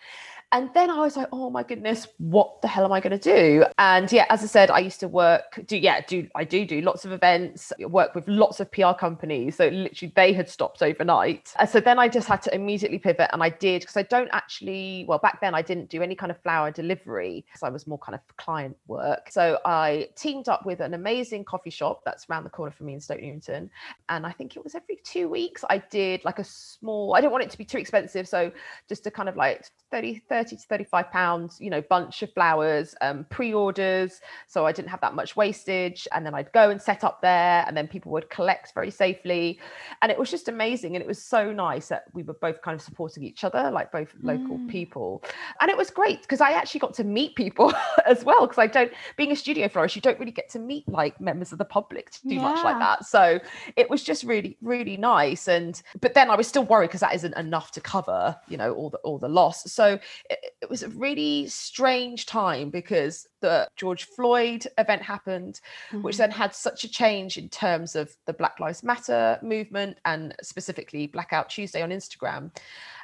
And 0.51 0.71
then 0.73 0.89
I 0.89 0.99
was 1.01 1.15
like, 1.15 1.27
oh 1.31 1.51
my 1.51 1.61
goodness, 1.61 2.07
what 2.17 2.59
the 2.63 2.67
hell 2.67 2.83
am 2.83 2.91
I 2.91 2.99
going 2.99 3.17
to 3.17 3.33
do? 3.33 3.65
And 3.77 4.11
yeah, 4.11 4.25
as 4.29 4.41
I 4.41 4.47
said, 4.47 4.71
I 4.71 4.79
used 4.79 4.99
to 5.01 5.07
work, 5.07 5.59
do, 5.67 5.77
yeah, 5.77 6.01
do, 6.07 6.27
I 6.33 6.43
do 6.43 6.65
do 6.65 6.81
lots 6.81 7.05
of 7.05 7.11
events, 7.11 7.71
work 7.81 8.15
with 8.15 8.27
lots 8.27 8.59
of 8.59 8.71
PR 8.71 8.93
companies. 8.99 9.57
So 9.57 9.67
literally 9.67 10.11
they 10.15 10.33
had 10.33 10.49
stopped 10.49 10.81
overnight. 10.81 11.53
And 11.59 11.69
so 11.69 11.79
then 11.79 11.99
I 11.99 12.07
just 12.07 12.27
had 12.27 12.41
to 12.43 12.55
immediately 12.55 12.97
pivot. 12.97 13.29
And 13.31 13.43
I 13.43 13.49
did, 13.49 13.81
because 13.81 13.95
I 13.95 14.01
don't 14.01 14.29
actually, 14.31 15.05
well, 15.07 15.19
back 15.19 15.39
then 15.39 15.53
I 15.53 15.61
didn't 15.61 15.89
do 15.89 16.01
any 16.01 16.15
kind 16.15 16.31
of 16.31 16.41
flower 16.41 16.71
delivery 16.71 17.45
because 17.45 17.61
I 17.61 17.69
was 17.69 17.85
more 17.85 17.99
kind 17.99 18.15
of 18.15 18.21
client 18.37 18.75
work. 18.87 19.29
So 19.29 19.59
I 19.65 20.09
teamed 20.15 20.49
up 20.49 20.65
with 20.65 20.79
an 20.79 20.95
amazing 20.95 21.45
coffee 21.45 21.69
shop 21.69 22.01
that's 22.03 22.27
around 22.27 22.43
the 22.43 22.49
corner 22.49 22.71
from 22.71 22.87
me 22.87 22.93
in 22.93 23.01
Stoke 23.01 23.21
Newington. 23.21 23.69
And 24.09 24.25
I 24.25 24.31
think 24.31 24.55
it 24.55 24.63
was 24.63 24.73
every 24.73 24.99
two 25.03 25.29
weeks 25.29 25.63
I 25.69 25.77
did 25.77 26.25
like 26.25 26.39
a 26.39 26.43
small, 26.43 27.13
I 27.13 27.21
didn't 27.21 27.33
want 27.33 27.43
it 27.43 27.51
to 27.51 27.57
be 27.57 27.65
too 27.65 27.77
expensive. 27.77 28.27
So 28.27 28.51
just 28.87 29.03
to 29.03 29.11
kind 29.11 29.29
of 29.29 29.35
like 29.35 29.65
30, 29.91 30.23
30 30.27 30.38
to 30.43 30.55
35 30.57 31.11
pounds, 31.11 31.57
you 31.59 31.69
know, 31.69 31.81
bunch 31.81 32.21
of 32.21 32.33
flowers, 32.33 32.95
um, 33.01 33.25
pre-orders. 33.29 34.21
So 34.47 34.65
I 34.65 34.71
didn't 34.71 34.89
have 34.89 35.01
that 35.01 35.15
much 35.15 35.35
wastage. 35.35 36.07
And 36.11 36.25
then 36.25 36.33
I'd 36.35 36.51
go 36.51 36.69
and 36.69 36.81
set 36.81 37.03
up 37.03 37.21
there 37.21 37.63
and 37.67 37.75
then 37.75 37.87
people 37.87 38.11
would 38.11 38.29
collect 38.29 38.73
very 38.73 38.91
safely. 38.91 39.59
And 40.01 40.11
it 40.11 40.17
was 40.17 40.31
just 40.31 40.47
amazing. 40.47 40.95
And 40.95 41.03
it 41.03 41.07
was 41.07 41.21
so 41.21 41.51
nice 41.51 41.87
that 41.89 42.05
we 42.13 42.23
were 42.23 42.33
both 42.33 42.61
kind 42.61 42.75
of 42.75 42.81
supporting 42.81 43.23
each 43.23 43.43
other, 43.43 43.69
like 43.71 43.91
both 43.91 44.13
local 44.21 44.57
mm. 44.57 44.69
people. 44.69 45.23
And 45.61 45.69
it 45.69 45.77
was 45.77 45.89
great 45.89 46.21
because 46.21 46.41
I 46.41 46.51
actually 46.51 46.79
got 46.79 46.93
to 46.95 47.03
meet 47.03 47.35
people 47.35 47.73
as 48.05 48.23
well. 48.23 48.47
Because 48.47 48.59
I 48.59 48.67
don't, 48.67 48.91
being 49.17 49.31
a 49.31 49.35
studio 49.35 49.67
florist, 49.67 49.95
you 49.95 50.01
don't 50.01 50.19
really 50.19 50.31
get 50.31 50.49
to 50.49 50.59
meet 50.59 50.87
like 50.87 51.19
members 51.19 51.51
of 51.51 51.57
the 51.57 51.65
public 51.65 52.11
too 52.11 52.35
yeah. 52.35 52.41
much 52.41 52.63
like 52.63 52.79
that. 52.79 53.05
So 53.05 53.39
it 53.75 53.89
was 53.89 54.03
just 54.03 54.23
really, 54.23 54.57
really 54.61 54.97
nice. 54.97 55.47
And, 55.47 55.81
but 56.01 56.13
then 56.13 56.29
I 56.29 56.35
was 56.35 56.47
still 56.47 56.63
worried 56.63 56.87
because 56.87 57.01
that 57.01 57.15
isn't 57.15 57.35
enough 57.37 57.71
to 57.71 57.81
cover, 57.81 58.35
you 58.47 58.57
know, 58.57 58.73
all 58.73 58.89
the, 58.89 58.97
all 58.99 59.17
the 59.17 59.29
loss. 59.29 59.71
So 59.71 59.99
it, 60.29 60.69
was 60.69 60.83
a 60.83 60.89
really 60.89 61.47
strange 61.47 62.25
time 62.25 62.69
because 62.69 63.27
the 63.41 63.67
George 63.75 64.05
Floyd 64.05 64.67
event 64.77 65.01
happened, 65.01 65.59
mm-hmm. 65.89 66.01
which 66.01 66.17
then 66.17 66.31
had 66.31 66.53
such 66.53 66.83
a 66.83 66.89
change 66.89 67.37
in 67.37 67.49
terms 67.49 67.95
of 67.95 68.15
the 68.25 68.33
Black 68.33 68.59
Lives 68.59 68.83
Matter 68.83 69.39
movement 69.41 69.97
and 70.05 70.35
specifically 70.41 71.07
Blackout 71.07 71.49
Tuesday 71.49 71.81
on 71.81 71.89
Instagram. 71.89 72.51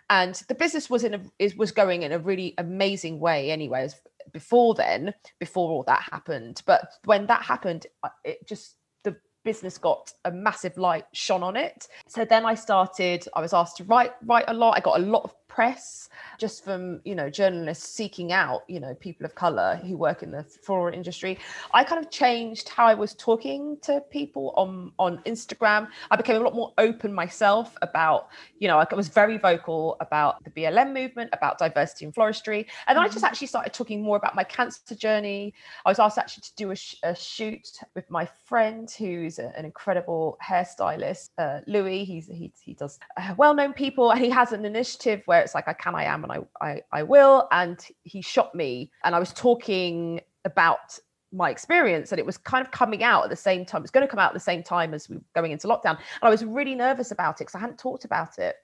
And 0.10 0.36
the 0.48 0.56
business 0.56 0.90
was 0.90 1.04
in 1.04 1.16
a 1.16 1.22
is, 1.40 1.56
was 1.56 1.72
going 1.72 2.04
in 2.04 2.12
a 2.12 2.20
really 2.20 2.54
amazing 2.58 3.20
way, 3.20 3.50
anyways. 3.52 3.96
Before 4.32 4.74
then, 4.74 5.14
before 5.40 5.72
all 5.72 5.84
that 5.84 6.08
happened, 6.12 6.62
but 6.66 6.88
when 7.06 7.28
that 7.28 7.42
happened, 7.44 7.88
it 8.24 8.48
just 8.48 8.76
the 9.04 9.16
business 9.44 9.78
got 9.78 10.12
a 10.26 10.32
massive 10.32 10.78
light 10.78 11.06
shone 11.14 11.44
on 11.44 11.56
it. 11.56 11.88
So 12.08 12.26
then 12.26 12.46
I 12.46 12.56
started, 12.56 13.28
I 13.36 13.42
was 13.42 13.54
asked 13.54 13.78
to 13.78 13.84
write 13.86 14.14
write 14.26 14.46
a 14.48 14.54
lot. 14.54 14.78
I 14.78 14.82
got 14.82 15.00
a 15.00 15.04
lot 15.04 15.24
of 15.24 15.45
press 15.56 16.10
just 16.38 16.66
from 16.66 17.00
you 17.06 17.16
know 17.16 17.30
journalists 17.30 17.88
seeking 17.88 18.34
out 18.34 18.64
you 18.68 18.78
know 18.78 18.94
people 18.96 19.26
of 19.26 19.36
color 19.36 19.80
who 19.86 19.96
work 19.96 20.22
in 20.22 20.30
the 20.30 20.44
floral 20.44 20.94
industry 20.94 21.40
i 21.74 21.82
kind 21.82 22.04
of 22.04 22.12
changed 22.12 22.68
how 22.68 22.86
i 22.86 22.94
was 22.94 23.14
talking 23.14 23.78
to 23.82 24.02
people 24.12 24.54
on 24.58 24.92
on 25.00 25.18
instagram 25.20 25.88
i 26.12 26.18
became 26.18 26.36
a 26.36 26.40
lot 26.40 26.54
more 26.54 26.74
open 26.78 27.14
myself 27.14 27.78
about 27.82 28.28
you 28.60 28.68
know 28.68 28.78
i 28.78 28.96
was 28.96 29.08
very 29.08 29.38
vocal 29.38 29.96
about 30.02 30.44
the 30.44 30.50
blm 30.52 30.94
movement 30.94 31.30
about 31.32 31.58
diversity 31.58 32.04
in 32.04 32.12
floristry 32.12 32.66
and 32.88 32.98
then 32.98 32.98
mm-hmm. 32.98 33.04
i 33.04 33.08
just 33.08 33.18
mm-hmm. 33.18 33.26
actually 33.26 33.48
started 33.48 33.72
talking 33.72 34.02
more 34.02 34.18
about 34.18 34.36
my 34.36 34.44
cancer 34.44 34.94
journey 34.94 35.54
i 35.86 35.90
was 35.90 36.00
asked 36.00 36.18
actually 36.18 36.42
to 36.42 36.56
do 36.56 36.72
a, 36.72 36.76
sh- 36.76 36.98
a 37.04 37.16
shoot 37.16 37.80
with 37.96 38.10
my 38.12 38.28
friend 38.44 38.92
who's 38.92 39.40
a, 39.40 39.58
an 39.58 39.64
incredible 39.64 40.38
hairstylist 40.46 41.30
uh, 41.38 41.62
louis 41.66 42.04
he's 42.04 42.28
he, 42.28 42.52
he 42.62 42.74
does 42.74 43.00
uh, 43.16 43.34
well-known 43.38 43.72
people 43.72 44.12
and 44.12 44.20
he 44.20 44.30
has 44.30 44.52
an 44.52 44.66
initiative 44.66 45.22
where 45.28 45.45
it's 45.46 45.56
like 45.56 45.68
i 45.68 45.74
can 45.74 45.96
i 45.96 46.04
am 46.04 46.24
and 46.24 46.32
I, 46.32 46.40
I 46.62 46.82
i 46.92 47.04
will. 47.04 47.48
And 47.52 47.80
he 48.04 48.22
shot 48.22 48.54
me 48.54 48.92
and 49.04 49.16
i 49.16 49.20
was 49.20 49.32
talking 49.34 50.22
about 50.44 51.00
my 51.32 51.50
experience 51.50 52.12
and 52.12 52.20
it 52.20 52.26
was 52.26 52.38
kind 52.38 52.66
of 52.66 52.72
coming 52.72 53.04
out 53.04 53.24
at 53.24 53.30
the 53.30 53.36
same 53.36 53.66
time. 53.66 53.82
It's 53.82 53.92
going 53.92 54.06
to 54.06 54.10
come 54.10 54.20
out 54.20 54.30
at 54.30 54.34
the 54.34 54.40
same 54.40 54.64
time 54.64 54.94
as 54.94 55.10
we 55.10 55.18
were 55.18 55.24
going 55.34 55.52
into 55.52 55.68
lockdown. 55.68 55.98
And 55.98 56.24
i 56.24 56.30
was 56.30 56.44
really 56.44 56.76
nervous 56.76 57.12
about 57.12 57.36
it 57.36 57.40
because 57.40 57.56
i 57.56 57.60
hadn't 57.60 57.80
talked 57.80 58.06
about 58.06 58.38
it. 58.38 58.56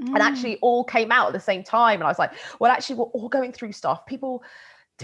Mm. 0.00 0.14
and 0.14 0.18
actually 0.18 0.56
all 0.58 0.84
came 0.84 1.10
out 1.10 1.26
at 1.26 1.32
the 1.32 1.40
same 1.40 1.64
time. 1.64 1.94
And 1.94 2.04
i 2.04 2.08
was 2.08 2.18
like 2.18 2.32
well 2.58 2.70
actually 2.70 2.96
we're 2.96 3.06
all 3.06 3.28
going 3.28 3.52
through 3.52 3.72
stuff. 3.72 4.06
People 4.06 4.42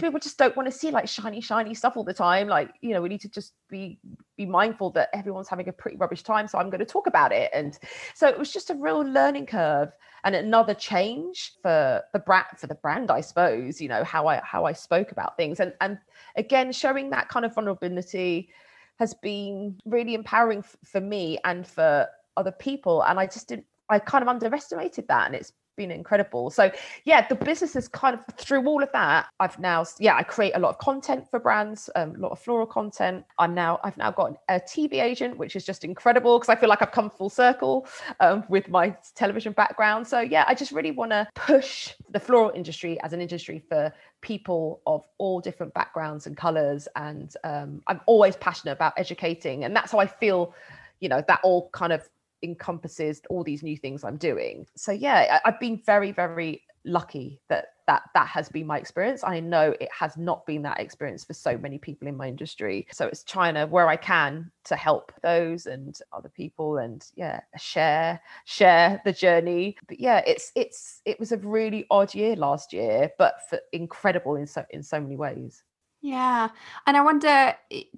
people 0.00 0.20
just 0.20 0.38
don't 0.38 0.56
want 0.56 0.70
to 0.70 0.76
see 0.76 0.90
like 0.90 1.09
shiny 1.09 1.40
shiny 1.40 1.74
stuff 1.74 1.96
all 1.96 2.04
the 2.04 2.14
time 2.14 2.48
like 2.48 2.70
you 2.80 2.90
know 2.90 3.00
we 3.00 3.09
need 3.09 3.20
to 3.20 3.28
just 3.28 3.54
be 3.68 3.98
be 4.37 4.46
mindful 4.46 4.90
that 4.90 5.09
everyone's 5.12 5.48
having 5.48 5.68
a 5.68 5.72
pretty 5.72 5.96
rubbish 5.96 6.22
time 6.22 6.46
so 6.46 6.59
i'm 6.59 6.70
going 6.70 6.80
to 6.80 6.87
talk 6.87 7.06
about 7.06 7.32
it. 7.32 7.50
And 7.54 7.78
so 8.14 8.28
it 8.28 8.38
was 8.38 8.52
just 8.52 8.70
a 8.70 8.74
real 8.74 9.00
learning 9.00 9.46
curve 9.46 9.92
and 10.24 10.35
another 10.35 10.74
change 10.74 11.52
for 11.62 12.02
the 12.12 12.18
brand 12.18 12.46
for 12.56 12.66
the 12.66 12.74
brand 12.74 13.11
i 13.11 13.20
suppose 13.20 13.80
you 13.80 13.88
know 13.88 14.04
how 14.04 14.26
i 14.26 14.40
how 14.44 14.64
i 14.64 14.72
spoke 14.72 15.12
about 15.12 15.37
things. 15.37 15.61
And 15.61 15.72
and 15.80 15.98
again 16.37 16.72
showing 16.72 17.11
that 17.11 17.28
kind 17.28 17.44
of 17.44 17.54
vulnerability 17.54 18.50
has 18.98 19.14
been 19.14 19.78
really 19.85 20.14
empowering 20.14 20.61
f- 20.61 20.76
for 20.85 21.00
me 21.00 21.38
and 21.44 21.66
for 21.66 22.09
other 22.37 22.52
people 22.52 23.02
and 23.02 23.18
i 23.18 23.26
just 23.26 23.48
didn't 23.48 23.66
i 23.88 23.98
kind 23.98 24.22
of 24.22 24.28
underestimated 24.28 25.06
that 25.09 25.26
and 25.26 25.35
it's 25.35 25.52
been 25.76 25.90
incredible. 25.90 26.50
So 26.50 26.70
yeah, 27.04 27.26
the 27.26 27.34
business 27.34 27.76
is 27.76 27.88
kind 27.88 28.14
of 28.14 28.24
through 28.36 28.66
all 28.66 28.82
of 28.82 28.90
that. 28.92 29.26
I've 29.40 29.58
now 29.58 29.84
yeah, 29.98 30.16
I 30.16 30.22
create 30.22 30.52
a 30.54 30.58
lot 30.58 30.70
of 30.70 30.78
content 30.78 31.30
for 31.30 31.38
brands, 31.38 31.88
um, 31.96 32.14
a 32.16 32.18
lot 32.18 32.32
of 32.32 32.38
floral 32.38 32.66
content. 32.66 33.24
I'm 33.38 33.54
now 33.54 33.78
I've 33.84 33.96
now 33.96 34.10
got 34.10 34.38
a 34.48 34.60
TV 34.60 34.94
agent, 34.94 35.36
which 35.36 35.56
is 35.56 35.64
just 35.64 35.84
incredible 35.84 36.38
because 36.38 36.48
I 36.48 36.56
feel 36.56 36.68
like 36.68 36.82
I've 36.82 36.92
come 36.92 37.10
full 37.10 37.30
circle 37.30 37.86
um, 38.20 38.44
with 38.48 38.68
my 38.68 38.96
television 39.14 39.52
background. 39.52 40.06
So 40.06 40.20
yeah, 40.20 40.44
I 40.48 40.54
just 40.54 40.72
really 40.72 40.90
want 40.90 41.12
to 41.12 41.26
push 41.34 41.92
the 42.10 42.20
floral 42.20 42.50
industry 42.54 43.00
as 43.02 43.12
an 43.12 43.20
industry 43.20 43.62
for 43.68 43.92
people 44.20 44.80
of 44.86 45.04
all 45.18 45.40
different 45.40 45.72
backgrounds 45.74 46.26
and 46.26 46.36
colors. 46.36 46.88
And 46.96 47.32
um, 47.44 47.82
I'm 47.86 48.00
always 48.06 48.36
passionate 48.36 48.72
about 48.72 48.94
educating, 48.96 49.64
and 49.64 49.74
that's 49.74 49.92
how 49.92 49.98
I 49.98 50.06
feel. 50.06 50.54
You 51.00 51.10
know 51.10 51.22
that 51.28 51.40
all 51.42 51.68
kind 51.74 51.92
of 51.92 52.08
encompasses 52.42 53.20
all 53.31 53.44
these 53.44 53.62
new 53.62 53.77
things 53.77 54.05
I'm 54.05 54.16
doing. 54.16 54.66
So 54.77 54.92
yeah, 54.92 55.40
I've 55.44 55.61
been 55.61 55.81
very, 55.85 56.12
very 56.12 56.62
lucky 56.87 57.40
that 57.49 57.66
that 57.87 58.03
that 58.14 58.27
has 58.27 58.49
been 58.49 58.66
my 58.66 58.79
experience. 58.79 59.22
I 59.22 59.38
know 59.40 59.75
it 59.81 59.88
has 59.92 60.16
not 60.16 60.44
been 60.46 60.62
that 60.62 60.81
experience 60.81 61.25
for 61.25 61.35
so 61.35 61.57
many 61.57 61.79
people 61.79 62.09
in 62.09 62.16
my 62.16 62.29
industry. 62.29 62.87
So 62.90 63.07
it's 63.07 63.22
trying 63.22 63.55
to 63.55 63.66
where 63.66 63.88
I 63.88 63.96
can 63.96 64.51
to 64.64 64.77
help 64.77 65.12
those 65.22 65.66
and 65.66 65.96
other 66.12 66.29
people 66.29 66.79
and 66.79 67.05
yeah, 67.14 67.40
share 67.59 68.20
share 68.44 69.01
the 69.05 69.12
journey. 69.12 69.77
But 69.88 70.01
yeah, 70.01 70.22
it's 70.27 70.53
it's 70.57 71.01
it 71.05 71.20
was 71.20 71.33
a 71.33 71.38
really 71.38 71.87
odd 71.90 72.14
year 72.14 72.35
last 72.37 72.72
year, 72.72 73.11
but 73.18 73.37
for 73.49 73.61
incredible 73.72 74.37
in 74.37 74.46
so 74.46 74.64
in 74.70 74.83
so 74.83 75.01
many 75.01 75.16
ways. 75.16 75.62
Yeah. 76.03 76.49
And 76.87 76.96
I 76.96 77.01
wonder 77.01 77.55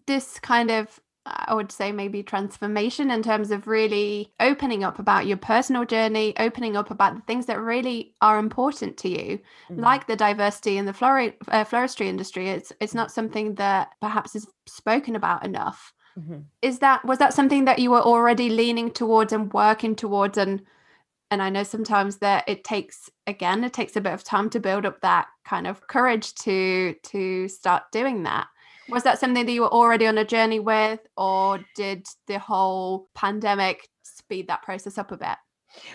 this 0.07 0.39
kind 0.41 0.71
of 0.71 1.01
I 1.31 1.55
would 1.55 1.71
say 1.71 1.93
maybe 1.93 2.23
transformation 2.23 3.11
in 3.11 3.23
terms 3.23 3.51
of 3.51 3.67
really 3.67 4.33
opening 4.41 4.85
up 4.85 4.99
about 4.99 5.27
your 5.27 5.37
personal 5.37 5.85
journey, 5.85 6.35
opening 6.39 6.77
up 6.77 6.91
about 6.91 7.15
the 7.15 7.23
things 7.23 7.47
that 7.47 7.61
really 7.61 8.15
are 8.21 8.39
important 8.39 8.97
to 8.99 9.09
you, 9.09 9.39
mm-hmm. 9.71 9.81
like 9.81 10.07
the 10.07 10.17
diversity 10.17 10.79
in 10.79 10.87
the 10.87 10.93
flori- 10.93 11.35
uh, 11.49 11.65
floristry 11.65 12.07
industry. 12.07 12.49
It's 12.49 12.73
it's 12.81 12.95
not 12.95 13.13
something 13.13 13.55
that 13.57 13.91
perhaps 14.01 14.35
is 14.35 14.47
spoken 14.67 15.17
about 15.17 15.45
enough. 15.45 15.93
Mm-hmm. 16.19 16.41
Is 16.63 16.79
that 16.81 17.05
was 17.05 17.19
that 17.19 17.35
something 17.35 17.67
that 17.67 17.79
you 17.79 17.91
were 17.91 18.01
already 18.03 18.49
leaning 18.49 18.91
towards 18.91 19.33
and 19.33 19.53
working 19.53 19.95
towards 19.95 20.39
and 20.39 20.63
and 21.31 21.43
I 21.43 21.51
know 21.51 21.63
sometimes 21.63 22.19
that 22.19 22.49
it 22.49 22.65
takes 22.65 23.11
again 23.27 23.65
it 23.65 23.73
takes 23.73 23.97
a 23.97 24.01
bit 24.01 24.15
of 24.15 24.25
time 24.25 24.51
to 24.51 24.61
build 24.61 24.87
up 24.87 25.01
that 25.03 25.29
kind 25.45 25.67
of 25.67 25.87
courage 25.87 26.35
to 26.37 26.95
to 27.05 27.49
start 27.49 27.85
doing 27.93 28.23
that 28.23 28.49
was 28.89 29.03
that 29.05 29.19
something 29.19 29.47
that 29.47 29.53
you 29.53 29.63
were 29.63 29.73
already 29.73 30.07
on 30.07 30.19
a 30.19 30.25
journey 30.25 30.61
with, 30.61 31.01
or 31.17 31.61
did 31.77 32.07
the 32.27 32.39
whole 32.39 33.09
pandemic 33.15 33.89
speed 34.03 34.49
that 34.49 34.63
process 34.63 34.99
up 34.99 35.13
a 35.13 35.17
bit? 35.17 35.37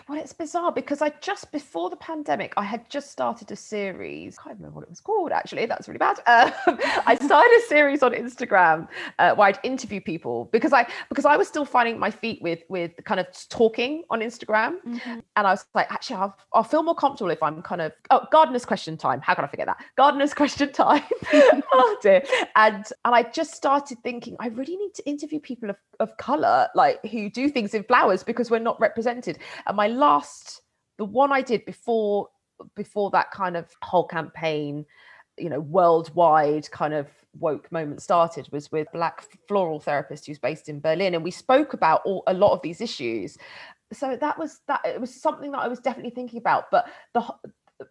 Well, 0.07 0.19
it's 0.19 0.33
bizarre 0.33 0.71
because 0.71 1.01
I 1.01 1.09
just 1.21 1.51
before 1.51 1.89
the 1.89 1.95
pandemic, 1.95 2.53
I 2.57 2.63
had 2.63 2.89
just 2.89 3.11
started 3.11 3.51
a 3.51 3.55
series. 3.55 4.37
I 4.39 4.43
can't 4.43 4.57
remember 4.57 4.75
what 4.75 4.83
it 4.83 4.89
was 4.89 4.99
called 4.99 5.31
actually. 5.31 5.65
That's 5.65 5.87
really 5.87 5.99
bad. 5.99 6.19
Um, 6.33 6.79
I 7.05 7.15
started 7.15 7.51
a 7.57 7.67
series 7.67 8.01
on 8.01 8.13
Instagram 8.13 8.87
uh, 9.19 9.35
where 9.35 9.47
I'd 9.49 9.59
interview 9.63 10.01
people 10.01 10.49
because 10.51 10.73
I 10.73 10.87
because 11.09 11.25
I 11.25 11.37
was 11.37 11.47
still 11.47 11.65
finding 11.65 11.99
my 11.99 12.09
feet 12.09 12.41
with 12.41 12.59
with 12.69 12.91
kind 13.05 13.19
of 13.19 13.27
talking 13.49 14.03
on 14.09 14.21
Instagram, 14.21 14.77
mm-hmm. 14.85 15.19
and 15.35 15.47
I 15.47 15.51
was 15.51 15.65
like, 15.75 15.91
actually, 15.91 16.17
I'll, 16.17 16.37
I'll 16.53 16.63
feel 16.63 16.81
more 16.81 16.95
comfortable 16.95 17.29
if 17.29 17.43
I'm 17.43 17.61
kind 17.61 17.81
of 17.81 17.91
oh, 18.09 18.25
gardener's 18.31 18.65
question 18.65 18.97
time. 18.97 19.21
How 19.21 19.35
can 19.35 19.45
I 19.45 19.47
forget 19.47 19.67
that? 19.67 19.77
Gardener's 19.95 20.33
question 20.41 20.71
time. 20.71 21.03
oh 21.33 21.97
dear. 22.01 22.23
And 22.55 22.85
and 23.05 23.15
I 23.15 23.23
just 23.23 23.53
started 23.53 23.99
thinking 24.03 24.35
I 24.39 24.47
really 24.47 24.75
need 24.75 24.93
to 24.95 25.07
interview 25.07 25.39
people 25.39 25.69
of 25.69 25.77
of 25.99 26.15
color, 26.17 26.67
like 26.75 27.03
who 27.05 27.29
do 27.29 27.49
things 27.49 27.73
in 27.73 27.83
flowers 27.83 28.23
because 28.23 28.49
we're 28.49 28.59
not 28.59 28.79
represented. 28.79 29.39
And 29.67 29.77
my 29.77 29.87
last, 29.87 30.61
the 30.97 31.05
one 31.05 31.31
I 31.31 31.41
did 31.41 31.65
before 31.65 32.29
before 32.75 33.09
that 33.11 33.31
kind 33.31 33.57
of 33.57 33.67
whole 33.81 34.07
campaign, 34.07 34.85
you 35.37 35.49
know, 35.49 35.59
worldwide 35.59 36.69
kind 36.71 36.93
of 36.93 37.07
woke 37.39 37.71
moment 37.71 38.01
started 38.01 38.47
was 38.51 38.71
with 38.71 38.87
black 38.93 39.25
floral 39.47 39.79
therapist 39.79 40.27
who's 40.27 40.39
based 40.39 40.69
in 40.69 40.79
Berlin, 40.79 41.15
and 41.15 41.23
we 41.23 41.31
spoke 41.31 41.73
about 41.73 42.01
all, 42.05 42.23
a 42.27 42.33
lot 42.33 42.53
of 42.53 42.61
these 42.61 42.81
issues. 42.81 43.37
So 43.91 44.17
that 44.19 44.37
was 44.37 44.61
that. 44.67 44.81
It 44.85 45.01
was 45.01 45.13
something 45.13 45.51
that 45.51 45.59
I 45.59 45.67
was 45.67 45.79
definitely 45.79 46.11
thinking 46.11 46.39
about, 46.39 46.71
but 46.71 46.85
the 47.13 47.25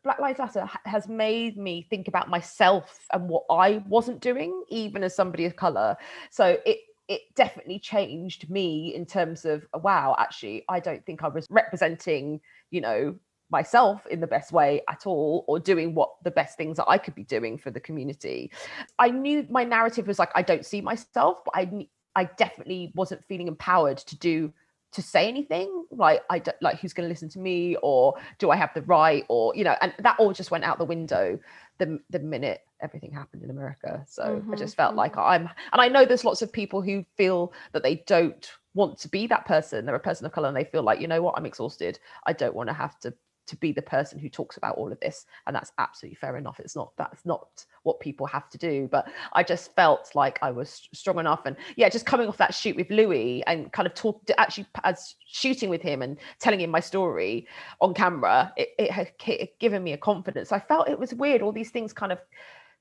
Black 0.05 0.21
Lives 0.21 0.39
Matter 0.39 0.69
has 0.85 1.09
made 1.09 1.57
me 1.57 1.87
think 1.91 2.09
about 2.09 2.31
myself 2.31 3.07
and 3.13 3.29
what 3.29 3.45
I 3.51 3.83
wasn't 3.89 4.21
doing, 4.21 4.65
even 4.69 5.03
as 5.03 5.15
somebody 5.15 5.45
of 5.45 5.57
color. 5.57 5.97
So 6.31 6.57
it 6.65 6.79
it 7.09 7.23
definitely 7.35 7.79
changed 7.79 8.49
me 8.49 8.95
in 8.95 9.05
terms 9.05 9.45
of 9.45 9.67
wow 9.83 10.15
actually 10.19 10.65
i 10.69 10.79
don't 10.79 11.05
think 11.05 11.23
i 11.23 11.29
was 11.29 11.47
representing 11.51 12.41
you 12.71 12.81
know 12.81 13.15
myself 13.51 14.07
in 14.07 14.21
the 14.21 14.27
best 14.27 14.51
way 14.51 14.81
at 14.89 15.07
all 15.07 15.45
or 15.47 15.61
doing 15.61 15.95
what 15.95 16.11
the 16.25 16.31
best 16.31 16.57
things 16.57 16.79
that 16.79 16.89
i 16.89 16.97
could 16.97 17.15
be 17.15 17.25
doing 17.25 17.59
for 17.59 17.71
the 17.71 17.81
community. 17.81 18.51
I 18.99 19.11
knew 19.11 19.47
my 19.51 19.63
narrative 19.63 20.07
was 20.07 20.19
like 20.19 20.31
i 20.35 20.43
don't 20.43 20.65
see 20.65 20.81
myself 20.81 21.39
but 21.45 21.55
i 21.55 21.87
i 22.17 22.25
definitely 22.25 22.93
wasn't 22.95 23.23
feeling 23.27 23.49
empowered 23.49 23.99
to 23.99 24.17
do 24.17 24.53
to 24.93 25.03
say 25.03 25.27
anything 25.29 25.85
like 25.91 26.23
i 26.31 26.39
don't 26.39 26.61
like 26.63 26.79
who's 26.79 26.93
going 26.93 27.07
to 27.07 27.13
listen 27.13 27.29
to 27.31 27.39
me 27.39 27.77
or 27.83 28.15
do 28.39 28.51
i 28.51 28.57
have 28.57 28.73
the 28.75 28.83
right 28.83 29.25
or 29.29 29.55
you 29.55 29.65
know 29.65 29.75
and 29.81 29.93
that 29.99 30.19
all 30.19 30.33
just 30.33 30.51
went 30.51 30.65
out 30.65 30.79
the 30.79 30.85
window 30.85 31.39
the 31.79 31.99
the 32.11 32.19
minute 32.19 32.61
everything 32.83 33.13
happened 33.13 33.43
in 33.43 33.51
America. 33.51 34.05
So 34.09 34.25
mm-hmm, 34.25 34.53
I 34.53 34.57
just 34.57 34.77
felt 34.77 34.91
mm-hmm. 34.91 34.99
like 34.99 35.17
I'm, 35.17 35.43
and 35.73 35.81
I 35.81 35.89
know 35.89 36.05
there's 36.05 36.25
lots 36.25 36.43
of 36.43 36.53
people 36.53 36.83
who 36.83 37.05
feel 37.17 37.53
that 37.73 37.83
they 37.83 38.03
don't 38.07 38.51
want 38.75 38.99
to 38.99 39.09
be 39.09 39.27
that 39.29 39.47
person. 39.47 39.87
They're 39.87 39.95
a 39.95 40.01
person 40.01 40.27
of 40.27 40.33
color 40.33 40.49
and 40.49 40.57
they 40.57 40.65
feel 40.65 40.83
like, 40.83 41.01
you 41.01 41.07
know 41.07 41.23
what, 41.23 41.35
I'm 41.37 41.47
exhausted. 41.47 41.99
I 42.27 42.33
don't 42.33 42.55
want 42.55 42.69
to 42.69 42.75
have 42.75 42.99
to 43.01 43.15
to 43.53 43.57
be 43.59 43.71
the 43.71 43.83
person 43.83 44.19
who 44.19 44.31
talks 44.31 44.57
about 44.57 44.77
all 44.77 44.91
of 44.91 44.99
this 45.01 45.27
and 45.47 45.55
that's 45.55 45.73
absolutely 45.77 46.17
fair 46.17 46.39
enough. 46.39 46.59
It's 46.59 46.75
not 46.75 46.93
that's 46.97 47.25
not 47.27 47.67
what 47.83 48.01
people 48.01 48.27
have 48.27 48.49
to 48.49 48.57
do 48.57 48.89
but 48.91 49.07
i 49.35 49.43
just 49.43 49.75
felt 49.75 50.11
like 50.15 50.39
i 50.41 50.51
was 50.51 50.89
strong 50.95 51.19
enough. 51.19 51.43
And 51.45 51.55
yeah 51.77 51.91
just 51.91 52.07
coming 52.07 52.29
off 52.29 52.39
that 52.39 52.55
shoot 52.55 52.77
with 52.77 52.91
louis 52.91 53.43
and 53.47 53.71
kind 53.73 53.87
of 53.87 53.95
talk 53.95 54.23
actually 54.39 54.67
as 54.85 55.17
shooting 55.27 55.69
with 55.69 55.83
him 55.83 56.01
and 56.01 56.17
telling 56.39 56.61
him 56.61 56.71
my 56.71 56.81
story 56.81 57.47
on 57.83 57.93
camera 57.93 58.53
it, 58.57 58.71
it 58.79 58.91
had 58.91 59.13
given 59.61 59.85
me 59.85 59.93
a 59.93 59.99
confidence. 59.99 60.51
I 60.51 60.61
felt 60.61 60.89
it 60.89 60.99
was 60.99 61.13
weird 61.13 61.43
all 61.43 61.53
these 61.53 61.71
things 61.71 61.93
kind 61.93 62.13
of 62.13 62.19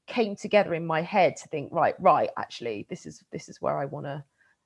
came 0.08 0.36
together 0.38 0.74
in 0.74 0.86
my 0.86 1.02
head 1.02 1.36
to 1.38 1.50
think 1.50 1.70
right 1.74 1.95
right 2.00 2.30
actually 2.38 2.88
this 2.89 3.06
is 3.06 3.24
this 3.32 3.50
is 3.50 3.62
where 3.62 3.78
i 3.78 3.86
want 3.86 4.06
to 4.06 4.24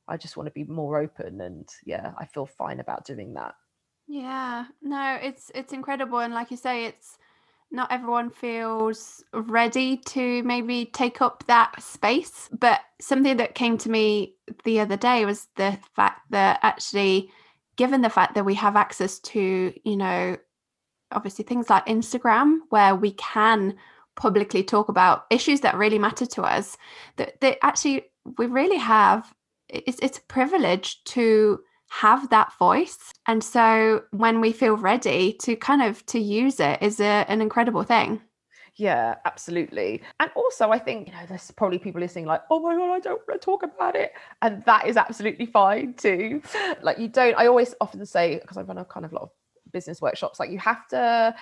i 0.07 0.15
just 0.15 0.37
want 0.37 0.45
to 0.45 0.51
be 0.51 0.63
more 0.65 0.99
open. 0.99 1.41
And 1.41 1.67
yeah 1.83 2.11
i 2.19 2.25
feel 2.25 2.45
fine 2.45 2.79
about 2.79 3.05
doing 3.05 3.33
that 3.33 3.55
yeah, 4.07 4.65
no, 4.81 5.17
it's 5.21 5.51
it's 5.55 5.73
incredible, 5.73 6.19
and 6.19 6.33
like 6.33 6.51
you 6.51 6.57
say, 6.57 6.85
it's 6.85 7.17
not 7.71 7.91
everyone 7.91 8.29
feels 8.29 9.23
ready 9.33 9.97
to 9.97 10.43
maybe 10.43 10.85
take 10.93 11.21
up 11.21 11.43
that 11.47 11.81
space. 11.81 12.49
But 12.51 12.81
something 13.01 13.37
that 13.37 13.55
came 13.55 13.77
to 13.79 13.89
me 13.89 14.35
the 14.63 14.79
other 14.79 14.97
day 14.97 15.25
was 15.25 15.47
the 15.55 15.77
fact 15.95 16.21
that 16.31 16.59
actually, 16.61 17.31
given 17.75 18.01
the 18.01 18.09
fact 18.09 18.35
that 18.35 18.45
we 18.45 18.53
have 18.55 18.75
access 18.75 19.19
to, 19.19 19.73
you 19.83 19.97
know, 19.97 20.37
obviously 21.11 21.43
things 21.43 21.69
like 21.69 21.85
Instagram, 21.87 22.59
where 22.69 22.95
we 22.95 23.11
can 23.13 23.75
publicly 24.15 24.63
talk 24.63 24.87
about 24.87 25.25
issues 25.29 25.61
that 25.61 25.75
really 25.75 25.99
matter 25.99 26.25
to 26.25 26.43
us, 26.43 26.77
that, 27.17 27.39
that 27.41 27.57
actually 27.63 28.05
we 28.37 28.45
really 28.45 28.77
have 28.77 29.33
it's 29.67 29.99
it's 30.01 30.19
a 30.19 30.23
privilege 30.23 31.03
to 31.05 31.59
have 32.01 32.29
that 32.29 32.51
voice. 32.59 33.13
And 33.25 33.43
so 33.43 34.03
when 34.11 34.41
we 34.41 34.51
feel 34.51 34.75
ready 34.75 35.33
to 35.43 35.55
kind 35.55 35.81
of 35.81 36.05
to 36.07 36.19
use 36.19 36.59
it 36.59 36.81
is 36.81 36.99
a, 36.99 37.25
an 37.29 37.41
incredible 37.41 37.83
thing. 37.83 38.21
Yeah 38.75 39.15
absolutely. 39.23 40.01
And 40.19 40.29
also 40.35 40.71
i 40.71 40.77
think 40.77 41.07
you 41.07 41.13
know 41.13 41.25
there's 41.29 41.49
probably 41.51 41.79
people 41.79 42.01
listening 42.01 42.25
like 42.25 42.41
oh 42.51 42.59
my 42.59 42.75
god 42.75 42.91
i 42.95 42.99
don't 42.99 43.21
want 43.27 43.41
to 43.41 43.45
talk 43.45 43.63
about 43.63 43.95
it. 43.95 44.11
And 44.41 44.61
that 44.65 44.87
is 44.87 44.97
absolutely 44.97 45.45
fine 45.45 45.93
too. 45.93 46.41
Like 46.81 46.99
you 46.99 47.07
don't 47.07 47.37
i 47.37 47.47
always 47.47 47.73
often 47.79 48.05
say 48.05 48.39
because 48.41 48.57
i 48.57 48.61
run 48.61 48.77
a 48.77 48.85
kind 48.85 49.05
of 49.05 49.13
lot 49.13 49.23
of 49.23 49.29
business 49.71 50.01
workshops 50.01 50.39
like 50.39 50.51
you 50.51 50.59
have 50.59 50.87
to 50.89 51.33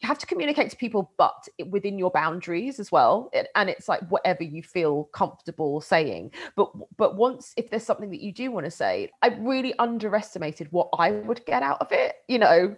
you 0.00 0.06
have 0.06 0.18
to 0.18 0.26
communicate 0.26 0.70
to 0.70 0.76
people 0.76 1.12
but 1.18 1.46
within 1.68 1.98
your 1.98 2.10
boundaries 2.10 2.80
as 2.80 2.90
well 2.90 3.30
and 3.54 3.68
it's 3.68 3.88
like 3.88 4.00
whatever 4.08 4.42
you 4.42 4.62
feel 4.62 5.04
comfortable 5.12 5.80
saying. 5.80 6.30
But 6.56 6.70
but 6.96 7.16
once 7.16 7.52
if 7.56 7.70
there's 7.70 7.84
something 7.84 8.10
that 8.10 8.20
you 8.20 8.32
do 8.32 8.50
want 8.50 8.64
to 8.64 8.70
say 8.70 9.10
i 9.22 9.28
really 9.38 9.74
underestimated 9.78 10.68
what 10.70 10.88
i 10.98 11.10
would 11.10 11.44
get 11.46 11.62
out 11.62 11.80
of 11.80 11.88
it 11.92 12.16
you 12.28 12.38
know 12.38 12.76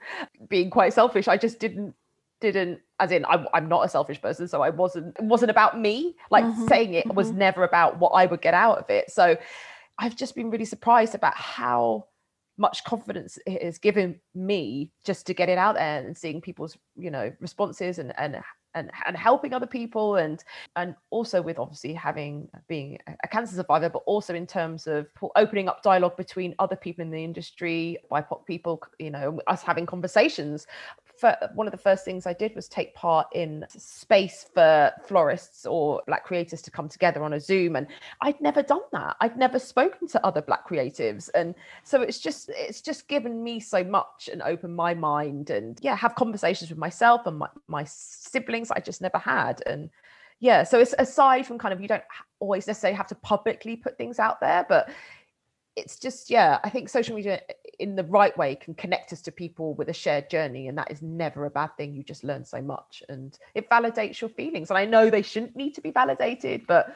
being 0.49 0.71
quite 0.71 0.93
selfish. 0.93 1.29
I 1.29 1.37
just 1.37 1.59
didn't 1.59 1.95
didn't 2.41 2.81
as 2.99 3.13
in 3.13 3.25
I'm, 3.27 3.47
I'm 3.55 3.69
not 3.69 3.85
a 3.85 3.89
selfish 3.89 4.21
person 4.21 4.49
so 4.49 4.63
i 4.63 4.71
wasn't 4.71 5.17
it 5.17 5.25
wasn't 5.25 5.51
about 5.51 5.79
me. 5.79 6.17
Like 6.31 6.45
mm-hmm, 6.45 6.67
saying 6.67 6.95
it 6.95 7.07
mm-hmm. 7.07 7.17
was 7.17 7.31
never 7.31 7.63
about 7.63 7.99
what 7.99 8.11
i 8.11 8.27
would 8.27 8.43
get 8.43 8.55
out 8.55 8.79
of 8.79 8.91
it. 8.91 9.11
So 9.11 9.37
i've 9.99 10.17
just 10.17 10.35
been 10.35 10.51
really 10.51 10.65
surprised 10.65 11.15
about 11.15 11.37
how 11.37 12.07
much 12.59 12.85
confidence 12.85 13.39
it 13.47 13.63
has 13.63 13.79
given 13.79 14.21
me 14.35 14.91
just 15.05 15.27
to 15.27 15.35
get 15.35 15.49
it 15.49 15.59
out 15.59 15.75
there 15.75 16.05
and 16.05 16.17
seeing 16.17 16.41
people's 16.41 16.77
you 16.97 17.11
know 17.11 17.33
responses 17.41 17.99
and 17.99 18.13
and 18.19 18.37
and, 18.75 18.91
and 19.07 19.17
helping 19.17 19.53
other 19.53 19.67
people 19.67 20.17
and 20.17 20.45
and 20.77 20.95
also 21.11 21.41
with 21.43 21.59
obviously 21.59 21.93
having 21.93 22.49
being 22.69 22.99
a 23.23 23.29
cancer 23.29 23.57
survivor 23.57 23.89
but 23.89 24.03
also 24.07 24.35
in 24.35 24.47
terms 24.47 24.87
of 24.87 25.07
opening 25.37 25.69
up 25.69 25.83
dialogue 25.83 26.17
between 26.17 26.55
other 26.59 26.77
people 26.77 27.03
in 27.03 27.11
the 27.11 27.23
industry 27.23 27.99
bipoc 28.11 28.45
people 28.47 28.83
you 28.99 29.11
know 29.11 29.41
us 29.47 29.63
having 29.63 29.87
conversations 29.87 30.67
for 31.17 31.37
one 31.55 31.67
of 31.67 31.71
the 31.71 31.79
first 31.79 32.05
things 32.05 32.27
I 32.27 32.33
did 32.33 32.55
was 32.55 32.69
take 32.69 32.95
part 32.95 33.29
in 33.33 33.65
space 33.69 34.47
for 34.53 34.93
florists 35.07 35.67
or 35.67 36.03
black 36.07 36.25
creators 36.25 36.63
to 36.63 36.71
come 36.71 36.89
together 36.89 37.23
on 37.23 37.35
a 37.35 37.41
Zoom. 37.41 37.77
And 37.77 37.87
I'd 38.21 38.41
never 38.41 38.63
done 38.63 38.83
that. 38.93 39.17
I'd 39.21 39.37
never 39.37 39.59
spoken 39.59 40.09
to 40.09 40.27
other 40.27 40.43
black 40.43 40.69
creatives. 40.69 41.31
And 41.35 41.55
so 41.85 42.03
it's 42.03 42.19
just 42.19 42.51
it's 42.55 42.81
just 42.81 43.09
given 43.09 43.43
me 43.43 43.61
so 43.61 43.85
much 43.85 44.29
and 44.33 44.43
opened 44.43 44.75
my 44.75 44.95
mind 44.95 45.51
and 45.51 45.79
yeah, 45.83 45.95
have 45.95 46.15
conversations 46.15 46.71
with 46.71 46.79
myself 46.79 47.27
and 47.27 47.39
my, 47.39 47.49
my 47.69 47.85
siblings 47.85 48.62
I 48.71 48.81
just 48.81 49.01
never 49.01 49.19
had. 49.19 49.63
And 49.67 49.91
yeah, 50.41 50.65
so 50.65 50.79
it's 50.79 50.95
aside 50.99 51.47
from 51.47 51.59
kind 51.59 51.73
of 51.75 51.81
you 51.81 51.89
don't 51.89 52.05
always 52.41 52.67
necessarily 52.67 52.97
have 52.97 53.09
to 53.09 53.15
publicly 53.15 53.77
put 53.77 53.97
things 53.97 54.19
out 54.19 54.41
there, 54.41 54.67
but 54.69 54.91
it's 55.77 55.99
just 55.99 56.31
yeah 56.31 56.59
i 56.65 56.69
think 56.69 56.89
social 56.89 57.17
media 57.17 57.41
in 57.79 57.97
the 57.97 58.05
right 58.05 58.37
way 58.37 58.55
can 58.55 58.75
connect 58.75 59.13
us 59.13 59.23
to 59.23 59.33
people 59.33 59.75
with 59.75 59.89
a 59.89 59.93
shared 59.93 60.29
journey 60.29 60.69
and 60.69 60.77
that 60.77 60.91
is 60.91 61.01
never 61.01 61.47
a 61.47 61.51
bad 61.51 61.75
thing 61.77 61.95
you 61.95 62.03
just 62.03 62.25
learn 62.25 62.45
so 62.45 62.61
much 62.61 63.03
and 63.09 63.39
it 63.55 63.69
validates 63.71 64.21
your 64.21 64.31
feelings 64.31 64.71
and 64.71 64.79
i 64.79 64.85
know 64.85 65.09
they 65.09 65.23
shouldn't 65.23 65.57
need 65.57 65.75
to 65.75 65.81
be 65.81 65.91
validated 65.91 66.67
but 66.67 66.95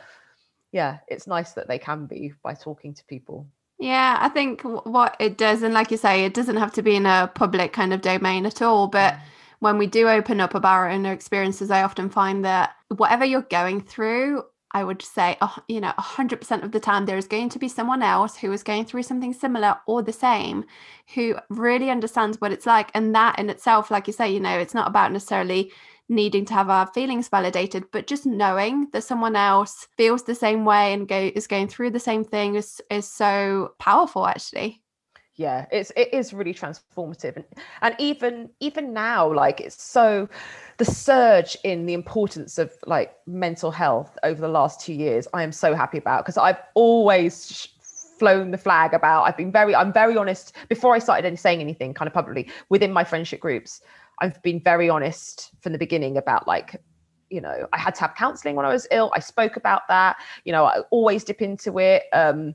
yeah 0.72 0.98
it's 1.08 1.26
nice 1.26 1.52
that 1.52 1.68
they 1.68 1.78
can 1.78 2.06
be 2.06 2.32
by 2.42 2.52
talking 2.52 2.92
to 2.92 3.04
people 3.04 3.46
yeah 3.78 4.18
i 4.20 4.28
think 4.28 4.60
what 4.62 5.16
it 5.18 5.38
does 5.38 5.62
and 5.62 5.72
like 5.72 5.90
you 5.90 5.96
say 5.96 6.24
it 6.24 6.34
doesn't 6.34 6.56
have 6.56 6.72
to 6.72 6.82
be 6.82 6.96
in 6.96 7.06
a 7.06 7.30
public 7.34 7.72
kind 7.72 7.94
of 7.94 8.02
domain 8.02 8.44
at 8.44 8.60
all 8.60 8.88
but 8.88 9.14
mm. 9.14 9.20
When 9.60 9.78
we 9.78 9.86
do 9.86 10.08
open 10.08 10.40
up 10.40 10.54
about 10.54 10.74
our 10.74 10.90
own 10.90 11.06
experiences 11.06 11.70
i 11.70 11.82
often 11.82 12.08
find 12.08 12.44
that 12.44 12.74
whatever 12.88 13.24
you're 13.24 13.42
going 13.42 13.80
through 13.80 14.42
I 14.76 14.84
would 14.84 15.00
say, 15.00 15.38
uh, 15.40 15.48
you 15.68 15.80
know, 15.80 15.94
100% 15.98 16.62
of 16.62 16.72
the 16.72 16.80
time, 16.80 17.06
there 17.06 17.16
is 17.16 17.26
going 17.26 17.48
to 17.48 17.58
be 17.58 17.66
someone 17.66 18.02
else 18.02 18.36
who 18.36 18.52
is 18.52 18.62
going 18.62 18.84
through 18.84 19.04
something 19.04 19.32
similar 19.32 19.78
or 19.86 20.02
the 20.02 20.12
same 20.12 20.66
who 21.14 21.36
really 21.48 21.88
understands 21.88 22.40
what 22.42 22.52
it's 22.52 22.66
like. 22.66 22.90
And 22.92 23.14
that 23.14 23.38
in 23.38 23.48
itself, 23.48 23.90
like 23.90 24.06
you 24.06 24.12
say, 24.12 24.30
you 24.30 24.38
know, 24.38 24.58
it's 24.58 24.74
not 24.74 24.86
about 24.86 25.12
necessarily 25.12 25.72
needing 26.10 26.44
to 26.46 26.54
have 26.54 26.68
our 26.68 26.86
feelings 26.88 27.28
validated, 27.28 27.84
but 27.90 28.06
just 28.06 28.26
knowing 28.26 28.88
that 28.92 29.04
someone 29.04 29.34
else 29.34 29.88
feels 29.96 30.24
the 30.24 30.34
same 30.34 30.66
way 30.66 30.92
and 30.92 31.08
go, 31.08 31.30
is 31.34 31.46
going 31.46 31.68
through 31.68 31.92
the 31.92 31.98
same 31.98 32.22
thing 32.22 32.56
is, 32.56 32.82
is 32.90 33.08
so 33.08 33.72
powerful, 33.78 34.26
actually 34.26 34.82
yeah 35.36 35.66
it's 35.70 35.92
it 35.96 36.12
is 36.12 36.32
really 36.32 36.54
transformative. 36.54 37.36
And, 37.36 37.44
and 37.82 37.94
even 37.98 38.50
even 38.60 38.92
now 38.92 39.32
like 39.32 39.60
it's 39.60 39.82
so 39.82 40.28
the 40.78 40.84
surge 40.84 41.56
in 41.62 41.86
the 41.86 41.94
importance 41.94 42.58
of 42.58 42.72
like 42.86 43.14
mental 43.26 43.70
health 43.70 44.18
over 44.22 44.40
the 44.40 44.48
last 44.48 44.80
two 44.80 44.94
years 44.94 45.28
i 45.32 45.42
am 45.42 45.52
so 45.52 45.74
happy 45.74 45.98
about 45.98 46.24
because 46.24 46.38
i've 46.38 46.58
always 46.74 47.50
sh- 47.50 47.68
flown 48.18 48.50
the 48.50 48.58
flag 48.58 48.94
about 48.94 49.24
i've 49.24 49.36
been 49.36 49.52
very 49.52 49.74
i'm 49.74 49.92
very 49.92 50.16
honest 50.16 50.54
before 50.68 50.94
i 50.94 50.98
started 50.98 51.26
any, 51.26 51.36
saying 51.36 51.60
anything 51.60 51.92
kind 51.92 52.06
of 52.06 52.14
publicly 52.14 52.50
within 52.70 52.92
my 52.92 53.04
friendship 53.04 53.40
groups 53.40 53.82
i've 54.20 54.42
been 54.42 54.60
very 54.60 54.88
honest 54.88 55.50
from 55.60 55.72
the 55.72 55.78
beginning 55.78 56.16
about 56.16 56.46
like 56.46 56.82
you 57.28 57.40
know 57.40 57.66
i 57.72 57.78
had 57.78 57.94
to 57.94 58.00
have 58.00 58.14
counseling 58.14 58.56
when 58.56 58.64
i 58.64 58.72
was 58.72 58.86
ill 58.90 59.12
i 59.14 59.18
spoke 59.18 59.56
about 59.56 59.82
that 59.88 60.16
you 60.44 60.52
know 60.52 60.64
i 60.64 60.78
always 60.90 61.24
dip 61.24 61.42
into 61.42 61.78
it 61.78 62.04
um 62.14 62.54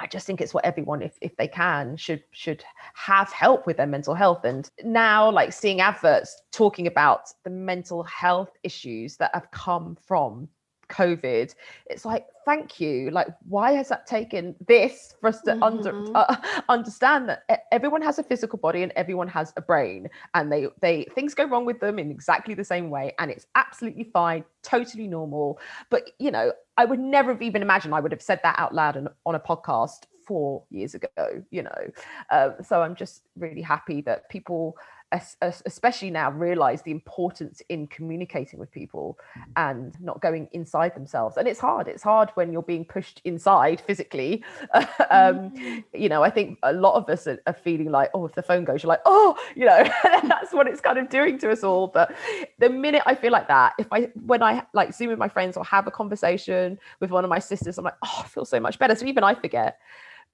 I 0.00 0.06
just 0.06 0.26
think 0.26 0.40
it's 0.40 0.54
what 0.54 0.64
everyone, 0.64 1.02
if, 1.02 1.18
if 1.20 1.36
they 1.36 1.48
can, 1.48 1.96
should 1.96 2.22
should 2.30 2.64
have 2.94 3.32
help 3.32 3.66
with 3.66 3.78
their 3.78 3.86
mental 3.86 4.14
health. 4.14 4.44
And 4.44 4.70
now, 4.84 5.30
like 5.30 5.52
seeing 5.52 5.80
adverts 5.80 6.40
talking 6.52 6.86
about 6.86 7.32
the 7.44 7.50
mental 7.50 8.04
health 8.04 8.50
issues 8.62 9.16
that 9.16 9.32
have 9.34 9.50
come 9.50 9.96
from 10.06 10.48
COVID, 10.88 11.54
it's 11.86 12.04
like, 12.04 12.26
thank 12.44 12.80
you. 12.80 13.10
Like, 13.10 13.28
why 13.48 13.72
has 13.72 13.88
that 13.88 14.06
taken 14.06 14.54
this 14.66 15.14
for 15.20 15.28
us 15.28 15.40
to 15.42 15.52
mm-hmm. 15.52 15.62
under, 15.62 16.16
uh, 16.16 16.36
understand 16.68 17.28
that 17.28 17.64
everyone 17.72 18.02
has 18.02 18.18
a 18.18 18.22
physical 18.22 18.58
body 18.58 18.82
and 18.82 18.92
everyone 18.96 19.28
has 19.28 19.52
a 19.56 19.62
brain, 19.62 20.08
and 20.34 20.50
they 20.50 20.68
they 20.80 21.04
things 21.14 21.34
go 21.34 21.44
wrong 21.44 21.64
with 21.64 21.80
them 21.80 21.98
in 21.98 22.10
exactly 22.10 22.54
the 22.54 22.64
same 22.64 22.90
way, 22.90 23.12
and 23.18 23.30
it's 23.30 23.46
absolutely 23.54 24.04
fine, 24.04 24.44
totally 24.62 25.06
normal. 25.06 25.58
But 25.90 26.10
you 26.18 26.30
know, 26.30 26.52
I 26.76 26.84
would 26.84 27.00
never 27.00 27.32
have 27.32 27.42
even 27.42 27.62
imagined 27.62 27.94
I 27.94 28.00
would 28.00 28.12
have 28.12 28.22
said 28.22 28.40
that 28.42 28.58
out 28.58 28.74
loud 28.74 28.96
on, 28.96 29.08
on 29.26 29.34
a 29.34 29.40
podcast 29.40 30.06
four 30.26 30.62
years 30.70 30.94
ago. 30.94 31.08
You 31.50 31.64
know, 31.64 31.90
uh, 32.30 32.50
so 32.62 32.82
I'm 32.82 32.94
just 32.94 33.22
really 33.36 33.62
happy 33.62 34.00
that 34.02 34.28
people 34.28 34.76
especially 35.12 36.10
now 36.10 36.30
realize 36.30 36.82
the 36.82 36.90
importance 36.90 37.62
in 37.70 37.86
communicating 37.86 38.58
with 38.58 38.70
people 38.70 39.18
and 39.56 39.98
not 40.00 40.20
going 40.20 40.48
inside 40.52 40.94
themselves. 40.94 41.36
And 41.36 41.48
it's 41.48 41.60
hard 41.60 41.88
it's 41.88 42.02
hard 42.02 42.30
when 42.34 42.52
you're 42.52 42.62
being 42.62 42.84
pushed 42.84 43.20
inside 43.24 43.80
physically. 43.80 44.44
Um, 45.10 45.50
mm. 45.50 45.84
you 45.94 46.08
know 46.08 46.22
i 46.22 46.28
think 46.30 46.58
a 46.62 46.72
lot 46.72 46.94
of 46.94 47.08
us 47.08 47.26
are, 47.26 47.40
are, 47.46 47.54
feeling 47.54 47.90
like 47.90 48.10
oh 48.14 48.26
if 48.26 48.34
the 48.34 48.42
phone 48.42 48.64
goes 48.64 48.82
you're 48.82 48.88
like 48.88 49.00
oh 49.06 49.36
you 49.56 49.64
know 49.64 49.82
that's 50.24 50.52
what 50.52 50.66
it's 50.66 50.80
kind 50.80 50.98
of 50.98 51.08
doing 51.08 51.38
to 51.38 51.50
us 51.50 51.64
all. 51.64 51.86
But 51.86 52.14
the 52.58 52.68
minute 52.68 53.02
i 53.06 53.14
feel 53.14 53.32
like 53.32 53.48
that 53.48 53.74
if 53.78 53.86
i 53.90 54.10
when 54.26 54.42
i 54.42 54.62
like 54.74 54.92
zoom 54.92 55.08
with 55.08 55.18
my 55.18 55.28
friends 55.28 55.56
or 55.56 55.64
have 55.64 55.86
a 55.86 55.90
conversation 55.90 56.78
with 57.00 57.10
one 57.10 57.24
of 57.24 57.30
my 57.30 57.38
sisters 57.38 57.78
i'm 57.78 57.84
like 57.84 57.94
oh 58.04 58.22
i 58.24 58.28
feel 58.28 58.44
so 58.44 58.60
much 58.60 58.78
better. 58.78 58.94
So 58.94 59.06
even 59.06 59.24
i 59.24 59.34
forget. 59.34 59.78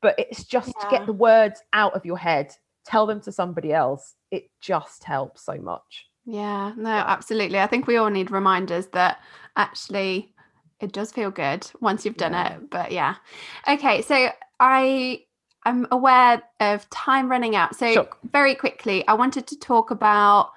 But 0.01 0.19
it's 0.19 0.45
just 0.45 0.73
yeah. 0.77 0.85
to 0.85 0.91
get 0.91 1.07
the 1.07 1.13
words 1.13 1.63
out 1.73 1.95
of 1.95 2.05
your 2.05 2.19
head 2.19 2.55
tell 2.85 3.07
them 3.07 3.21
to 3.21 3.33
somebody 3.33 3.73
else 3.73 4.15
it 4.31 4.45
just 4.61 5.05
helps 5.05 5.45
so 5.45 5.55
much 5.57 6.07
yeah 6.27 6.73
no 6.77 6.91
absolutely 6.91 7.59
i 7.59 7.67
think 7.67 7.87
we 7.87 7.97
all 7.97 8.11
need 8.11 8.31
reminders 8.31 8.87
that 8.89 9.19
actually 9.57 10.33
it 10.81 10.93
does 10.93 11.13
feel 11.13 11.31
good 11.31 11.69
once 11.81 12.05
you've 12.05 12.17
done 12.17 12.33
yeah. 12.33 12.55
it 12.55 12.71
but 12.71 12.93
yeah 12.93 13.17
okay 13.69 14.03
so 14.03 14.29
i 14.61 15.23
i'm 15.65 15.87
aware 15.91 16.43
of 16.61 16.89
time 16.91 17.31
running 17.31 17.57
out 17.57 17.75
so 17.75 17.93
sure. 17.93 18.09
very 18.33 18.55
quickly 18.55 19.07
i 19.09 19.15
wanted 19.15 19.47
to 19.47 19.59
talk 19.59 19.91
about 19.91 20.51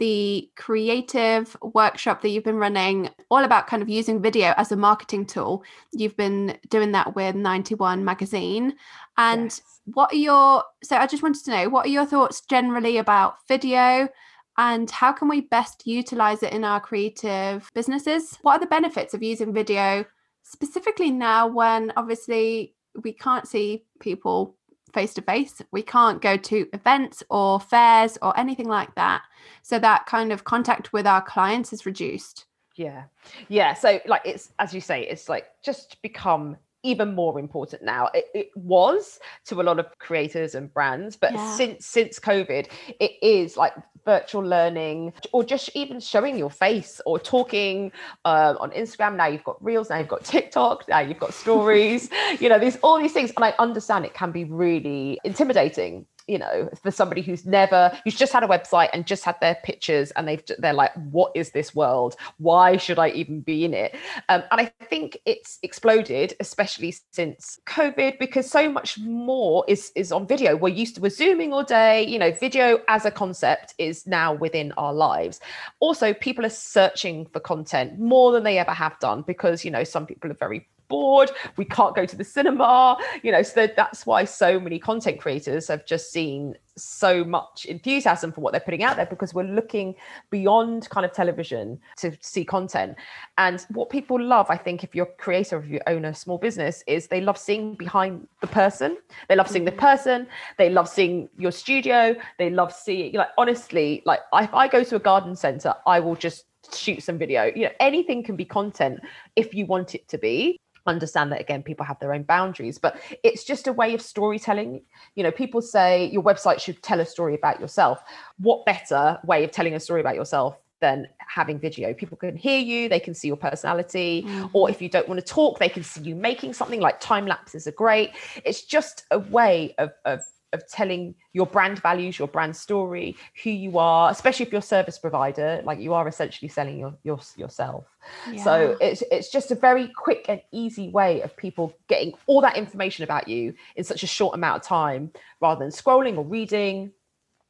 the 0.00 0.50
creative 0.56 1.56
workshop 1.62 2.22
that 2.22 2.30
you've 2.30 2.42
been 2.42 2.56
running, 2.56 3.10
all 3.30 3.44
about 3.44 3.66
kind 3.66 3.82
of 3.82 3.88
using 3.88 4.20
video 4.20 4.54
as 4.56 4.72
a 4.72 4.76
marketing 4.76 5.26
tool. 5.26 5.62
You've 5.92 6.16
been 6.16 6.58
doing 6.70 6.92
that 6.92 7.14
with 7.14 7.36
91 7.36 8.04
Magazine. 8.04 8.74
And 9.18 9.44
yes. 9.44 9.62
what 9.84 10.12
are 10.12 10.16
your, 10.16 10.64
so 10.82 10.96
I 10.96 11.06
just 11.06 11.22
wanted 11.22 11.44
to 11.44 11.50
know, 11.50 11.68
what 11.68 11.84
are 11.86 11.90
your 11.90 12.06
thoughts 12.06 12.40
generally 12.40 12.96
about 12.96 13.36
video? 13.46 14.08
And 14.56 14.90
how 14.90 15.12
can 15.12 15.28
we 15.28 15.42
best 15.42 15.86
utilize 15.86 16.42
it 16.42 16.54
in 16.54 16.64
our 16.64 16.80
creative 16.80 17.70
businesses? 17.74 18.38
What 18.42 18.54
are 18.54 18.60
the 18.60 18.66
benefits 18.66 19.12
of 19.12 19.22
using 19.22 19.52
video 19.52 20.04
specifically 20.42 21.10
now 21.10 21.46
when 21.46 21.92
obviously 21.96 22.74
we 23.04 23.12
can't 23.12 23.46
see 23.46 23.84
people 24.00 24.56
face 24.92 25.14
to 25.14 25.22
face. 25.22 25.62
We 25.70 25.82
can't 25.82 26.22
go 26.22 26.36
to 26.36 26.68
events 26.72 27.22
or 27.30 27.60
fairs 27.60 28.18
or 28.22 28.38
anything 28.38 28.68
like 28.68 28.94
that. 28.94 29.22
So 29.62 29.78
that 29.78 30.06
kind 30.06 30.32
of 30.32 30.44
contact 30.44 30.92
with 30.92 31.06
our 31.06 31.22
clients 31.22 31.72
is 31.72 31.86
reduced. 31.86 32.46
Yeah. 32.76 33.04
Yeah. 33.48 33.74
So 33.74 34.00
like 34.06 34.22
it's 34.24 34.52
as 34.58 34.74
you 34.74 34.80
say, 34.80 35.02
it's 35.02 35.28
like 35.28 35.46
just 35.62 36.00
become 36.02 36.56
even 36.82 37.14
more 37.14 37.38
important 37.38 37.82
now. 37.82 38.08
It, 38.14 38.26
it, 38.34 38.50
was 38.54 39.18
to 39.46 39.60
a 39.60 39.64
lot 39.64 39.78
of 39.78 39.86
creators 39.98 40.54
and 40.54 40.72
brands, 40.72 41.16
but 41.16 41.32
yeah. 41.32 41.56
since 41.56 41.86
since 41.86 42.18
COVID, 42.18 42.68
it 42.98 43.12
is 43.22 43.56
like 43.56 43.74
virtual 44.04 44.42
learning 44.42 45.12
or 45.32 45.44
just 45.44 45.70
even 45.74 46.00
showing 46.00 46.38
your 46.38 46.50
face 46.50 47.00
or 47.06 47.18
talking 47.18 47.92
uh, 48.24 48.54
on 48.58 48.70
Instagram. 48.70 49.16
Now 49.16 49.26
you've 49.26 49.44
got 49.44 49.62
Reels, 49.62 49.90
now 49.90 49.98
you've 49.98 50.08
got 50.08 50.24
TikTok, 50.24 50.88
now 50.88 51.00
you've 51.00 51.18
got 51.18 51.34
stories. 51.34 52.10
you 52.40 52.48
know, 52.48 52.58
these 52.58 52.76
all 52.82 53.00
these 53.00 53.12
things, 53.12 53.32
and 53.36 53.44
I 53.44 53.54
understand 53.58 54.04
it 54.04 54.14
can 54.14 54.32
be 54.32 54.44
really 54.44 55.18
intimidating 55.24 56.06
you 56.30 56.38
know 56.38 56.70
for 56.82 56.90
somebody 56.90 57.22
who's 57.22 57.44
never 57.44 57.92
who's 58.04 58.14
just 58.14 58.32
had 58.32 58.44
a 58.44 58.46
website 58.46 58.88
and 58.92 59.06
just 59.06 59.24
had 59.24 59.36
their 59.40 59.56
pictures 59.64 60.12
and 60.12 60.28
they've 60.28 60.42
they're 60.58 60.72
like 60.72 60.92
what 61.10 61.32
is 61.34 61.50
this 61.50 61.74
world? 61.74 62.14
Why 62.38 62.76
should 62.76 62.98
i 62.98 63.08
even 63.10 63.40
be 63.40 63.64
in 63.64 63.74
it? 63.74 63.96
Um, 64.28 64.42
and 64.50 64.60
i 64.60 64.72
think 64.88 65.18
it's 65.26 65.58
exploded 65.62 66.34
especially 66.40 66.94
since 67.10 67.58
covid 67.66 68.18
because 68.18 68.48
so 68.50 68.70
much 68.70 68.98
more 68.98 69.64
is 69.66 69.92
is 69.96 70.12
on 70.12 70.26
video. 70.26 70.56
We're 70.56 70.68
used 70.68 70.94
to 70.96 71.00
we're 71.00 71.10
zooming 71.10 71.52
all 71.52 71.64
day 71.64 72.06
you 72.06 72.18
know 72.18 72.32
video 72.32 72.80
as 72.88 73.04
a 73.04 73.10
concept 73.10 73.74
is 73.78 74.06
now 74.06 74.32
within 74.32 74.72
our 74.72 74.92
lives. 74.92 75.40
Also 75.80 76.14
people 76.14 76.46
are 76.46 76.50
searching 76.50 77.26
for 77.26 77.40
content 77.40 77.98
more 77.98 78.30
than 78.32 78.44
they 78.44 78.58
ever 78.58 78.72
have 78.72 78.98
done 79.00 79.22
because 79.26 79.64
you 79.64 79.70
know 79.70 79.84
some 79.84 80.06
people 80.06 80.30
are 80.30 80.34
very 80.34 80.68
bored 80.90 81.30
we 81.56 81.64
can't 81.64 81.96
go 81.96 82.04
to 82.04 82.16
the 82.16 82.24
cinema 82.24 82.98
you 83.22 83.32
know 83.32 83.42
so 83.42 83.66
that's 83.66 84.04
why 84.04 84.24
so 84.24 84.60
many 84.60 84.78
content 84.78 85.18
creators 85.18 85.68
have 85.68 85.86
just 85.86 86.12
seen 86.12 86.54
so 86.80 87.24
much 87.24 87.64
enthusiasm 87.66 88.32
for 88.32 88.40
what 88.40 88.52
they're 88.52 88.60
putting 88.60 88.82
out 88.82 88.96
there 88.96 89.06
because 89.06 89.34
we're 89.34 89.42
looking 89.42 89.94
beyond 90.30 90.88
kind 90.90 91.04
of 91.04 91.12
television 91.12 91.78
to 91.96 92.12
see 92.20 92.44
content. 92.44 92.96
And 93.38 93.64
what 93.70 93.90
people 93.90 94.20
love 94.20 94.46
i 94.50 94.56
think 94.56 94.84
if 94.84 94.94
you're 94.94 95.06
a 95.06 95.22
creator 95.22 95.56
or 95.56 95.64
if 95.64 95.70
you 95.70 95.80
own 95.86 96.04
a 96.04 96.14
small 96.14 96.38
business 96.38 96.82
is 96.86 97.06
they 97.06 97.20
love 97.20 97.38
seeing 97.38 97.74
behind 97.74 98.26
the 98.40 98.46
person. 98.46 98.98
They 99.28 99.36
love 99.36 99.48
seeing 99.48 99.64
the 99.64 99.70
mm-hmm. 99.70 99.80
person. 99.80 100.26
They 100.58 100.70
love 100.70 100.88
seeing 100.88 101.28
your 101.38 101.52
studio. 101.52 102.14
They 102.38 102.50
love 102.50 102.72
seeing 102.72 103.14
like 103.14 103.28
honestly 103.38 104.02
like 104.06 104.20
if 104.34 104.54
i 104.54 104.68
go 104.68 104.84
to 104.84 104.96
a 104.96 104.98
garden 104.98 105.36
center 105.36 105.74
i 105.86 106.00
will 106.00 106.16
just 106.16 106.44
shoot 106.74 107.02
some 107.02 107.18
video. 107.18 107.44
You 107.44 107.64
know 107.64 107.72
anything 107.80 108.22
can 108.22 108.36
be 108.36 108.44
content 108.44 109.00
if 109.36 109.54
you 109.54 109.66
want 109.66 109.94
it 109.94 110.08
to 110.08 110.18
be 110.18 110.60
understand 110.90 111.32
that 111.32 111.40
again 111.40 111.62
people 111.62 111.86
have 111.86 111.98
their 112.00 112.12
own 112.12 112.24
boundaries 112.24 112.78
but 112.78 113.00
it's 113.22 113.44
just 113.44 113.66
a 113.66 113.72
way 113.72 113.94
of 113.94 114.02
storytelling. 114.02 114.82
You 115.14 115.22
know 115.22 115.30
people 115.30 115.62
say 115.62 116.06
your 116.06 116.22
website 116.22 116.60
should 116.60 116.82
tell 116.82 117.00
a 117.00 117.06
story 117.06 117.34
about 117.34 117.60
yourself. 117.60 118.02
What 118.38 118.66
better 118.66 119.18
way 119.24 119.44
of 119.44 119.50
telling 119.50 119.74
a 119.74 119.80
story 119.80 120.00
about 120.00 120.14
yourself 120.14 120.58
than 120.80 121.08
having 121.18 121.58
video? 121.58 121.94
People 121.94 122.16
can 122.16 122.36
hear 122.36 122.58
you 122.58 122.88
they 122.88 123.00
can 123.00 123.14
see 123.14 123.28
your 123.28 123.36
personality 123.36 124.24
mm-hmm. 124.26 124.46
or 124.52 124.68
if 124.68 124.82
you 124.82 124.88
don't 124.88 125.08
want 125.08 125.20
to 125.20 125.26
talk 125.26 125.58
they 125.58 125.68
can 125.68 125.82
see 125.82 126.02
you 126.02 126.14
making 126.14 126.52
something 126.52 126.80
like 126.80 127.00
time 127.00 127.26
lapses 127.26 127.66
are 127.66 127.72
great. 127.72 128.10
It's 128.44 128.62
just 128.62 129.04
a 129.10 129.18
way 129.18 129.74
of, 129.78 129.90
of 130.04 130.20
of 130.52 130.66
telling 130.68 131.14
your 131.32 131.46
brand 131.46 131.80
values, 131.80 132.18
your 132.18 132.28
brand 132.28 132.56
story, 132.56 133.16
who 133.42 133.50
you 133.50 133.78
are, 133.78 134.10
especially 134.10 134.46
if 134.46 134.52
you're 134.52 134.60
a 134.60 134.62
service 134.62 134.98
provider, 134.98 135.62
like 135.64 135.78
you 135.78 135.94
are 135.94 136.08
essentially 136.08 136.48
selling 136.48 136.78
your, 136.78 136.94
your 137.04 137.20
yourself. 137.36 137.84
Yeah. 138.30 138.42
So 138.42 138.76
it's 138.80 139.02
it's 139.10 139.30
just 139.30 139.50
a 139.50 139.54
very 139.54 139.88
quick 139.88 140.26
and 140.28 140.40
easy 140.52 140.88
way 140.88 141.22
of 141.22 141.36
people 141.36 141.76
getting 141.88 142.14
all 142.26 142.40
that 142.40 142.56
information 142.56 143.04
about 143.04 143.28
you 143.28 143.54
in 143.76 143.84
such 143.84 144.02
a 144.02 144.06
short 144.06 144.34
amount 144.34 144.62
of 144.62 144.66
time, 144.66 145.12
rather 145.40 145.60
than 145.60 145.70
scrolling 145.70 146.16
or 146.16 146.24
reading. 146.24 146.92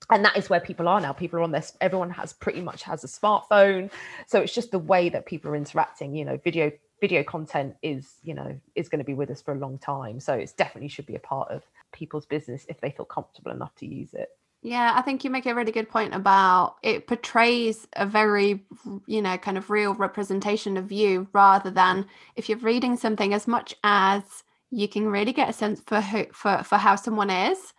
And 0.08 0.24
that 0.24 0.36
is 0.36 0.50
where 0.50 0.60
people 0.60 0.88
are 0.88 1.00
now. 1.00 1.12
People 1.12 1.38
are 1.38 1.42
on 1.42 1.52
this. 1.52 1.76
Everyone 1.80 2.10
has 2.10 2.32
pretty 2.32 2.62
much 2.62 2.82
has 2.82 3.04
a 3.04 3.06
smartphone, 3.06 3.90
so 4.26 4.40
it's 4.40 4.54
just 4.54 4.70
the 4.70 4.78
way 4.78 5.08
that 5.10 5.26
people 5.26 5.50
are 5.50 5.56
interacting. 5.56 6.14
You 6.14 6.24
know, 6.24 6.38
video 6.42 6.72
video 7.00 7.22
content 7.22 7.74
is 7.82 8.16
you 8.22 8.34
know 8.34 8.58
is 8.74 8.88
going 8.88 8.98
to 8.98 9.04
be 9.04 9.14
with 9.14 9.30
us 9.30 9.40
for 9.42 9.52
a 9.52 9.58
long 9.58 9.78
time. 9.78 10.20
So 10.20 10.34
it's 10.34 10.52
definitely 10.52 10.88
should 10.88 11.06
be 11.06 11.16
a 11.16 11.20
part 11.20 11.50
of 11.50 11.62
people's 11.92 12.26
business 12.26 12.66
if 12.68 12.80
they 12.80 12.90
feel 12.90 13.06
comfortable 13.06 13.52
enough 13.52 13.74
to 13.76 13.86
use 13.86 14.14
it. 14.14 14.30
Yeah 14.62 14.92
i 14.94 15.00
think 15.00 15.24
you 15.24 15.30
make 15.30 15.46
a 15.46 15.54
really 15.54 15.72
good 15.72 15.88
point 15.88 16.14
about 16.14 16.76
it 16.82 17.06
portrays 17.06 17.88
a 17.94 18.04
very 18.04 18.62
you 19.06 19.22
know 19.22 19.38
kind 19.38 19.56
of 19.56 19.70
real 19.70 19.94
representation 19.94 20.76
of 20.76 20.92
you 20.92 21.28
rather 21.32 21.70
than 21.70 22.06
if 22.36 22.48
you're 22.48 22.58
reading 22.58 22.96
something 22.96 23.32
as 23.32 23.48
much 23.48 23.74
as 23.84 24.44
you 24.70 24.86
can 24.86 25.08
really 25.08 25.32
get 25.32 25.48
a 25.48 25.52
sense 25.52 25.80
for 25.86 26.00
who 26.00 26.26
for 26.32 26.62
for 26.62 26.76
how 26.76 26.94
someone 26.94 27.30
is 27.30 27.72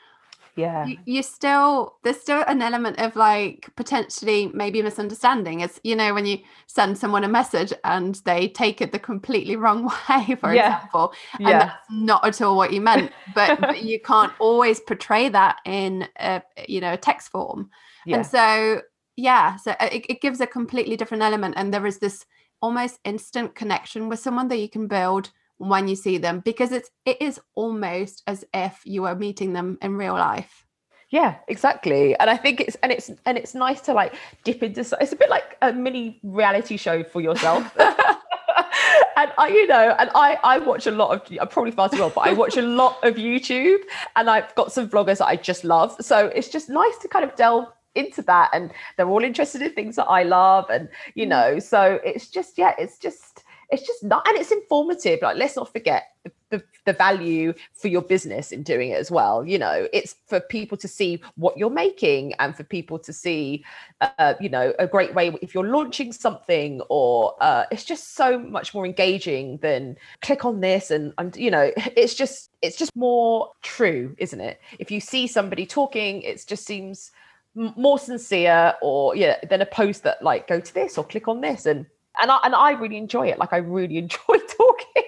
yeah 0.55 0.85
you, 0.85 0.97
you 1.05 1.23
still 1.23 1.95
there's 2.03 2.19
still 2.19 2.43
an 2.47 2.61
element 2.61 2.99
of 2.99 3.15
like 3.15 3.69
potentially 3.75 4.51
maybe 4.53 4.81
misunderstanding 4.81 5.61
it's 5.61 5.79
you 5.83 5.95
know 5.95 6.13
when 6.13 6.25
you 6.25 6.37
send 6.67 6.97
someone 6.97 7.23
a 7.23 7.27
message 7.27 7.73
and 7.83 8.15
they 8.25 8.47
take 8.47 8.81
it 8.81 8.91
the 8.91 8.99
completely 8.99 9.55
wrong 9.55 9.85
way 10.09 10.35
for 10.35 10.53
yeah. 10.53 10.77
example 10.77 11.13
and 11.39 11.49
yeah. 11.49 11.59
that's 11.59 11.87
not 11.89 12.25
at 12.25 12.41
all 12.41 12.55
what 12.55 12.73
you 12.73 12.81
meant 12.81 13.11
but, 13.33 13.59
but 13.61 13.83
you 13.83 13.99
can't 13.99 14.33
always 14.39 14.79
portray 14.79 15.29
that 15.29 15.57
in 15.65 16.07
a 16.19 16.41
you 16.67 16.81
know 16.81 16.93
a 16.93 16.97
text 16.97 17.29
form 17.29 17.69
yeah. 18.05 18.17
and 18.17 18.25
so 18.25 18.81
yeah 19.15 19.55
so 19.55 19.71
uh, 19.79 19.89
it, 19.91 20.05
it 20.09 20.21
gives 20.21 20.41
a 20.41 20.47
completely 20.47 20.95
different 20.95 21.23
element 21.23 21.53
and 21.57 21.73
there 21.73 21.85
is 21.85 21.99
this 21.99 22.25
almost 22.61 22.99
instant 23.03 23.55
connection 23.55 24.09
with 24.09 24.19
someone 24.19 24.47
that 24.47 24.59
you 24.59 24.69
can 24.69 24.87
build 24.87 25.31
when 25.69 25.87
you 25.87 25.95
see 25.95 26.17
them 26.17 26.39
because 26.39 26.71
it's 26.71 26.89
it 27.05 27.21
is 27.21 27.39
almost 27.55 28.23
as 28.27 28.43
if 28.53 28.81
you 28.85 29.05
are 29.05 29.15
meeting 29.15 29.53
them 29.53 29.77
in 29.81 29.95
real 29.95 30.13
life 30.13 30.65
yeah 31.09 31.35
exactly 31.47 32.15
and 32.17 32.29
i 32.29 32.37
think 32.37 32.59
it's 32.59 32.75
and 32.83 32.91
it's 32.91 33.11
and 33.25 33.37
it's 33.37 33.53
nice 33.53 33.81
to 33.81 33.93
like 33.93 34.15
dip 34.43 34.63
into 34.63 34.81
it's 34.99 35.11
a 35.11 35.15
bit 35.15 35.29
like 35.29 35.57
a 35.61 35.71
mini 35.71 36.19
reality 36.23 36.77
show 36.77 37.03
for 37.03 37.21
yourself 37.21 37.75
and 39.17 39.31
I, 39.37 39.47
you 39.49 39.67
know, 39.67 39.95
and 39.99 40.09
I, 40.15 40.37
I 40.43 40.57
watch 40.59 40.87
a 40.87 40.91
lot 40.91 41.11
of, 41.11 41.37
I'm 41.39 41.47
probably 41.47 41.71
far 41.71 41.89
too 41.89 41.99
well, 41.99 42.11
but 42.13 42.21
I 42.21 42.33
watch 42.33 42.57
a 42.57 42.61
lot 42.61 42.97
of 43.03 43.15
YouTube, 43.15 43.79
and 44.15 44.29
I've 44.29 44.53
got 44.55 44.71
some 44.71 44.89
vloggers 44.89 45.19
that 45.19 45.27
I 45.27 45.35
just 45.35 45.63
love. 45.63 45.95
So 46.01 46.27
it's 46.27 46.49
just 46.49 46.69
nice 46.69 46.97
to 46.99 47.07
kind 47.07 47.23
of 47.25 47.35
delve 47.35 47.67
into 47.95 48.21
that, 48.23 48.49
and 48.53 48.71
they're 48.97 49.09
all 49.09 49.23
interested 49.23 49.61
in 49.61 49.73
things 49.73 49.95
that 49.97 50.05
I 50.05 50.23
love, 50.23 50.69
and 50.69 50.89
you 51.15 51.25
mm. 51.25 51.29
know, 51.29 51.59
so 51.59 51.99
it's 52.03 52.29
just, 52.29 52.57
yeah, 52.57 52.73
it's 52.77 52.97
just, 52.97 53.43
it's 53.71 53.85
just 53.85 54.03
not 54.03 54.27
and 54.27 54.37
it's 54.37 54.51
informative 54.51 55.19
like 55.21 55.37
let's 55.37 55.55
not 55.55 55.71
forget 55.71 56.09
the, 56.23 56.31
the, 56.49 56.63
the, 56.85 56.93
value 56.93 57.53
for 57.73 57.87
your 57.87 58.01
business 58.01 58.51
in 58.51 58.61
doing 58.61 58.91
it 58.91 58.99
as 58.99 59.09
well 59.09 59.45
you 59.45 59.57
know 59.57 59.87
it's 59.93 60.15
for 60.27 60.39
people 60.39 60.77
to 60.77 60.87
see 60.87 61.21
what 61.35 61.57
you're 61.57 61.69
making 61.69 62.33
and 62.39 62.55
for 62.55 62.63
people 62.63 62.99
to 62.99 63.13
see 63.13 63.63
uh, 64.01 64.33
you 64.39 64.49
know 64.49 64.73
a 64.77 64.85
great 64.85 65.15
way 65.15 65.33
if 65.41 65.55
you're 65.55 65.67
launching 65.67 66.11
something 66.11 66.81
or 66.89 67.35
uh, 67.41 67.65
it's 67.71 67.85
just 67.85 68.15
so 68.15 68.37
much 68.37 68.73
more 68.73 68.85
engaging 68.85 69.57
than 69.57 69.97
click 70.21 70.45
on 70.45 70.59
this 70.59 70.91
and 70.91 71.13
and 71.17 71.35
you 71.37 71.49
know 71.49 71.71
it's 71.95 72.13
just 72.13 72.51
it's 72.61 72.77
just 72.77 72.95
more 72.95 73.51
true 73.63 74.15
isn't 74.19 74.41
it? 74.41 74.61
If 74.77 74.91
you 74.91 74.99
see 74.99 75.27
somebody 75.27 75.65
talking 75.65 76.21
it 76.21 76.43
just 76.45 76.65
seems 76.65 77.11
more 77.55 77.99
sincere 77.99 78.75
or 78.81 79.15
yeah 79.15 79.37
than 79.49 79.61
a 79.61 79.65
post 79.65 80.03
that 80.03 80.21
like 80.21 80.47
go 80.47 80.59
to 80.59 80.73
this 80.73 80.97
or 80.97 81.03
click 81.03 81.27
on 81.27 81.41
this 81.41 81.65
and 81.65 81.85
and 82.21 82.31
I, 82.31 82.39
and 82.43 82.55
I 82.55 82.71
really 82.71 82.97
enjoy 82.97 83.27
it. 83.27 83.39
Like 83.39 83.53
I 83.53 83.57
really 83.57 83.97
enjoy 84.05 84.37
talking. 84.47 85.03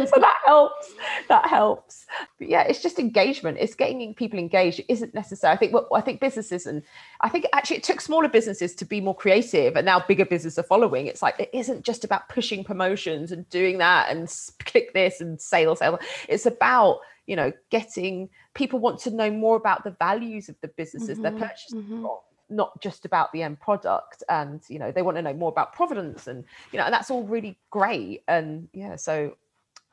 so 0.00 0.20
that 0.20 0.38
helps. 0.46 0.94
That 1.28 1.46
helps. 1.46 2.06
But 2.38 2.48
yeah, 2.48 2.62
it's 2.62 2.82
just 2.82 2.98
engagement. 2.98 3.58
It's 3.60 3.74
getting 3.74 4.14
people 4.14 4.38
engaged. 4.38 4.80
It 4.80 4.86
isn't 4.88 5.14
necessary. 5.14 5.52
I 5.52 5.56
think 5.56 5.72
what 5.72 5.88
I 5.94 6.00
think 6.00 6.20
businesses 6.20 6.66
and 6.66 6.82
I 7.20 7.28
think 7.28 7.46
actually 7.52 7.76
it 7.76 7.84
took 7.84 8.00
smaller 8.00 8.28
businesses 8.28 8.74
to 8.76 8.84
be 8.84 9.00
more 9.00 9.16
creative, 9.16 9.76
and 9.76 9.86
now 9.86 10.00
bigger 10.00 10.26
businesses 10.26 10.58
are 10.58 10.64
following. 10.64 11.06
It's 11.06 11.22
like 11.22 11.38
it 11.38 11.50
isn't 11.52 11.84
just 11.84 12.04
about 12.04 12.28
pushing 12.28 12.64
promotions 12.64 13.32
and 13.32 13.48
doing 13.48 13.78
that 13.78 14.10
and 14.10 14.32
click 14.64 14.92
this 14.92 15.20
and 15.20 15.40
sales. 15.40 15.78
sale. 15.78 15.98
It's 16.28 16.46
about 16.46 17.00
you 17.26 17.36
know 17.36 17.52
getting 17.70 18.28
people 18.54 18.78
want 18.78 18.98
to 19.00 19.10
know 19.10 19.30
more 19.30 19.56
about 19.56 19.84
the 19.84 19.92
values 19.92 20.48
of 20.48 20.56
the 20.60 20.68
businesses 20.68 21.18
mm-hmm, 21.18 21.22
they're 21.22 21.48
purchasing 21.48 21.82
mm-hmm. 21.82 22.02
from 22.02 22.18
not 22.52 22.80
just 22.80 23.04
about 23.04 23.32
the 23.32 23.42
end 23.42 23.58
product 23.60 24.22
and 24.28 24.62
you 24.68 24.78
know 24.78 24.92
they 24.92 25.02
want 25.02 25.16
to 25.16 25.22
know 25.22 25.34
more 25.34 25.50
about 25.50 25.72
providence 25.72 26.26
and 26.26 26.44
you 26.72 26.78
know 26.78 26.84
and 26.84 26.92
that's 26.92 27.10
all 27.10 27.24
really 27.24 27.58
great 27.70 28.22
and 28.28 28.68
yeah 28.72 28.96
so 28.96 29.34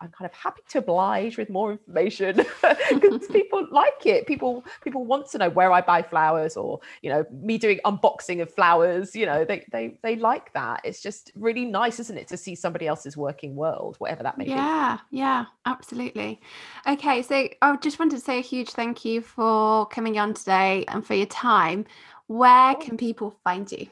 I'm 0.01 0.09
kind 0.11 0.29
of 0.29 0.33
happy 0.33 0.61
to 0.69 0.77
oblige 0.77 1.37
with 1.37 1.49
more 1.49 1.73
information 1.73 2.37
because 2.89 3.27
people 3.31 3.67
like 3.69 4.05
it. 4.05 4.27
People 4.27 4.63
people 4.81 5.05
want 5.05 5.29
to 5.31 5.37
know 5.37 5.49
where 5.49 5.71
I 5.71 5.81
buy 5.81 6.01
flowers 6.01 6.55
or 6.55 6.79
you 7.01 7.09
know 7.09 7.25
me 7.31 7.57
doing 7.57 7.79
unboxing 7.85 8.41
of 8.41 8.53
flowers. 8.53 9.15
You 9.15 9.25
know 9.25 9.43
they 9.43 9.65
they 9.71 9.97
they 10.01 10.15
like 10.15 10.53
that. 10.53 10.81
It's 10.83 11.01
just 11.01 11.31
really 11.35 11.65
nice, 11.65 11.99
isn't 11.99 12.17
it, 12.17 12.27
to 12.29 12.37
see 12.37 12.55
somebody 12.55 12.87
else's 12.87 13.17
working 13.17 13.55
world, 13.55 13.97
whatever 13.99 14.23
that 14.23 14.37
may 14.37 14.45
yeah, 14.45 14.97
be. 15.09 15.17
Yeah, 15.17 15.23
yeah, 15.23 15.45
absolutely. 15.65 16.39
Okay, 16.87 17.21
so 17.21 17.49
I 17.61 17.75
just 17.77 17.99
wanted 17.99 18.15
to 18.15 18.21
say 18.21 18.39
a 18.39 18.43
huge 18.43 18.69
thank 18.71 19.03
you 19.03 19.21
for 19.21 19.85
coming 19.87 20.17
on 20.17 20.33
today 20.33 20.85
and 20.87 21.05
for 21.05 21.13
your 21.13 21.25
time 21.25 21.85
where 22.29 22.75
oh. 22.77 22.79
can 22.79 22.95
people 22.95 23.35
find 23.43 23.69
you? 23.71 23.87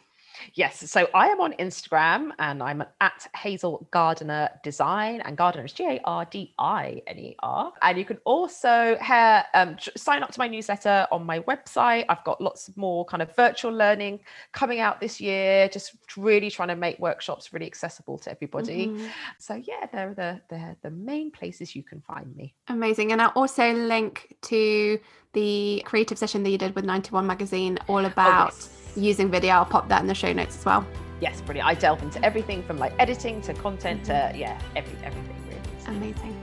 Yes, 0.53 0.89
so 0.89 1.07
I 1.13 1.27
am 1.27 1.41
on 1.41 1.53
Instagram 1.53 2.31
and 2.39 2.61
I'm 2.61 2.83
at 3.01 3.27
Hazel 3.35 3.87
Gardiner 3.91 4.49
Design, 4.63 5.21
and 5.21 5.37
Gardiner 5.37 5.65
is 5.65 5.73
G 5.73 5.85
A 5.85 5.99
R 6.03 6.25
D 6.25 6.53
I 6.57 7.01
N 7.07 7.17
E 7.17 7.35
R. 7.39 7.73
And 7.81 7.97
you 7.97 8.05
can 8.05 8.17
also 8.25 8.97
ha- 9.01 9.45
um, 9.53 9.77
sign 9.95 10.23
up 10.23 10.31
to 10.31 10.39
my 10.39 10.47
newsletter 10.47 11.07
on 11.11 11.25
my 11.25 11.39
website. 11.41 12.05
I've 12.09 12.23
got 12.23 12.41
lots 12.41 12.69
more 12.75 13.05
kind 13.05 13.21
of 13.21 13.35
virtual 13.35 13.71
learning 13.71 14.19
coming 14.51 14.79
out 14.79 14.99
this 14.99 15.19
year, 15.21 15.69
just 15.69 15.95
really 16.15 16.49
trying 16.49 16.69
to 16.69 16.75
make 16.75 16.99
workshops 16.99 17.53
really 17.53 17.67
accessible 17.67 18.17
to 18.19 18.31
everybody. 18.31 18.87
Mm-hmm. 18.87 19.07
So 19.39 19.55
yeah, 19.55 19.87
they're 19.91 20.13
the, 20.13 20.41
they're 20.49 20.77
the 20.81 20.91
main 20.91 21.31
places 21.31 21.75
you 21.75 21.83
can 21.83 22.01
find 22.01 22.35
me. 22.35 22.53
Amazing. 22.67 23.11
And 23.11 23.21
I'll 23.21 23.29
also 23.29 23.73
link 23.73 24.35
to 24.43 24.99
the 25.33 25.83
creative 25.85 26.17
session 26.17 26.43
that 26.43 26.49
you 26.49 26.57
did 26.57 26.75
with 26.75 26.85
91 26.85 27.27
Magazine 27.27 27.77
all 27.87 28.05
about. 28.05 28.53
Oh, 28.53 28.55
yes 28.55 28.86
using 28.95 29.29
video. 29.29 29.53
I'll 29.53 29.65
pop 29.65 29.87
that 29.89 30.01
in 30.01 30.07
the 30.07 30.15
show 30.15 30.33
notes 30.33 30.57
as 30.57 30.65
well. 30.65 30.85
Yes, 31.19 31.41
brilliant. 31.41 31.67
I 31.67 31.73
delve 31.73 32.03
into 32.03 32.23
everything 32.23 32.63
from 32.63 32.77
like 32.77 32.93
editing 32.99 33.41
to 33.41 33.53
content 33.53 34.05
to 34.05 34.13
mm-hmm. 34.13 34.37
yeah, 34.37 34.61
every, 34.75 34.93
everything 35.03 35.35
really. 35.47 35.61
So. 35.79 35.91
Amazing. 35.91 36.39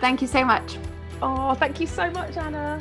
Thank 0.00 0.20
you 0.22 0.28
so 0.28 0.44
much. 0.44 0.76
Oh, 1.22 1.54
thank 1.54 1.80
you 1.80 1.86
so 1.86 2.10
much, 2.10 2.36
Anna. 2.36 2.80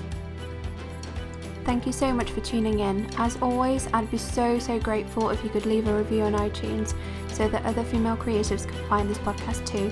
Thank 1.64 1.86
you 1.86 1.92
so 1.92 2.14
much 2.14 2.32
for 2.32 2.40
tuning 2.42 2.80
in. 2.80 3.10
As 3.18 3.38
always, 3.42 3.88
I'd 3.94 4.10
be 4.10 4.18
so, 4.18 4.58
so 4.60 4.80
grateful 4.80 5.30
if 5.32 5.44
you 5.44 5.50
could 5.50 5.66
leave 5.66 5.88
a 5.88 5.98
review 5.98 6.22
on 6.22 6.34
iTunes 6.34 6.94
so 7.34 7.48
that 7.50 7.66
other 7.66 7.84
female 7.84 8.16
creatives 8.16 8.66
can 8.66 8.88
find 8.88 9.10
this 9.10 9.18
podcast 9.18 9.66
too. 9.66 9.92